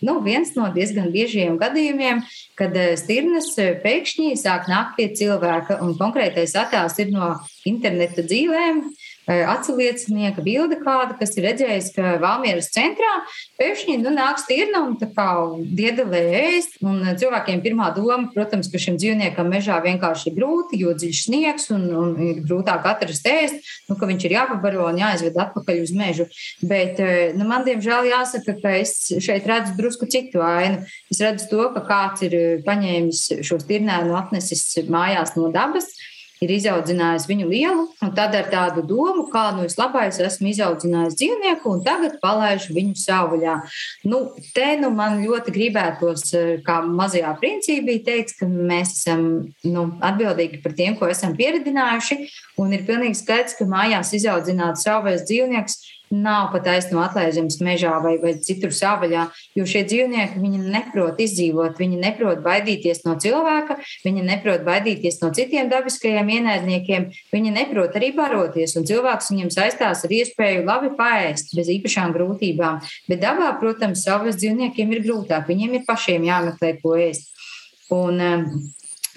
nu, 0.03 0.19
viens 0.25 0.53
no 0.57 0.69
diezgan 0.75 1.06
biežiem 1.13 1.57
gadījumiem, 1.61 2.23
kad 2.59 2.75
eh, 2.77 2.95
stirnas 2.99 3.51
eh, 3.61 3.75
pēkšņi 3.83 4.35
sāk 4.39 4.69
nākt 4.71 4.97
pie 4.97 5.09
cilvēka, 5.17 5.79
un 5.83 5.95
konkrētais 5.99 6.55
attēls 6.59 6.97
ir 7.03 7.13
no 7.15 7.33
interneta 7.69 8.25
dzīvēm 8.25 8.83
atsiliecinieka 9.27 10.41
bilde 10.43 10.77
kāda, 10.79 11.17
kas 11.19 11.35
ir 11.35 11.47
redzējis, 11.49 11.89
ka 11.95 12.15
Valmieras 12.21 12.69
centrā 12.71 13.11
pēkšņi 13.59 13.97
nu, 13.99 14.13
nāk 14.15 14.39
stirna 14.39 14.85
un 14.87 14.95
tā 14.99 15.09
kā 15.11 15.27
diedelē 15.59 16.21
ēst. 16.53 16.79
Un 16.85 17.03
cilvēkiem 17.19 17.61
pirmā 17.65 17.89
doma, 17.95 18.29
protams, 18.33 18.71
ka 18.71 18.79
šim 18.81 18.99
dzīvniekam 19.01 19.51
mežā 19.51 19.79
vienkārši 19.83 20.31
ir 20.31 20.37
grūti, 20.39 20.81
jo 20.83 20.95
dziļš 20.95 21.23
sniegs 21.27 21.69
un, 21.75 21.87
un 21.91 22.15
ir 22.23 22.41
grūtāk 22.47 22.87
atrast 22.87 23.27
ēst, 23.27 23.71
nu, 23.89 23.97
ka 23.99 24.07
viņš 24.09 24.27
ir 24.27 24.37
jāpabaro 24.37 24.87
un 24.87 25.01
jāizved 25.01 25.39
atpakaļ 25.43 25.83
uz 25.83 25.95
mežu. 25.97 26.27
Bet 26.63 27.01
nu, 27.35 27.47
man, 27.49 27.67
diemžēl, 27.67 28.07
jāsaka, 28.13 28.55
ka 28.61 28.75
es 28.79 28.95
šeit 29.23 29.47
redzu 29.49 29.75
drusku 29.79 30.07
citu 30.11 30.43
ainu. 30.45 30.85
Es 31.11 31.19
redzu 31.23 31.49
to, 31.51 31.67
ka 31.75 31.83
kāds 31.87 32.23
ir 32.27 32.37
paņēmis 32.67 33.43
šo 33.47 33.59
stirnēnu 33.63 34.15
atnesis 34.15 34.69
mājās 34.87 35.35
no 35.35 35.51
dabas 35.51 35.91
ir 36.43 36.53
izaudzinājis 36.57 37.27
viņu 37.29 37.47
lielu, 37.49 37.85
un 38.03 38.13
tad 38.17 38.35
ar 38.37 38.49
tādu 38.51 38.83
domu, 38.85 39.25
kā 39.31 39.49
nu 39.55 39.65
es 39.67 39.77
labais 39.79 40.19
esmu 40.21 40.51
izaudzinājis 40.51 41.17
dzīvnieku, 41.17 41.73
un 41.73 41.83
tagad 41.85 42.17
palaidu 42.23 42.75
viņu 42.77 42.95
savvaļā. 43.01 43.57
Nu, 44.09 44.21
te 44.55 44.67
nu 44.81 44.91
man 44.95 45.21
ļoti 45.23 45.53
gribētos, 45.55 46.27
eh, 46.37 46.53
kā 46.65 46.79
mazajā 46.85 47.33
princī 47.41 47.79
bija 47.85 48.05
teikts, 48.11 48.37
ka 48.39 48.45
mēs 48.45 48.95
esam 48.99 49.53
nu, 49.63 49.85
atbildīgi 50.01 50.61
par 50.63 50.77
tiem, 50.77 50.97
ko 50.97 51.09
esam 51.09 51.35
pieredzinājuši, 51.37 52.19
un 52.57 52.73
ir 52.73 52.85
pilnīgi 52.87 53.21
skaidrs, 53.21 53.57
ka 53.57 53.65
mājās 53.65 54.13
izaudzināt 54.17 54.81
savais 54.81 55.25
dzīvnieks 55.27 55.96
nav 56.13 56.51
pat 56.53 56.67
aizno 56.71 57.01
atlaižams 57.03 57.59
mežā 57.63 57.93
vai, 58.03 58.15
vai 58.21 58.33
citur 58.43 58.71
sāvaļā, 58.75 59.27
jo 59.57 59.65
šie 59.67 59.83
dzīvnieki 59.87 60.41
viņi 60.41 60.61
neprot 60.71 61.19
izdzīvot, 61.23 61.79
viņi 61.81 61.99
neprot 62.01 62.41
baidīties 62.45 63.03
no 63.07 63.17
cilvēka, 63.21 63.79
viņi 64.05 64.25
neprot 64.27 64.63
baidīties 64.67 65.19
no 65.23 65.31
citiem 65.35 65.71
dabiskajiem 65.71 66.31
ienaidniekiem, 66.37 67.09
viņi 67.33 67.53
neprot 67.57 67.97
arī 67.99 68.13
baroties, 68.17 68.77
un 68.79 68.87
cilvēks 68.87 69.31
viņiem 69.33 69.51
saistās 69.53 70.05
ar 70.07 70.15
iespēju 70.19 70.65
labi 70.67 70.93
paēst 70.97 71.55
bez 71.57 71.71
īpašām 71.75 72.15
grūtībām. 72.15 72.81
Bet 73.11 73.23
dabā, 73.23 73.51
protams, 73.61 74.05
savas 74.07 74.39
dzīvniekiem 74.39 74.95
ir 74.95 75.05
grūtāk, 75.05 75.47
viņiem 75.51 75.79
ir 75.79 75.87
pašiem 75.87 76.27
jāmeklē, 76.27 76.77
ko 76.81 76.97
ēst. 76.99 77.31
Un, 77.93 78.19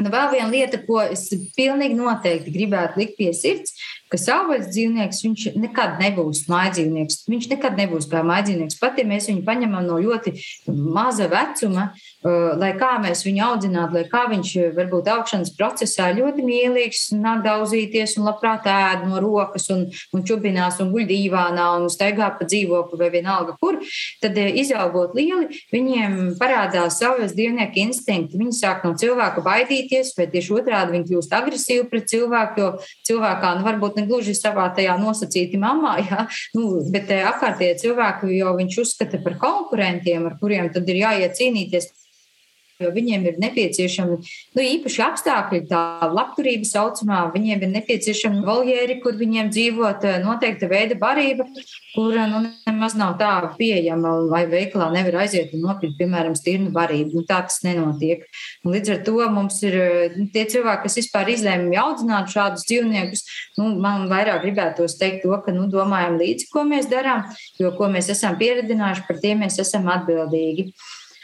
Nu, 0.01 0.09
vēl 0.09 0.31
viena 0.33 0.49
lieta, 0.49 0.79
ko 0.87 1.03
es 1.05 1.27
pilnīgi 1.57 1.97
noteikti 1.99 2.53
gribētu 2.55 3.03
likt 3.03 3.19
pie 3.19 3.35
sirds, 3.37 3.75
ka 4.11 4.19
savvaļas 4.19 4.71
dzīvnieks 4.75 5.23
viņš 5.25 5.45
nekad 5.61 6.01
nebūs 6.03 6.45
mājdzīvnieks. 6.51 7.23
Viņš 7.31 7.49
nekad 7.53 7.79
nebūs 7.79 8.09
kā 8.11 8.25
mājdzīvnieks. 8.27 8.79
Pat 8.83 8.99
ja 8.99 9.07
mēs 9.07 9.29
viņu 9.31 9.45
paņemam 9.47 9.87
no 9.87 10.01
ļoti 10.03 10.35
maza 10.71 11.29
vecuma, 11.31 11.91
lai 12.23 12.73
kā 12.77 12.95
mēs 13.01 13.23
viņu 13.25 13.45
audzinātu, 13.47 13.97
lai 13.97 14.05
kā 14.11 14.27
viņš 14.29 14.53
varbūt 14.77 15.09
augšanas 15.09 15.55
procesā 15.57 16.11
ļoti 16.17 16.45
mīlīgs, 16.45 17.07
nāk 17.17 17.45
daudzīties 17.47 18.19
un 18.19 18.29
labprāt 18.29 18.67
ēd 18.69 19.07
no 19.09 19.23
rokas 19.25 19.71
un, 19.73 19.87
un 20.13 20.25
čubinās 20.29 20.81
un 20.85 20.91
guļ 20.93 21.07
dīvānā 21.09 21.69
un 21.79 21.89
staigā 21.93 22.29
pa 22.37 22.45
dzīvokli 22.45 23.01
vai 23.01 23.11
vienalga 23.15 23.57
kur, 23.61 23.79
tad 24.21 24.37
uh, 24.37 24.51
izaugot 24.61 25.15
lieli, 25.17 25.63
viņiem 25.73 26.19
parādās 26.41 26.99
savvaļas 27.01 27.35
dzīvnieku 27.37 27.81
instinkti. 27.85 28.41
Viņi 28.41 28.57
sāk 28.59 28.85
no 28.87 28.93
cilvēka 29.01 29.45
baidīties, 29.45 30.13
vai 30.19 30.29
tieši 30.33 30.57
otrādi 30.61 30.97
viņi 30.97 31.09
kļūst 31.11 31.37
agresīvi 31.41 31.89
pret 31.91 32.11
cilvēku, 32.13 32.61
jo 32.61 32.71
cilvēkā 33.09 33.55
nu, 33.59 33.67
varbūt 33.67 34.01
ne 34.01 34.07
gluži 34.11 34.37
savā 34.37 34.69
tajā 34.77 34.97
nosacīti 35.01 35.61
mamā, 35.61 35.97
jā, 36.11 36.27
nu, 36.59 36.83
bet 36.93 37.13
eh, 37.15 37.25
apkārtējie 37.31 37.79
cilvēki 37.87 38.35
jau 38.41 38.55
viņš 38.61 38.79
uzskata 38.85 39.23
par 39.25 39.39
konkurentiem, 39.41 40.29
ar 40.29 40.39
kuriem 40.43 40.71
tad 40.75 40.89
ir 40.91 41.03
jāiet 41.05 41.37
cīnīties 41.39 41.91
jo 42.81 42.91
viņiem 42.95 43.27
ir 43.29 43.39
nepieciešami 43.43 44.17
nu, 44.17 44.63
īpaši 44.65 45.03
apstākļi, 45.05 45.61
tā 45.71 45.83
labturība 46.09 46.69
saucamā. 46.69 47.21
Viņiem 47.35 47.65
ir 47.67 47.73
nepieciešami 47.75 48.43
voljēri, 48.47 48.99
kur 49.05 49.19
viņiem 49.21 49.51
dzīvot 49.53 50.07
eh, 50.09 50.19
noteikta 50.25 50.71
veida 50.71 50.97
barība, 51.01 51.47
kur 51.95 52.17
nu, 52.31 52.43
nemaz 52.69 52.97
nav 52.99 53.17
tā 53.21 53.33
pieejama, 53.59 54.15
vai 54.31 54.45
veikalā 54.51 54.91
nevar 54.95 55.23
aiziet 55.25 55.55
un 55.57 55.65
nopirkt, 55.67 55.99
piemēram, 56.01 56.37
stirnu 56.39 56.73
barību. 56.75 57.21
Nu, 57.21 57.27
tā 57.29 57.43
tas 57.47 57.61
nenotiek. 57.67 58.25
Un 58.65 58.75
līdz 58.75 58.95
ar 58.95 59.03
to 59.07 59.19
mums 59.33 59.61
ir 59.67 59.77
nu, 60.17 60.29
tie 60.33 60.47
cilvēki, 60.51 60.87
kas 60.87 60.99
vispār 61.03 61.33
izlēma 61.35 61.85
audzināt 61.85 62.33
šādus 62.33 62.67
dzīvniekus. 62.71 63.25
Nu, 63.59 63.75
man 63.83 64.09
vairāk 64.11 64.45
gribētos 64.47 64.97
teikt 65.01 65.25
to, 65.27 65.35
ka 65.45 65.55
nu, 65.55 65.67
domājam 65.73 66.19
līdzi, 66.21 66.49
ko 66.53 66.65
mēs 66.69 66.89
darām, 66.91 67.27
jo 67.61 67.75
ko 67.77 67.91
mēs 67.93 68.11
esam 68.15 68.39
pieredzinājuši, 68.41 69.07
par 69.09 69.21
tiem 69.23 69.45
mēs 69.45 69.61
esam 69.63 69.89
atbildīgi. 69.93 70.71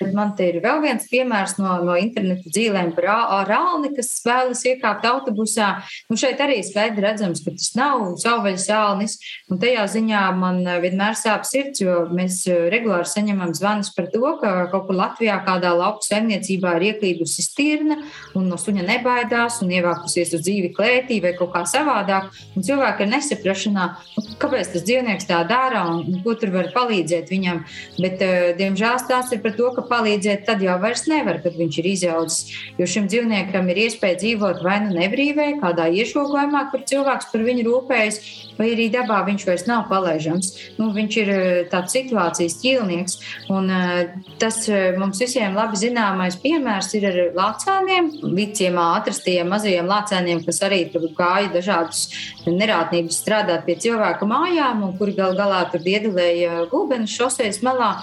Bet 0.01 0.13
man 0.17 0.35
te 0.37 0.51
ir 0.51 0.61
vēl 0.65 0.83
viens 0.85 1.07
piemērs 1.09 1.57
no, 1.61 1.71
no 1.87 1.97
interneta 1.97 2.51
dzīvēm 2.53 2.93
par 2.97 3.09
rāli, 3.49 3.93
kas 3.97 4.11
vēlas 4.27 4.65
iekāpt 4.69 5.07
autobusā. 5.09 5.71
Nu, 6.11 6.19
šeit 6.21 6.41
arī 6.45 6.59
skaidri 6.67 7.05
redzams, 7.07 7.41
ka 7.45 7.55
tas 7.57 7.71
nav 7.79 8.05
savvaļas 8.21 8.67
ālnis. 8.77 9.17
Un 9.51 9.61
tajā 9.63 9.87
ziņā 9.97 10.23
man 10.37 10.61
vienmēr 10.83 11.17
sāp 11.19 11.47
sirds, 11.49 11.81
jo 11.81 12.03
mēs 12.13 12.43
regulāri 12.73 13.09
saņemam 13.09 13.55
zvanus 13.57 13.93
par 13.97 14.11
to, 14.13 14.25
ka 14.43 14.53
kaut 14.73 14.89
kur 14.91 14.99
Latvijā 14.99 15.39
kādā 15.47 15.73
lauku 15.77 16.05
saimniecībā 16.07 16.77
ir 16.77 16.89
ieklīdusi 16.91 17.45
stirna 17.47 17.99
un 18.37 18.51
no 18.51 18.59
suņa 18.61 18.85
nebaidās 18.87 19.61
un 19.65 19.73
ievākusies 19.79 20.35
uz 20.37 20.45
dzīvi 20.45 20.73
klētī 20.77 21.23
vai 21.25 21.33
kaut 21.39 21.55
kā 21.55 21.65
savādāk. 21.69 22.29
Un 22.57 22.67
cilvēki 22.67 23.07
ir 23.07 23.13
nesaprašanā, 23.15 23.89
nu, 24.17 24.27
kāpēc 24.43 24.75
tas 24.75 24.85
dzīvnieks 24.87 25.29
tā 25.31 25.41
dara 25.49 25.87
un, 25.95 26.21
ko 26.25 26.37
tur 26.39 26.53
var 26.55 26.71
palīdzēt 26.75 27.33
viņam. 27.33 27.63
Bet, 28.03 28.23
diemžēl, 28.61 29.01
stāsts 29.03 29.37
ir 29.37 29.43
par 29.45 29.57
to, 29.57 29.71
ka 29.77 29.86
palīdzēt, 29.91 30.45
tad 30.49 30.64
jau 30.64 30.76
vairs 30.82 31.07
nevar, 31.11 31.41
kad 31.45 31.57
viņš 31.59 31.78
ir 31.82 31.91
izaudzis. 31.93 32.57
Jo 32.80 32.89
šim 32.91 33.07
dzīvniekam 33.11 33.70
ir 33.72 33.82
iespēja 33.87 34.20
dzīvot 34.22 34.62
vai 34.66 34.80
nu 34.87 34.97
nebrīvē, 34.97 35.53
kādā 35.62 35.89
iešogojumā, 36.03 36.66
kur 36.72 36.84
cilvēks 36.89 37.30
par 37.32 37.47
viņu 37.47 37.66
rūpējas, 37.68 38.20
vai 38.59 38.70
arī 38.72 38.89
dabā 38.93 39.20
viņš 39.26 39.47
vairs 39.49 39.66
nav 39.68 39.87
palaidams. 39.91 40.53
Nu, 40.80 40.91
viņš 40.97 41.18
ir 41.22 41.32
eh, 41.32 41.61
tāds 41.72 41.95
situācijas 41.97 42.59
ķīlnieks. 42.62 43.18
Un, 43.53 43.70
eh, 43.72 44.14
tas 44.41 44.62
eh, 44.68 44.97
mums 44.99 45.20
visiem 45.22 45.57
labi 45.57 45.80
zināmais 45.80 46.39
piemērs 46.43 46.93
ir 46.99 47.09
ar 47.11 47.20
lācēniem, 47.37 48.11
viciem 48.37 48.78
atrastajiem 48.80 49.51
mazajiem 49.53 49.91
lācēniem, 49.91 50.45
kas 50.47 50.62
arī 50.66 50.84
gāja 51.16 51.51
dažādus 51.55 52.07
nerātnības 52.47 53.20
strādāt 53.22 53.66
pie 53.66 53.76
cilvēku 53.82 54.28
mājām, 54.28 54.84
un 54.87 54.97
kuri 54.99 55.16
gal 55.16 55.37
galā 55.39 55.64
tur 55.70 55.84
diedelēja 55.84 56.66
gulbenes 56.72 57.14
šoseis 57.14 57.62
malā. 57.64 57.97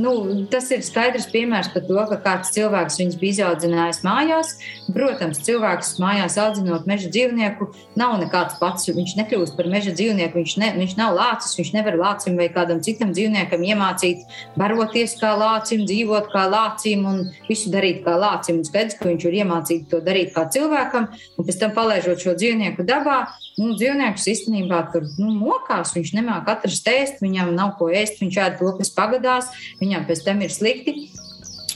Nu, 0.00 0.12
tas 0.48 0.70
ir 0.72 0.80
skaidrs 0.86 1.26
piemērs 1.32 1.68
par 1.74 1.82
to, 1.84 1.98
ka 2.08 2.16
kāds 2.24 2.52
cilvēks 2.54 2.96
viņus 3.00 3.16
bija 3.20 3.34
izaudzinājis 3.34 4.00
mājās. 4.06 4.52
Protams, 4.94 5.42
cilvēks 5.44 5.92
mājās 6.00 6.38
audzinot 6.40 6.86
meža 6.88 7.10
dzīvnieku 7.12 7.68
nav 8.00 8.16
nekāds 8.22 8.56
pats. 8.62 8.88
Viņš 8.88 9.16
nekļūst 9.18 9.58
par 9.58 9.68
meža 9.72 9.92
dzīvnieku, 9.98 10.40
viņš, 10.40 10.54
ne, 10.62 10.70
viņš 10.78 10.96
nav 11.00 11.18
lācis. 11.18 11.56
Viņš 11.58 11.72
nevar 11.76 11.98
lācim 12.00 12.38
vai 12.40 12.48
kādam 12.54 12.80
citam 12.86 13.12
dzīvniekam 13.16 13.66
iemācīt 13.66 14.24
baroties 14.60 15.18
kā 15.20 15.34
lācim, 15.36 15.84
dzīvot 15.90 16.32
kā 16.32 16.46
lācim 16.48 17.04
un 17.10 17.20
visu 17.50 17.72
darīt 17.74 18.00
kā 18.06 18.16
lācim. 18.20 18.62
Un 18.62 18.68
skaidrs, 18.70 18.96
ka 19.00 19.10
viņš 19.10 19.28
ir 19.28 19.40
iemācīts 19.42 19.90
to 19.92 20.00
darīt 20.06 20.32
kā 20.36 20.46
cilvēkam, 20.54 21.10
un 21.36 21.50
pēc 21.50 21.60
tam 21.60 21.76
palaižot 21.76 22.24
šo 22.24 22.38
dzīvnieku 22.40 22.88
dabā, 22.88 23.24
nu, 23.60 23.74
dzīvnieks 23.78 24.28
īstenībā 24.32 24.82
tur 24.94 25.06
nu, 25.20 25.30
mokās. 25.36 25.94
Viņš 25.96 26.14
nemāķi 26.18 26.54
atrast 26.54 26.90
ēst, 26.90 27.24
viņam 27.24 27.54
nav 27.56 27.76
ko 27.78 27.90
ēst, 27.92 28.20
viņš 28.22 28.40
ēd 28.46 28.60
to, 28.60 28.72
kas 28.80 28.94
pagadās 28.96 29.50
viņam 29.82 30.06
pēc 30.08 30.24
tam 30.26 30.42
ir 30.46 30.54
slikti. 30.54 30.96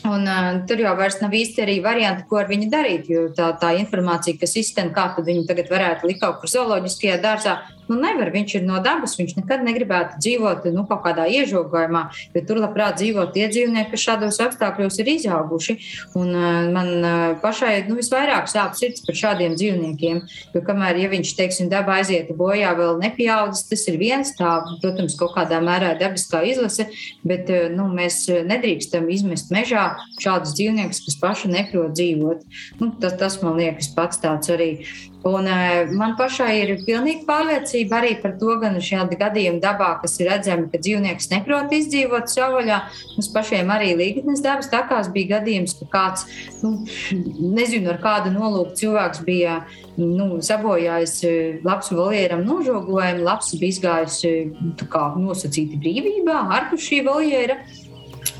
Un, 0.05 0.27
uh, 0.29 0.49
tur 0.69 0.83
jau 0.83 0.93
nav 0.97 1.33
īsti 1.33 1.63
arī 1.65 1.79
varianti, 1.85 2.27
ko 2.29 2.37
ar 2.43 2.49
viņu 2.51 2.69
darīt. 2.73 3.09
Jo 3.09 3.29
tā, 3.33 3.53
tā 3.61 3.73
informācija, 3.81 4.37
kas 4.41 4.57
izskan, 4.61 4.93
kā 4.93 5.07
viņu 5.17 5.47
tagad 5.49 5.71
varētu 5.73 6.11
likt 6.11 6.21
kaut 6.21 6.43
kur 6.43 6.53
zooloģiskajā 6.53 7.17
dārzā, 7.23 7.55
Nu, 7.89 7.99
nevar, 8.01 8.31
viņš 8.33 8.55
ir 8.59 8.63
no 8.65 8.79
dabas, 8.85 9.17
viņš 9.19 9.35
nekad 9.37 9.65
negribētu 9.67 10.17
dzīvot 10.23 10.69
nu, 10.73 10.87
kaut 10.89 11.03
kādā 11.05 11.27
iežogojumā, 11.29 12.05
bet 12.33 12.47
tur 12.49 12.61
labprāt 12.63 12.97
dzīvo 13.01 13.27
tie 13.35 13.49
dzīvnieki, 13.51 13.91
kas 13.93 14.05
šādos 14.07 14.41
apstākļos 14.41 14.97
ir 15.03 15.11
izauguši. 15.15 15.77
Un, 16.17 16.31
uh, 16.33 16.71
man 16.73 16.91
uh, 16.97 17.25
pašai 17.43 17.75
nu, 17.89 17.99
visvairāk 18.01 18.49
sāp 18.49 18.77
sirds 18.79 19.05
par 19.05 19.19
šādiem 19.19 19.57
dzīvniekiem, 19.59 20.23
jo 20.57 20.65
kamēr 20.65 21.03
ja 21.03 21.11
viņš, 21.13 21.35
teiksim, 21.37 21.69
dabā 21.73 22.01
aiziet 22.01 22.33
bojā, 22.39 22.73
vēl 22.79 22.97
nepieaudzis, 23.03 23.69
tas 23.69 23.85
ir 23.93 24.01
viens 24.01 24.33
tā, 24.39 24.57
protams, 24.81 25.19
kaut 25.21 25.37
kādā 25.37 25.61
mērā 25.65 25.93
dabiskā 26.01 26.41
izlase, 26.49 26.89
bet 27.27 27.53
uh, 27.53 27.69
nu, 27.73 27.91
mēs 27.93 28.25
nedrīkstam 28.49 29.11
izmest 29.13 29.53
mežā 29.53 29.91
šādus 30.23 30.55
dzīvniekus, 30.59 31.03
kas 31.07 31.19
paši 31.23 31.51
neprot 31.55 31.97
dzīvot. 31.97 32.47
Nu, 32.81 32.93
tas, 33.01 33.19
tas 33.21 33.41
man 33.43 33.59
liekas 33.61 33.93
pats 33.97 34.23
tāds 34.23 34.53
arī 34.55 34.71
Un, 35.25 35.47
uh, 35.49 35.89
man 35.97 36.13
pašai 36.19 36.51
ir 36.61 36.71
pilnīga 36.85 37.23
pārliecība 37.25 37.97
arī 37.97 38.11
par 38.21 38.35
to, 38.37 38.59
gan 38.61 38.75
šādi 38.77 39.17
gadījumi 39.17 39.63
dabā, 39.63 39.95
kas 40.03 40.19
ir 40.21 40.29
redzami, 40.29 40.67
ka 40.69 40.77
dzīvnieks 40.85 41.31
neprot 41.31 41.73
izdzīvot 41.73 42.29
savvaļā. 42.29 42.81
Mums 43.15 43.31
pašiem 43.33 43.73
arī 43.73 43.95
līgatnes 43.97 44.45
dabas 44.45 44.69
takās 44.69 45.09
bija 45.15 45.39
gadījums, 45.39 45.79
ka 45.79 45.89
kāds, 45.95 46.27
nu, 46.61 46.75
nezinu, 47.57 47.95
ar 47.95 48.03
kādu 48.05 48.35
nolūku 48.35 48.77
cilvēks 48.83 49.25
bija 49.25 49.63
nu, 49.97 50.43
sabojājis 50.45 51.17
labs 51.65 51.89
voljēram 51.97 52.45
nožogojumu, 52.45 53.25
labs 53.25 53.55
bija 53.57 53.79
izgājis 53.79 54.21
kā 54.93 55.07
nosacīti 55.17 55.81
brīvībā, 55.81 56.37
ārpus 56.59 56.85
šī 56.85 57.01
voljēra. 57.09 57.63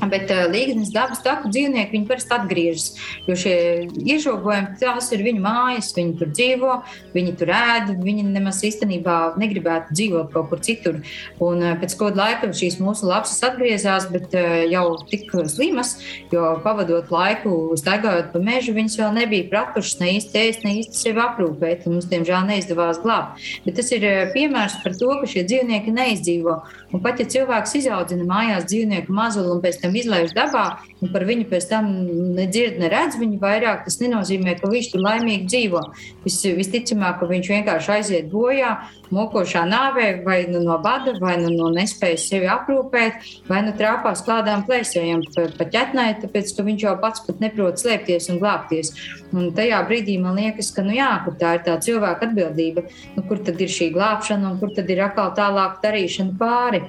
Bet 0.03 0.29
uh, 0.33 0.45
līgas 0.51 0.91
dabas 0.93 1.21
taku 1.23 1.49
dzīvnieki 1.53 2.03
parasti 2.09 2.35
atgriežas. 2.35 2.87
Jo 3.29 3.37
šie 3.39 3.55
iežogojumi, 4.03 4.75
tās 4.81 5.07
ir 5.15 5.23
viņu 5.25 5.43
mājas, 5.43 5.93
viņi 5.95 6.15
tur 6.19 6.31
dzīvo, 6.33 6.73
viņi 7.15 7.35
tur 7.39 7.51
ēd. 7.55 7.93
Viņi 8.03 8.25
nemaz 8.27 8.61
īstenībā 8.67 9.17
negribētu 9.39 9.95
dzīvot 9.95 10.33
kaut 10.33 10.51
kur 10.51 10.61
citur. 10.65 10.99
Un 11.43 11.63
uh, 11.63 11.75
pēc 11.81 11.95
kāda 11.99 12.21
laika 12.21 12.51
šīs 12.55 12.79
mūsu 12.83 13.09
lapsas 13.09 13.41
atgriezās, 13.47 14.09
bet 14.11 14.35
uh, 14.35 14.65
jau 14.69 14.85
tik 15.09 15.31
slimas, 15.51 15.95
jo 16.33 16.55
pavadot 16.63 17.09
laiku 17.13 17.55
staigājot 17.79 18.31
pa 18.33 18.41
mežu, 18.43 18.75
viņas 18.75 18.99
vēl 19.01 19.15
nebija 19.21 19.49
pratušas 19.51 19.99
ne 20.01 20.13
īsti 20.17 20.41
ēst, 20.41 20.67
ne 20.67 20.75
īsti 20.81 21.01
sevi 21.05 21.23
aprūpēt. 21.23 21.87
Mums, 21.89 22.09
diemžēl, 22.11 22.45
neizdevās 22.49 23.01
glābt. 23.03 23.41
Bet 23.65 23.79
tas 23.79 23.91
ir 23.95 24.05
piemērs 24.35 24.79
par 24.83 24.95
to, 24.97 25.11
ka 25.21 25.29
šie 25.29 25.45
dzīvnieki 25.47 25.93
neizdzīvo. 25.95 26.59
Un 26.95 27.01
pat 27.03 27.19
ja 27.19 27.25
cilvēks 27.27 27.73
izaudzina 27.81 28.23
mājās 28.29 28.67
dzīvnieku 28.69 29.11
mazuli 29.15 29.51
un 29.51 29.61
pēc 29.63 29.81
tam 29.81 29.95
izlaiž 29.99 30.31
dabā, 30.35 30.63
un 31.03 31.11
par 31.11 31.25
viņu 31.27 31.47
pēc 31.49 31.67
tam 31.67 31.89
nedzird, 32.37 32.77
neredz 32.79 33.17
viņu 33.19 33.39
vairāk, 33.41 33.83
tas 33.83 33.99
nenozīmē, 33.99 34.55
ka 34.61 34.69
viņš 34.71 34.91
tur 34.93 35.03
laimīgi 35.03 35.49
dzīvo. 35.51 35.81
Vis, 36.23 36.39
visticamāk, 36.55 37.19
ka 37.19 37.27
viņš 37.27 37.51
vienkārši 37.51 37.91
aiziet 37.97 38.29
bojā, 38.31 38.71
mokošā 39.15 39.65
nāvē, 39.67 40.07
vai 40.23 40.37
nu 40.47 40.63
no 40.63 40.77
bada, 40.83 41.17
vai 41.19 41.35
nu 41.41 41.51
no 41.51 41.73
nespējas 41.75 42.29
sevi 42.31 42.47
aprūpēt, 42.51 43.27
vai 43.51 43.61
nu 43.67 43.75
trāpās 43.75 44.23
klādām 44.25 44.63
plēsējiem 44.69 45.27
pa, 45.35 45.49
pa 45.59 45.69
ķetnē, 45.75 46.07
tāpēc, 46.23 46.55
ka 46.55 46.65
viņš 46.69 46.87
jau 46.87 46.95
pats 47.03 47.25
pat 47.27 47.43
neprot 47.43 47.81
slēpties 47.81 48.31
un 48.31 48.39
glābties. 48.39 48.93
Un 49.35 49.49
tajā 49.55 49.81
brīdī 49.89 50.15
man 50.21 50.37
liekas, 50.39 50.71
ka, 50.71 50.83
nu 50.85 50.95
jā, 50.95 51.09
ka 51.25 51.33
tā 51.39 51.55
ir 51.57 51.65
tā 51.65 51.77
cilvēka 51.83 52.29
atbildība, 52.29 52.85
nu, 53.15 53.25
kur 53.27 53.41
tad 53.43 53.59
ir 53.61 53.71
šī 53.71 53.89
glābšana 53.95 54.53
un 54.53 54.61
kur 54.61 54.71
tad 54.77 54.91
ir 54.93 55.03
atkal 55.09 55.33
tālāk 55.35 55.81
darīšana 55.83 56.37
pāri 56.39 56.85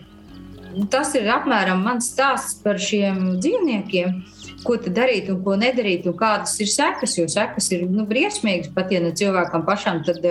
tas 0.92 1.14
ir 1.16 1.28
apmēram 1.32 1.80
mans 1.84 2.10
stāsts 2.12 2.58
par 2.64 2.80
šiem 2.82 3.38
dzīvniekiem. 3.40 4.18
Ko 4.66 4.76
darīt 4.82 5.28
un 5.30 5.42
ko 5.44 5.54
nedarīt, 5.58 6.08
un 6.10 6.16
kādas 6.18 6.56
ir 6.62 6.68
sekas. 6.70 7.14
Jo 7.18 7.26
sekas 7.30 7.70
ir 7.72 7.86
nu, 7.88 8.06
briesmīgas. 8.08 8.72
Pat 8.74 8.90
ja 8.92 9.00
ne 9.04 9.12
cilvēkam 9.16 9.64
pašam, 9.66 10.02
tad, 10.06 10.24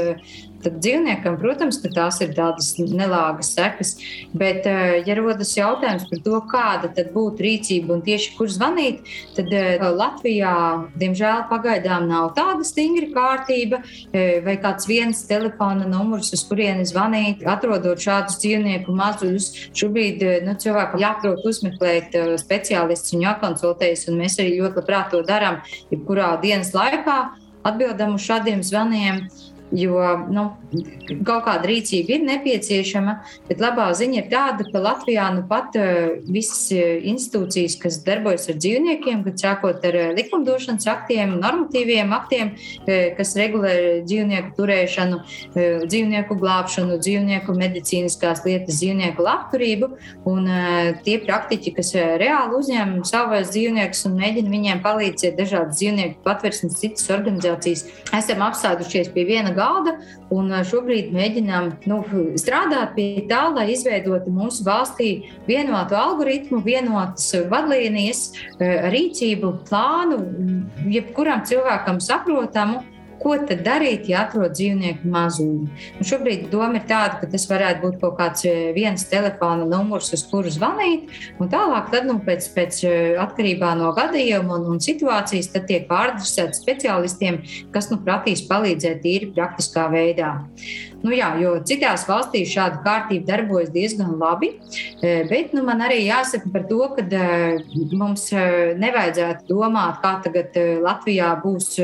tad 0.66 0.80
dzīvniekam, 0.82 1.38
protams, 1.40 1.78
ka 1.84 1.92
tās 1.94 2.18
ir 2.26 2.34
tādas 2.36 2.74
nelāgas 2.82 3.54
sekas. 3.54 3.96
Bet, 4.36 4.66
ja 5.06 5.18
rodas 5.20 5.54
jautājums 5.56 6.08
par 6.10 6.22
to, 6.26 6.42
kāda 6.52 6.90
tad 6.98 7.12
būtu 7.14 7.46
rīcība 7.46 7.96
un 7.96 8.04
tieši 8.06 8.34
kur 8.36 8.50
zvanīt, 8.52 9.06
tad 9.38 9.54
Latvijā, 9.96 10.56
diemžēl, 10.98 11.46
pagaidām 11.52 12.10
nav 12.10 12.34
tāda 12.38 12.66
stingra 12.68 13.12
kārtība 13.14 13.82
vai 14.46 14.58
kāds 14.64 14.90
viens 14.90 15.22
telefona 15.30 15.88
numurs, 15.90 16.34
uz 16.36 16.44
kurieni 16.50 16.86
zvanīt, 16.90 17.46
atrodot 17.46 18.02
šādus 18.02 18.40
dzīvnieku 18.42 18.96
mazuļus. 18.96 19.52
Šobrīd 19.78 20.26
nu, 20.48 20.58
cilvēkam 20.60 21.02
jāprot 21.06 21.46
uzmeklēt 21.46 22.18
speciālistus 22.42 23.14
un 23.16 23.26
jākonsultējas, 23.28 24.08
un 24.10 24.22
mēs 24.24 24.40
arī 24.42 24.58
ļoti 24.60 24.82
labprāt 24.82 25.12
to 25.14 25.22
darām, 25.28 25.62
jebkurā 25.94 26.36
dienas 26.42 26.74
laikā 26.76 27.20
atbildam 27.66 28.16
uz 28.18 28.26
šādiem 28.26 28.64
zvaniem. 28.66 29.26
Jo 29.74 30.02
nu, 30.30 30.44
kaut 31.26 31.46
kāda 31.48 31.66
rīcība 31.66 32.16
ir 32.16 32.26
nepieciešama, 32.28 33.16
bet 33.48 33.62
labā 33.64 33.88
ziņa 33.98 34.20
ir 34.20 34.28
tāda, 34.30 34.66
ka 34.70 34.82
Latvijā 34.82 35.26
nu 35.34 35.42
pat 35.50 35.74
uh, 35.80 36.20
visas 36.30 36.68
eh, 36.76 37.00
institūcijas, 37.10 37.78
kas 37.82 37.98
darbojas 38.06 38.46
ar 38.52 38.60
dzīvniekiem, 38.62 39.24
kad 39.26 39.42
sākot 39.42 39.88
ar 39.90 39.98
uh, 39.98 40.12
likumdošanas 40.18 40.86
aktiem, 40.92 41.34
normatīviem 41.42 42.14
aktiem, 42.16 42.54
kas 42.86 43.34
regulē 43.38 43.74
dzīvnieku 44.06 44.54
turēšanu, 44.58 45.18
dzīvnieku 45.56 46.38
glābšanu, 46.40 46.98
dzīvnieku 47.02 47.56
medicīniskās 47.58 48.44
lietas, 48.46 48.80
dzīvnieku 48.80 49.24
labturību, 49.26 49.90
un 50.30 50.50
tie 51.06 51.18
praktiķi, 51.24 51.74
kas 51.80 51.92
reāli 52.22 52.60
uzņem 52.60 52.96
savus 53.08 53.52
dzīvniekus 53.54 54.06
un 54.10 54.18
mēģina 54.22 54.54
viņiem 54.54 54.84
palīdzēt 54.86 55.38
dažādas 55.40 55.80
dzīvnieku 55.80 56.22
patversmes, 56.26 56.78
citas 56.82 57.10
organizācijas, 57.14 57.86
esam 58.16 58.46
apsēdušies 58.46 59.12
pie 59.16 59.26
viena 59.28 59.55
galda 59.56 59.96
un 60.36 60.54
šobrīd 60.70 61.12
mēģinām 61.16 61.72
nu, 61.90 62.02
strādāt 62.40 62.96
pie 62.98 63.26
tā, 63.30 63.46
lai 63.56 63.70
izveidotu 63.74 64.34
mūsu 64.34 64.66
valstī 64.68 65.12
vienotu 65.48 65.98
algoritmu, 66.00 66.62
vienotas 66.66 67.32
vadlīnijas, 67.52 68.28
rīcību 68.60 69.54
plānu, 69.70 70.20
jebkuram 70.92 71.46
cilvēkam 71.48 72.02
saprotamu 72.04 72.84
ko 73.26 73.36
tad 73.42 73.64
darīt, 73.66 74.06
ja 74.12 74.22
atrod 74.28 74.54
dzīvnieku 74.54 75.10
mazuļu. 75.10 75.66
Un 75.98 76.08
šobrīd 76.10 76.48
doma 76.52 76.78
ir 76.78 76.86
tāda, 76.90 77.18
ka 77.22 77.30
tas 77.32 77.48
varētu 77.50 77.82
būt 77.82 77.98
kaut 78.04 78.20
kāds 78.20 78.46
viens 78.78 79.08
telefona 79.10 79.66
numurs, 79.66 80.12
uz 80.14 80.26
kuru 80.30 80.54
zvanīt, 80.54 81.10
un 81.42 81.50
tālāk, 81.50 81.90
tad, 81.94 82.06
nu, 82.06 82.20
pēc, 82.26 82.50
pēc 82.54 82.82
atkarībā 83.26 83.74
no 83.80 83.90
gadījuma 83.98 84.60
un, 84.60 84.70
un 84.76 84.84
situācijas, 84.84 85.50
tad 85.56 85.66
tiek 85.72 85.90
pārdresēti 85.90 86.62
speciālistiem, 86.62 87.42
kas 87.74 87.90
nu 87.90 87.98
prasīs 88.06 88.46
palīdzēt 88.50 89.02
tīri 89.02 89.34
praktiskā 89.34 89.90
veidā. 89.94 90.36
Nu, 91.06 91.12
jā, 91.14 91.28
jo 91.38 91.52
citās 91.68 92.08
valstīs 92.10 92.50
šāda 92.50 92.80
kārtība 92.82 93.28
darbojas 93.28 93.70
diezgan 93.74 94.16
labi, 94.18 94.56
e, 95.06 95.12
bet 95.30 95.52
nu, 95.54 95.62
man 95.68 95.84
arī 95.86 96.00
jāsaka 96.08 96.50
par 96.54 96.66
to, 96.70 96.80
ka 96.96 97.06
e, 97.06 97.84
mums 97.94 98.24
e, 98.34 98.46
nevajadzētu 98.82 99.46
domāt, 99.52 100.00
kā 100.02 100.16
tagad 100.26 100.58
Latvijā 100.82 101.30
būs 101.44 101.76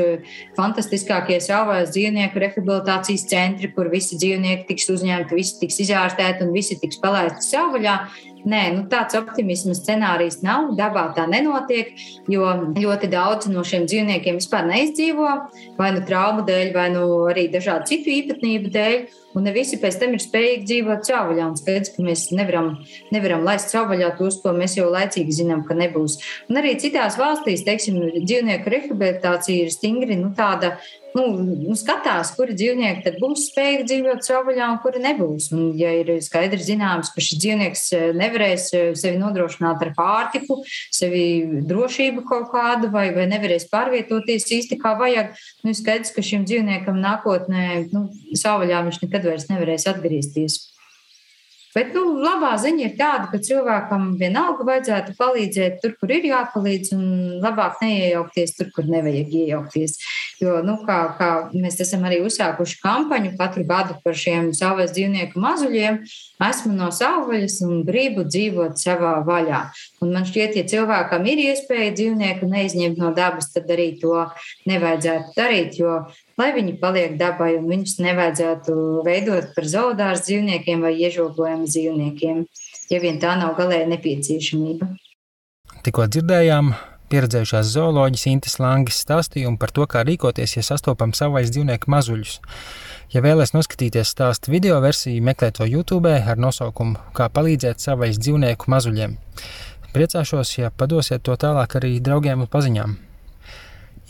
fantastiskākie 0.56 1.38
savvaļas 1.44 1.94
dzīvnieku 1.94 2.42
rehabilitācijas 2.42 3.28
centri, 3.30 3.70
kur 3.76 3.92
visi 3.92 4.18
dzīvnieki 4.18 4.66
tiks 4.72 4.90
uzņemti, 4.96 5.38
visi 5.38 5.60
tiks 5.62 5.78
izārstēti 5.86 6.42
un 6.42 6.54
visi 6.56 6.80
tiks 6.82 6.98
palaisti 7.02 7.46
savvaļā. 7.46 7.96
Nē, 8.42 8.62
nu, 8.74 8.82
tāds 8.90 9.14
optimisms 9.14 9.78
scenārijs 9.84 10.40
nav. 10.42 10.72
Dabā 10.78 11.04
tā 11.16 11.28
nenotiek, 11.30 11.92
jo 12.30 12.48
ļoti 12.74 13.10
daudz 13.12 13.46
no 13.52 13.62
šiem 13.66 13.86
dzīvniekiem 13.86 14.40
vispār 14.40 14.66
neizdzīvo, 14.66 15.28
vai 15.78 15.90
nu 15.94 16.02
traumu 16.06 16.42
dēļ, 16.48 16.72
vai 16.74 16.88
nu 16.94 17.04
arī 17.30 17.46
dažādu 17.52 17.92
citu 17.92 18.10
īpatnību 18.16 18.72
dēļ. 18.74 18.96
Un 19.38 19.46
ne 19.46 19.52
visi 19.54 19.78
pēc 19.80 19.96
tam 20.00 20.16
ir 20.16 20.20
spējīgi 20.20 20.66
dzīvot 20.68 21.06
cauvaļā. 21.06 21.46
Un 21.52 21.54
skaidrs, 21.56 21.94
ka 21.94 22.04
mēs 22.04 22.26
nevaram, 22.34 22.74
nevaram 23.14 23.46
laist 23.46 23.70
cauvaļā 23.72 24.10
tos, 24.18 24.40
ko 24.42 24.52
mēs 24.56 24.76
jau 24.76 24.90
laicīgi 24.92 25.38
zinām, 25.38 25.62
ka 25.68 25.78
nebūs. 25.78 26.18
Un 26.50 26.60
arī 26.60 26.74
citās 26.82 27.16
valstīs, 27.20 27.64
teiksim, 27.64 28.02
dzīvnieku 28.18 28.74
rehabilitācija 28.74 29.68
ir 29.68 29.72
stingri 29.72 30.18
nu, 30.20 30.34
tāda 30.36 30.74
nu, 31.16 31.24
nu, 31.42 31.76
skatās, 31.78 32.32
kuri 32.36 32.56
dzīvnieki 32.56 33.14
būs 33.20 33.48
spējīgi 33.50 33.86
dzīvot 33.90 34.26
savvaļā 34.26 34.68
un 34.72 34.80
kuri 34.84 35.02
nebūs. 35.04 35.50
Un, 35.54 35.70
ja 35.78 35.92
ir 36.00 36.14
skaidrs 36.24 36.66
zināms, 36.68 37.12
ka 37.12 37.24
šis 37.24 37.40
dzīvnieks 37.42 37.84
eh, 37.98 38.08
nevarēs 38.16 38.68
eh, 38.76 38.90
sevi 38.98 39.20
nodrošināt 39.20 39.84
ar 39.84 39.92
pārtiku, 39.98 40.60
sevi 40.94 41.24
drošību 41.68 42.24
kaut 42.28 42.50
kādu, 42.54 42.90
vai, 42.94 43.08
vai 43.16 43.28
nevarēs 43.30 43.68
pārvietoties 43.72 44.48
īsti 44.58 44.80
kā 44.82 44.96
vajag, 45.00 45.36
nu, 45.66 45.76
skaidrs, 45.76 46.14
ka 46.16 46.24
šim 46.24 46.46
dzīvniekam 46.48 47.00
nākotnē 47.02 47.66
nu, 47.92 48.08
savvaļā 48.32 48.84
viņš 48.88 49.02
nekad 49.06 49.28
vairs 49.28 49.48
nevarēs 49.52 49.88
atgriezties. 49.92 50.71
Bet 51.72 51.94
nu, 51.96 52.02
labā 52.20 52.50
ziņa 52.60 52.82
ir 52.84 52.96
tāda, 52.98 53.28
ka 53.32 53.38
cilvēkam 53.40 54.10
vienalga 54.20 54.66
vajadzētu 54.68 55.14
palīdzēt 55.16 55.78
tur, 55.80 55.94
kur 56.00 56.10
ir 56.12 56.26
jāpalīdz, 56.28 56.90
un 56.96 57.06
labāk 57.40 57.80
neiejaukties 57.80 58.52
tur, 58.58 58.68
kur 58.76 58.90
nevajag 58.92 59.32
iejaukties. 59.40 59.96
Jo, 60.42 60.58
nu, 60.66 60.76
kā, 60.84 60.98
kā 61.16 61.30
mēs 61.54 61.80
esam 61.80 62.04
arī 62.08 62.20
uzsākuši 62.26 62.76
kampaņu 62.82 63.32
katru 63.38 63.64
gadu 63.68 63.96
par 64.04 64.18
šiem 64.18 64.50
savas 64.56 64.92
dzīvnieku 64.92 65.40
mazuļiem, 65.40 66.02
esmu 66.44 66.74
no 66.76 66.90
savvaļas 66.92 67.62
un 67.64 67.80
gribu 67.88 68.26
dzīvot 68.28 68.76
savā 68.82 69.16
vaļā. 69.24 69.64
Un 70.02 70.10
man 70.10 70.26
šķiet, 70.26 70.56
ja 70.58 70.66
cilvēkam 70.66 71.26
ir 71.30 71.40
iespēja 71.44 71.92
dzīvnieku 71.94 72.48
neizņemt 72.50 72.98
no 72.98 73.12
dabas, 73.14 73.52
tad 73.54 73.70
arī 73.70 73.92
to 74.00 74.24
nevajadzētu 74.66 75.36
darīt, 75.36 75.78
jo 75.78 76.00
lai 76.40 76.50
viņi 76.56 76.74
paliek 76.82 77.14
dabai 77.20 77.52
un 77.60 77.68
viņus 77.70 78.00
nevajadzētu 78.02 78.76
veidot 79.06 79.52
par 79.54 79.68
zoodārs 79.70 80.26
dzīvniekiem 80.26 80.82
vai 80.82 80.96
iežoglojumu 81.06 81.70
dzīvniekiem, 81.70 82.44
ja 82.90 83.02
vien 83.04 83.22
tā 83.22 83.36
nav 83.38 83.54
galēja 83.60 83.86
nepieciešamība. 83.94 84.90
Tikko 85.86 86.08
dzirdējām 86.10 86.74
pieredzējušās 87.12 87.72
zooloģijas 87.74 88.28
Intas 88.30 88.58
Langas 88.62 89.00
stāstījumu 89.04 89.60
par 89.60 89.72
to, 89.74 89.86
kā 89.90 90.02
rīkoties, 90.06 90.56
ja 90.56 90.64
sastopam 90.66 91.12
savais 91.16 91.52
dzīvnieku 91.52 91.90
mazuļus. 91.92 92.38
Ja 93.12 93.20
vēlaties 93.20 93.52
noskatīties 93.52 94.14
stāstu 94.14 94.54
video 94.54 94.78
versiju, 94.80 95.20
meklējiet 95.26 95.58
to 95.58 95.68
YouTube 95.68 96.08
ar 96.08 96.40
nosaukumu 96.40 96.96
Kā 97.12 97.28
palīdzēt 97.28 97.84
savais 97.84 98.16
dzīvnieku 98.16 98.72
mazuļiem. 98.72 99.18
Priecāšos, 99.92 100.54
ja 100.56 100.70
padosiet 100.72 101.20
to 101.26 101.34
tālāk 101.36 101.74
arī 101.76 101.98
draugiem 102.00 102.46
un 102.46 102.48
paziņām. 102.48 102.94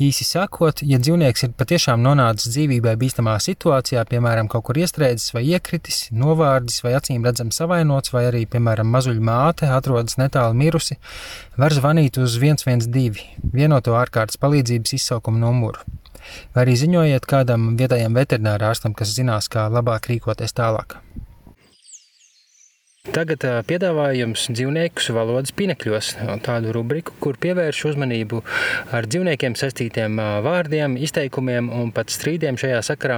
Īsi 0.03 0.25
sakot, 0.25 0.81
ja 0.87 0.97
dzīvnieks 1.03 1.45
ir 1.45 1.51
patiešām 1.59 2.01
nonācis 2.03 2.49
dzīvībai 2.55 2.95
bīstamā 3.01 3.35
situācijā, 3.43 4.05
piemēram, 4.09 4.49
kaut 4.51 4.65
kur 4.69 4.79
iestrēdzis 4.81 5.35
vai 5.35 5.43
iekritis, 5.51 6.05
novārdis 6.15 6.81
vai 6.87 6.95
acīm 6.97 7.27
redzams 7.27 7.59
savainots, 7.61 8.15
vai 8.15 8.25
arī, 8.31 8.45
piemēram, 8.55 8.89
mazuļa 8.95 9.27
māte 9.27 9.69
atrodas 9.69 10.17
netālu 10.23 10.57
mirusi, 10.59 10.97
var 11.59 11.75
zvanīt 11.77 12.19
uz 12.23 12.39
112, 12.39 13.27
vienoto 13.53 13.99
ārkārtas 13.99 14.41
palīdzības 14.43 14.97
izsaukuma 14.97 15.43
numuru. 15.45 15.83
Vai 16.55 16.65
arī 16.65 16.79
ziņojiet 16.79 17.27
kādam 17.29 17.73
vietējam 17.77 18.17
veterinārārstam, 18.17 18.95
kas 18.95 19.13
zinās, 19.19 19.51
kā 19.53 19.67
labāk 19.67 20.09
rīkoties 20.15 20.57
tālāk. 20.57 21.03
Tagad 23.11 23.43
piedāvāju 23.67 24.21
jums 24.23 24.45
dzīvniekus 24.55 25.09
valodas 25.11 25.51
pinekļos, 25.59 26.13
tādu 26.47 26.71
rubriku, 26.73 27.13
kur 27.19 27.35
pievēršu 27.43 27.89
uzmanību 27.91 28.39
ar 28.95 29.09
dzīvniekiem 29.11 29.57
saistītiem 29.59 30.21
vārdiem, 30.47 30.95
izteikumiem 31.03 31.67
un 31.75 31.91
pat 31.93 32.15
strīdiem 32.15 32.57
šajā 32.63 32.79
sakarā. 32.87 33.17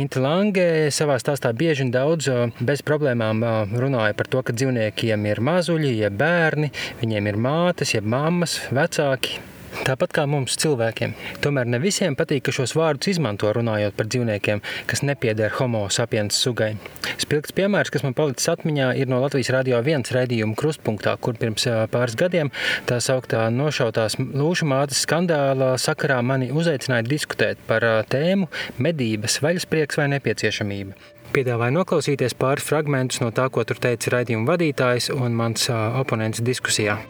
Inta 0.00 0.22
Lange 0.24 0.66
savā 0.96 1.18
stāstā 1.20 1.52
bieži 1.52 1.84
un 1.84 1.92
daudz 1.92 2.30
bez 2.56 2.80
problēmām 2.88 3.44
runāja 3.76 4.16
par 4.16 4.32
to, 4.32 4.40
ka 4.40 4.56
dzīvniekiem 4.56 5.28
ir 5.28 5.42
mazuļi, 5.50 5.92
jeb 6.00 6.16
bērni, 6.16 6.72
viņiem 7.02 7.28
ir 7.30 7.38
mātes, 7.50 7.92
jeb 7.98 8.08
mammas, 8.16 8.62
vecāki. 8.72 9.38
Tāpat 9.84 10.14
kā 10.16 10.24
mums 10.30 10.56
cilvēkiem. 10.62 11.12
Tomēr 11.44 11.68
ne 11.68 11.80
visiem 11.82 12.16
patīk, 12.16 12.46
ka 12.46 12.54
šos 12.54 12.72
vārdus 12.78 13.10
izmanto 13.12 13.50
runājot 13.52 13.96
par 13.98 14.08
dzīvniekiem, 14.08 14.62
kas 14.88 15.02
nepieder 15.04 15.52
homo 15.58 15.84
sapiens 15.92 16.38
sugai. 16.40 16.72
Spilgts 17.20 17.54
piemērs, 17.56 17.92
kas 17.92 18.04
man 18.06 18.16
palicis 18.16 18.48
atmiņā, 18.54 18.92
ir 19.00 19.10
no 19.10 19.20
Latvijas 19.22 19.52
radio 19.54 19.80
viens 19.84 20.12
raidījuma 20.14 20.56
krustpunktā, 20.58 21.16
kur 21.20 21.36
pirms 21.40 21.68
pāris 21.92 22.16
gadiem 22.18 22.52
tā 22.88 23.00
sauktā 23.04 23.46
nošautās 23.52 24.18
lūšu 24.20 24.68
mātes 24.70 25.02
skandāla 25.04 25.74
sakarā 25.80 26.22
mani 26.22 26.48
uzaicināja 26.54 27.06
diskutēt 27.06 27.60
par 27.68 27.84
tēmu 28.12 28.48
medības, 28.80 29.40
vaļasprieks 29.44 30.00
vai 30.00 30.10
nepieciešamība. 30.16 30.96
Piedāvāju 31.36 31.74
noklausīties 31.74 32.36
pāris 32.38 32.64
fragmentus 32.64 33.20
no 33.20 33.32
tā, 33.34 33.48
ko 33.52 33.66
tur 33.66 33.80
teica 33.82 34.14
raidījuma 34.18 34.54
vadītājs 34.54 35.10
un 35.12 35.36
mans 35.36 35.68
oponents 35.72 36.44
diskusijā. 36.44 37.00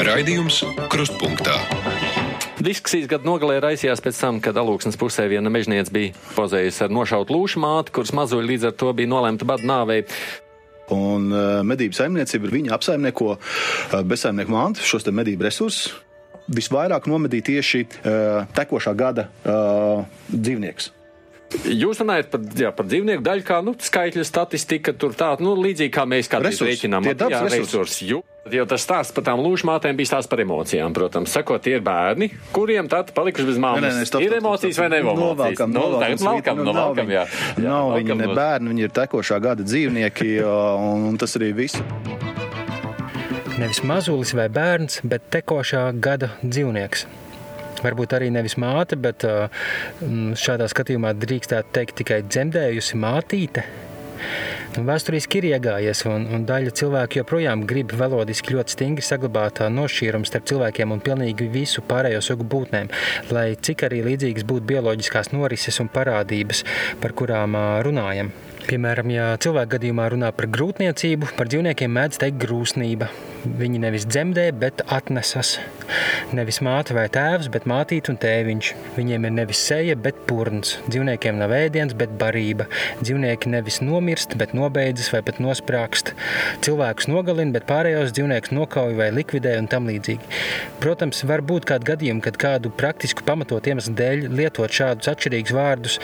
Raidījums 0.00 0.62
Krustpunktā. 0.88 1.52
Diskusijas 2.64 3.08
gada 3.10 3.26
nogalē 3.28 3.58
raisījās 3.60 4.00
pēc 4.00 4.16
tam, 4.16 4.38
kad 4.40 4.56
alūksnes 4.56 4.96
pusē 5.00 5.26
viena 5.28 5.52
mežniece 5.52 5.92
bija 5.92 6.14
pozējusi 6.36 6.86
ar 6.86 6.94
nošautu 6.94 7.36
lūšu 7.36 7.60
māti, 7.60 7.92
kuras 7.92 8.14
mazuļi 8.16 8.48
līdz 8.54 8.68
ar 8.70 8.76
to 8.80 8.92
bija 8.96 9.10
nolemta 9.12 9.48
badu 9.48 9.68
nāvei. 9.68 10.06
Un 10.96 11.28
uh, 11.28 11.60
medību 11.68 11.98
saimniecība 11.98 12.48
viņa 12.52 12.72
apsaimnieko 12.78 13.34
uh, 13.34 13.98
bezsaimnieku 14.08 14.54
mantu, 14.54 14.86
šos 14.88 15.04
medību 15.12 15.44
resursus. 15.48 15.92
Visvairāk 16.48 17.04
nomedīja 17.10 17.50
tieši 17.50 17.82
uh, 17.84 18.48
tekošā 18.56 18.96
gada 18.96 19.28
uh, 19.44 20.08
dzīvnieks. 20.32 20.94
Jūs 21.50 21.98
runājat 21.98 22.28
par, 22.30 22.40
jā, 22.54 22.68
par 22.70 22.86
dzīvnieku 22.86 23.22
daļu, 23.26 23.42
kā 23.42 23.56
nu, 23.66 23.72
skaitļu 23.74 24.22
statistika, 24.24 24.92
tur 24.94 25.16
tā, 25.18 25.32
nu, 25.42 25.56
līdzīgi 25.58 25.90
kā 25.90 26.04
mēs 26.06 26.28
kādreiz 26.30 26.60
rēķinām. 26.62 27.02
Tie 27.02 27.14
dabas 27.18 27.50
Jā, 27.52 27.58
resursi. 27.58 28.06
Ju- 28.12 28.24
Jo 28.50 28.64
tas 28.64 28.80
stāsts 28.80 29.12
par 29.12 29.22
tām 29.26 29.42
lūšmātēm 29.44 29.98
bija 29.98 30.08
stāsts 30.14 30.26
par 30.30 30.40
emocijām, 30.40 30.94
protams. 30.96 31.28
Sakot, 31.30 31.60
tie 31.62 31.74
ir 31.76 31.82
bērni, 31.84 32.30
kuriem 32.56 32.88
tad 32.88 33.10
palikuši 33.14 33.44
bez 33.50 33.58
māmas. 33.60 33.82
Nē, 33.84 33.90
nē, 34.00 34.06
stop, 34.08 34.22
ir 34.24 34.30
stop, 34.32 34.38
stop, 34.40 34.46
emocijas 34.46 34.72
stop. 34.74 34.82
vai 34.82 34.88
nav 34.88 34.98
emocijas? 35.02 35.20
Novelkam, 35.28 35.70
Nu, 35.70 35.80
novelkam, 35.80 36.00
tagad 36.00 36.20
valkam, 36.24 36.56
svītu, 36.56 36.64
no 36.64 36.72
nav 36.72 36.88
valkam, 36.88 37.06
viņi- 37.06 37.18
jā. 37.18 37.24
Jā, 37.60 37.62
Nav 37.68 37.90
viņi 37.98 38.16
ne 38.16 38.26
bērni, 38.40 38.72
viņi 38.72 38.82
ir 38.88 38.88
tekošā 38.96 39.40
gada 39.44 39.62
dzīvnieki, 39.62 40.30
un, 40.88 41.04
un 41.12 41.18
tas 41.20 41.36
arī 41.36 41.52
viss. 41.54 41.76
Nevis 43.60 43.82
mazulis 43.84 44.32
vai 44.32 44.48
bērns, 44.48 45.02
bet 45.04 45.28
tekošā 45.30 45.84
gada 46.00 46.30
dzīvnieks. 46.42 47.04
Varbūt 47.80 48.16
arī 48.16 48.30
nevis 48.34 48.58
māte, 48.60 48.98
bet 49.00 49.24
ā, 49.28 49.48
mm, 50.04 50.34
šādā 50.40 50.68
skatījumā 50.70 51.14
drīkstētu 51.18 51.72
teikt 51.76 52.00
tikai 52.02 52.22
dzemdējusi 52.26 53.00
mātīte. 53.00 53.64
Nu, 54.76 54.84
Vēsturiski 54.86 55.40
ir 55.40 55.46
iegājies, 55.54 56.04
un, 56.06 56.26
un 56.34 56.44
daļa 56.46 56.74
cilvēku 56.76 57.20
joprojām 57.20 57.64
grib 57.68 57.94
velodiski 57.96 58.54
ļoti 58.54 58.76
stingri 58.76 59.04
saglabāt 59.06 59.62
ā, 59.64 59.70
nošķīrumu 59.72 60.28
starp 60.28 60.46
cilvēkiem 60.50 60.94
un 60.94 61.02
pilnīgi 61.04 61.48
visu 61.50 61.82
pārējo 61.88 62.20
sugu 62.24 62.46
būtnēm, 62.52 62.92
lai 63.34 63.48
cik 63.56 63.88
arī 63.88 64.04
līdzīgas 64.06 64.46
būtu 64.46 64.68
bioloģiskās 64.74 65.32
norises 65.34 65.80
un 65.82 65.90
parādības, 65.90 66.62
par 67.02 67.16
kurām 67.18 67.58
ā, 67.58 67.66
runājam. 67.86 68.30
Piemēram, 68.66 69.08
ja 69.14 69.24
cilvēka 69.40 69.76
gadījumā 69.76 70.10
runā 70.12 70.30
par 70.36 70.46
grūtniecību, 70.52 71.32
par 71.38 71.48
dzīvniekiem 71.50 71.92
mēdz 71.96 72.20
teikt 72.20 72.40
grūsnība. 72.42 73.08
Viņi 73.40 73.78
nevis 73.80 74.04
dzemdē, 74.04 74.50
bet 74.60 74.82
atnesas. 74.92 75.54
Nevis 76.36 76.60
māte 76.62 76.92
vai 76.92 77.06
tēvs, 77.12 77.48
bet 77.52 77.64
mātīte 77.70 78.12
un 78.12 78.18
tēviņš. 78.20 78.68
Viņiem 78.98 79.24
ir 79.26 79.32
nevis 79.32 79.62
seja, 79.64 79.96
bet 79.96 80.18
purns. 80.28 80.74
Dzīvniekiem 80.90 81.38
nav 81.40 81.54
ēdiens, 81.56 81.96
bet 81.96 82.12
barība. 82.20 82.66
Dzīvnieki 83.00 83.50
nevis 83.54 83.80
nomirst, 83.80 84.36
bet 84.40 84.52
nobeidzas 84.56 85.08
vai 85.14 85.22
pat 85.24 85.40
nosprāgst. 85.40 86.12
Cilvēkus 86.66 87.08
nogalina, 87.08 87.54
bet 87.56 87.64
pārējos 87.70 88.12
dzīvniekus 88.12 88.52
nokauj 88.52 88.92
vai 89.00 89.08
likvidē 89.16 89.56
un 89.62 89.70
tam 89.72 89.88
līdzīgi. 89.88 90.28
Protams, 90.84 91.24
var 91.24 91.40
būt 91.40 91.66
kādi 91.72 91.88
gadījumi, 91.94 92.24
kad 92.28 92.36
kādu 92.40 92.74
praktisku 92.76 93.24
pamatotu 93.24 93.72
iemeslu 93.72 93.96
dēļ 93.96 94.28
lietot 94.36 94.76
šādus 94.76 95.14
atšķirīgus 95.14 95.56
vārdus 95.56 95.98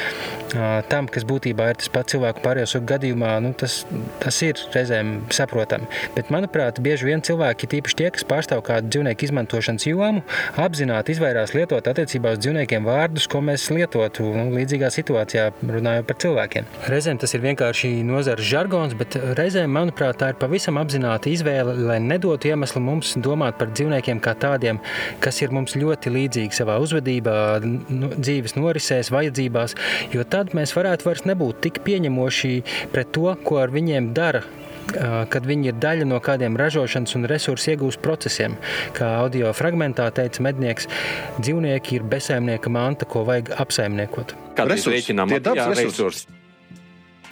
tam, 0.88 1.12
kas 1.12 1.28
būtībā 1.28 1.70
ir 1.72 1.80
tas 1.82 1.92
pats 1.92 2.16
cilvēku 2.16 2.45
pārējo 2.46 2.70
sugu 2.76 2.90
gadījumā, 2.92 3.36
nu, 3.44 3.52
tas, 3.58 3.80
tas 4.22 4.38
ir 4.46 4.60
reizēm 4.74 5.16
saprotami. 5.34 5.88
Bet, 6.16 6.30
manuprāt, 6.34 6.78
bieži 6.84 7.10
vien 7.10 7.22
cilvēki, 7.26 7.70
tīpaši 7.74 7.98
tie, 8.00 8.10
kas 8.14 8.26
pārstāv 8.28 8.62
kādu 8.66 8.90
dzīvnieku 8.92 9.26
izmantošanas 9.28 9.86
jomu, 9.88 10.22
apzināti 10.62 11.14
izvairās 11.16 11.54
lietot 11.56 11.88
attiecībā 11.90 12.36
uz 12.36 12.42
dzīvniekiem 12.44 12.86
vārdus, 12.86 13.28
ko 13.30 13.42
mēs 13.44 13.66
lietotu 13.74 14.28
nu, 14.36 14.46
līdzīgā 14.54 14.90
situācijā, 14.94 15.48
runājot 15.76 16.08
par 16.08 16.20
cilvēkiem. 16.22 16.70
Reizēm 16.92 17.20
tas 17.22 17.34
ir 17.36 17.44
vienkārši 17.44 17.92
nozares 18.06 18.46
žargons, 18.46 18.96
bet 18.98 19.18
reizēm, 19.38 19.72
manuprāt, 19.76 20.20
tā 20.20 20.32
ir 20.32 20.40
pavisam 20.40 20.78
apzināta 20.80 21.30
izvēle, 21.32 21.74
lai 21.90 21.98
nedotu 22.02 22.52
iemeslu 22.52 22.82
mums 22.84 23.14
domāt 23.22 23.58
par 23.60 23.72
dzīvniekiem 23.74 24.22
kā 24.22 24.36
tādiem, 24.38 24.80
kas 25.24 25.40
ir 25.42 25.54
mums 25.54 25.76
ļoti 25.78 26.12
līdzīgi 26.14 26.60
savā 26.60 26.78
uzvedībā, 26.84 27.36
nu, 27.64 28.12
dzīves 28.14 28.56
norisēs, 28.58 29.12
vajadzībās, 29.14 29.76
jo 30.14 30.24
tad 30.28 30.54
mēs 30.56 30.74
varētu 30.76 31.08
vairs 31.08 31.26
nebūt 31.28 31.62
tik 31.66 31.82
pieņemoši 31.86 32.35
pret 32.92 33.12
to, 33.16 33.28
ko 33.44 33.60
ar 33.64 33.74
viņiem 33.74 34.12
dara 34.16 34.44
kad 35.30 35.46
viņi 35.46 35.72
ir 35.72 35.78
daļa 35.82 36.06
no 36.06 36.20
kādiem 36.22 36.56
ražošanas 36.58 37.16
un 37.18 37.26
resursu 37.30 37.72
iegūšanas 37.74 38.02
procesiem. 38.02 38.56
Kā 38.96 39.16
audio 39.22 39.52
fragmentā 39.56 40.08
teica 40.14 40.44
mednieks, 40.46 40.88
dzīvnieki 41.40 42.00
ir 42.00 42.08
bezsaimnieka 42.14 42.72
manta, 42.72 43.08
ko 43.08 43.24
vajag 43.26 43.54
apsaimniekot. 43.66 44.36
Kādreiz 44.56 44.84
Resursi. 44.84 44.96
rēķinām, 44.96 45.34
Tie 45.34 45.42
dabas 45.42 45.80
resursi. 45.82 46.26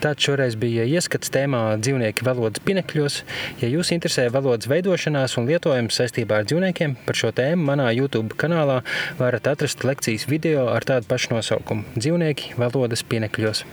Tāds 0.02 0.26
šoreiz 0.26 0.56
bija 0.58 0.82
ieskats 0.90 1.30
tēmā 1.32 1.78
dzīvnieki 1.80 2.26
valodas 2.26 2.60
pinekļos. 2.66 3.20
Ja 3.62 3.70
jūs 3.70 3.92
interesē 3.94 4.26
valodas 4.34 4.68
veidošanās 4.68 5.38
un 5.38 5.46
lietojums 5.48 5.96
saistībā 6.00 6.42
ar 6.42 6.50
dzīvniekiem, 6.50 6.98
par 7.06 7.16
šo 7.16 7.30
tēmu 7.32 7.70
manā 7.70 7.88
YouTube 7.94 8.34
kanālā 8.36 8.82
varat 9.22 9.46
atrast 9.54 9.86
lekcijas 9.86 10.26
video 10.28 10.66
ar 10.74 10.84
tādu 10.84 11.08
pašu 11.08 11.36
nosaukumu- 11.36 11.86
Dzīvnieki 12.02 12.58
valodas 12.58 13.06
pinekļos. 13.06 13.64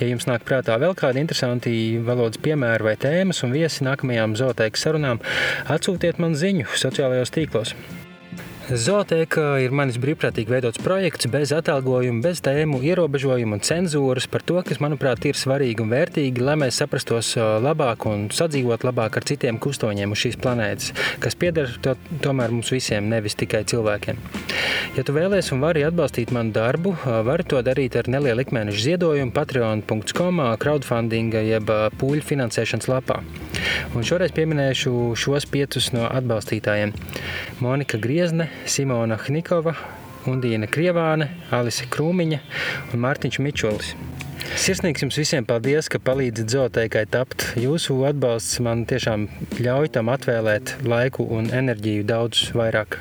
Ja 0.00 0.08
jums 0.10 0.26
nāk 0.28 0.44
prātā 0.48 0.76
vēl 0.82 0.96
kādi 0.98 1.22
interesanti 1.22 1.74
valodas 2.04 2.40
piemēri 2.42 2.90
vai 2.90 2.96
tēmas 3.00 3.42
un 3.46 3.54
viesi 3.56 3.86
nākamajām 3.86 4.36
zooteikas 4.38 4.88
sarunām, 4.88 5.22
atsūtiet 5.72 6.20
man 6.22 6.36
ziņu 6.38 6.68
sociālajos 6.74 7.32
tīklos. 7.36 7.76
Zooteka 8.66 9.60
ir 9.62 9.70
manis 9.70 9.94
brīvprātīgi 10.02 10.50
veidots 10.50 10.80
projekts 10.82 11.28
bez 11.30 11.52
atalgojuma, 11.54 12.18
bez 12.24 12.40
tēmu 12.42 12.80
ierobežojumu 12.82 13.54
un 13.54 13.62
cenzūras 13.62 14.26
par 14.26 14.42
to, 14.42 14.56
kas, 14.66 14.80
manuprāt, 14.82 15.22
ir 15.30 15.38
svarīgi 15.38 15.84
un 15.84 15.92
vērtīgi, 15.92 16.42
lai 16.42 16.56
mēs 16.58 16.80
saprastos 16.82 17.28
labāk 17.62 18.08
un 18.10 18.24
sadzīvot 18.34 18.82
labāk 18.88 19.20
ar 19.20 19.26
citiem 19.30 19.60
kustoņiem 19.62 20.10
uz 20.10 20.24
šīs 20.24 20.38
planētas, 20.42 20.90
kas 21.22 21.38
pieder 21.38 21.70
to, 21.78 21.94
tomēr 22.24 22.50
mums 22.56 22.72
visiem, 22.74 23.06
nevis 23.12 23.38
tikai 23.38 23.62
cilvēkiem. 23.70 24.18
Ja 24.98 25.06
tu 25.06 25.14
vēlies 25.14 25.52
un 25.54 25.62
vari 25.62 25.86
atbalstīt 25.86 26.34
manu 26.34 26.50
darbu, 26.56 26.96
vari 27.28 27.46
to 27.46 27.62
darīt 27.62 27.94
ar 28.00 28.10
nelielu 28.10 28.42
ikmēneša 28.48 28.82
ziedojumu 28.88 29.34
patreon.com, 29.36 30.42
crowdfundinga 30.58 31.46
jeb 31.46 31.70
pūļu 32.02 32.26
finansēšanas 32.34 32.90
lapā. 32.90 33.22
Un 33.94 34.04
šoreiz 34.06 34.34
pieminēšu 34.34 35.14
šos 35.18 35.46
piecus 35.52 35.92
no 35.94 36.08
atbalstītājiem. 36.10 36.94
Monika 37.62 38.00
Griezne, 38.02 38.50
Simona 38.64 39.18
Hnikova, 39.20 39.76
Undīna 40.26 40.68
Krievāne, 40.70 41.28
Alise 41.54 41.86
Krūmiņa 41.92 42.38
un 42.92 43.02
Mārtiņš 43.04 43.40
Mičulis. 43.44 43.92
Sirsnīgs 44.56 45.02
jums 45.04 45.18
visiem 45.20 45.44
paldies, 45.46 45.90
ka 45.92 46.00
palīdzat 46.00 46.52
zooteikai 46.54 47.04
tapt. 47.12 47.44
Jūsu 47.60 47.98
atbalsts 48.08 48.60
man 48.64 48.86
tiešām 48.88 49.26
ļauj 49.60 49.90
tam 49.98 50.08
atvēlēt 50.14 50.76
laiku 50.86 51.26
un 51.36 51.50
enerģiju 51.52 52.06
daudz 52.08 52.46
vairāk. 52.56 53.00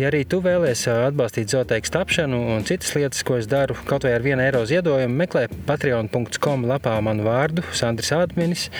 Ja 0.00 0.08
arī 0.08 0.22
tu 0.24 0.38
vēlies 0.40 0.86
atbalstīt 0.88 1.50
zooteikas 1.52 1.92
tapšanu 1.92 2.38
un 2.54 2.62
citas 2.68 2.94
lietas, 2.96 3.24
ko 3.26 3.36
es 3.36 3.48
daru, 3.50 3.74
kaut 3.88 4.06
vai 4.06 4.14
ar 4.16 4.24
1 4.24 4.40
eiro 4.46 4.62
ziedojumu, 4.68 5.16
meklē 5.18 5.42
patreon.com 5.68 6.64
lapā 6.70 6.94
manu 7.04 7.26
vārdu, 7.26 7.66
Sandrs 7.76 8.14
Ādmenis, 8.16 8.70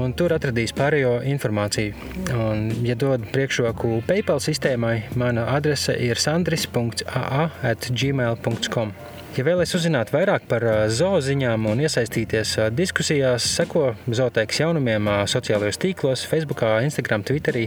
un 0.00 0.12
tur 0.16 0.32
atradīs 0.36 0.72
pārējo 0.76 1.12
informāciju. 1.28 1.94
Un, 2.36 2.58
ja 2.86 2.94
dod 2.98 3.20
priekšroku 3.32 3.88
PayPal 4.08 4.40
sistēmai, 4.42 4.96
mana 5.18 5.42
adrese 5.56 5.92
ir 6.00 6.16
sandris.aa.gmail.com. 6.20 8.88
Ja 9.32 9.46
vēlaties 9.46 9.78
uzzināt 9.78 10.10
vairāk 10.12 10.42
par 10.44 10.64
zooziņām 10.92 11.62
un 11.70 11.78
iesaistīties 11.80 12.50
diskusijās, 12.76 13.46
seko 13.56 13.94
zooteikas 14.04 14.58
jaunumiem 14.60 15.06
sociālajos 15.32 15.78
tīklos, 15.80 16.24
Facebook, 16.28 16.60
Instagram, 16.84 17.24
Twitterī. 17.24 17.62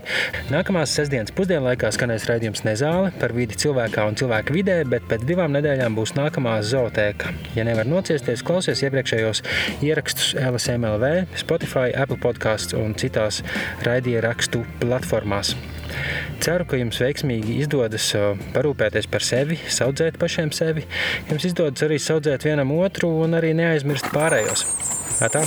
Nākamās 0.53 0.93
sestdienas 0.93 1.34
pusdienlaikā 1.34 1.89
skanēs 1.95 2.28
raidījums 2.30 2.61
Nezāle 2.68 3.09
par 3.18 3.34
vidi 3.34 3.57
cilvēkā 3.63 4.05
un 4.05 4.20
cilvēka 4.20 4.53
vidē, 4.53 4.76
bet 4.91 5.07
pēc 5.09 5.26
divām 5.26 5.57
nedēļām 5.57 5.97
būs 5.97 6.13
nākamā 6.20 6.59
zootēka. 6.70 7.34
Ja 7.57 7.66
nevar 7.66 7.89
nociesties, 7.89 8.45
klausies 8.45 8.86
iepriekšējos 8.86 9.41
ierakstus 9.88 10.36
LSMLV, 10.38 11.16
Spotify, 11.41 11.89
Apple 11.97 12.22
podkāsts 12.22 12.78
un 12.78 12.93
citās 12.93 13.41
raidierakstu 13.89 14.61
platformās. 14.86 15.55
Ceru, 16.43 16.67
ka 16.69 16.79
jums 16.79 16.99
veiksmīgi 17.01 17.59
izdodas 17.63 18.09
ā, 18.17 18.33
parūpēties 18.55 19.09
par 19.11 19.25
sevi, 19.25 19.59
audzēt 19.85 20.19
pašiem 20.21 20.51
sevi. 20.55 20.85
Jums 21.31 21.47
izdodas 21.51 21.85
arī 21.87 22.01
audzēt 22.01 22.47
vienam 22.49 22.75
otru 22.75 23.11
un 23.25 23.37
arī 23.39 23.55
neaizmirst 23.57 24.11
pārējos. 24.15 24.67
Tā! 25.21 25.45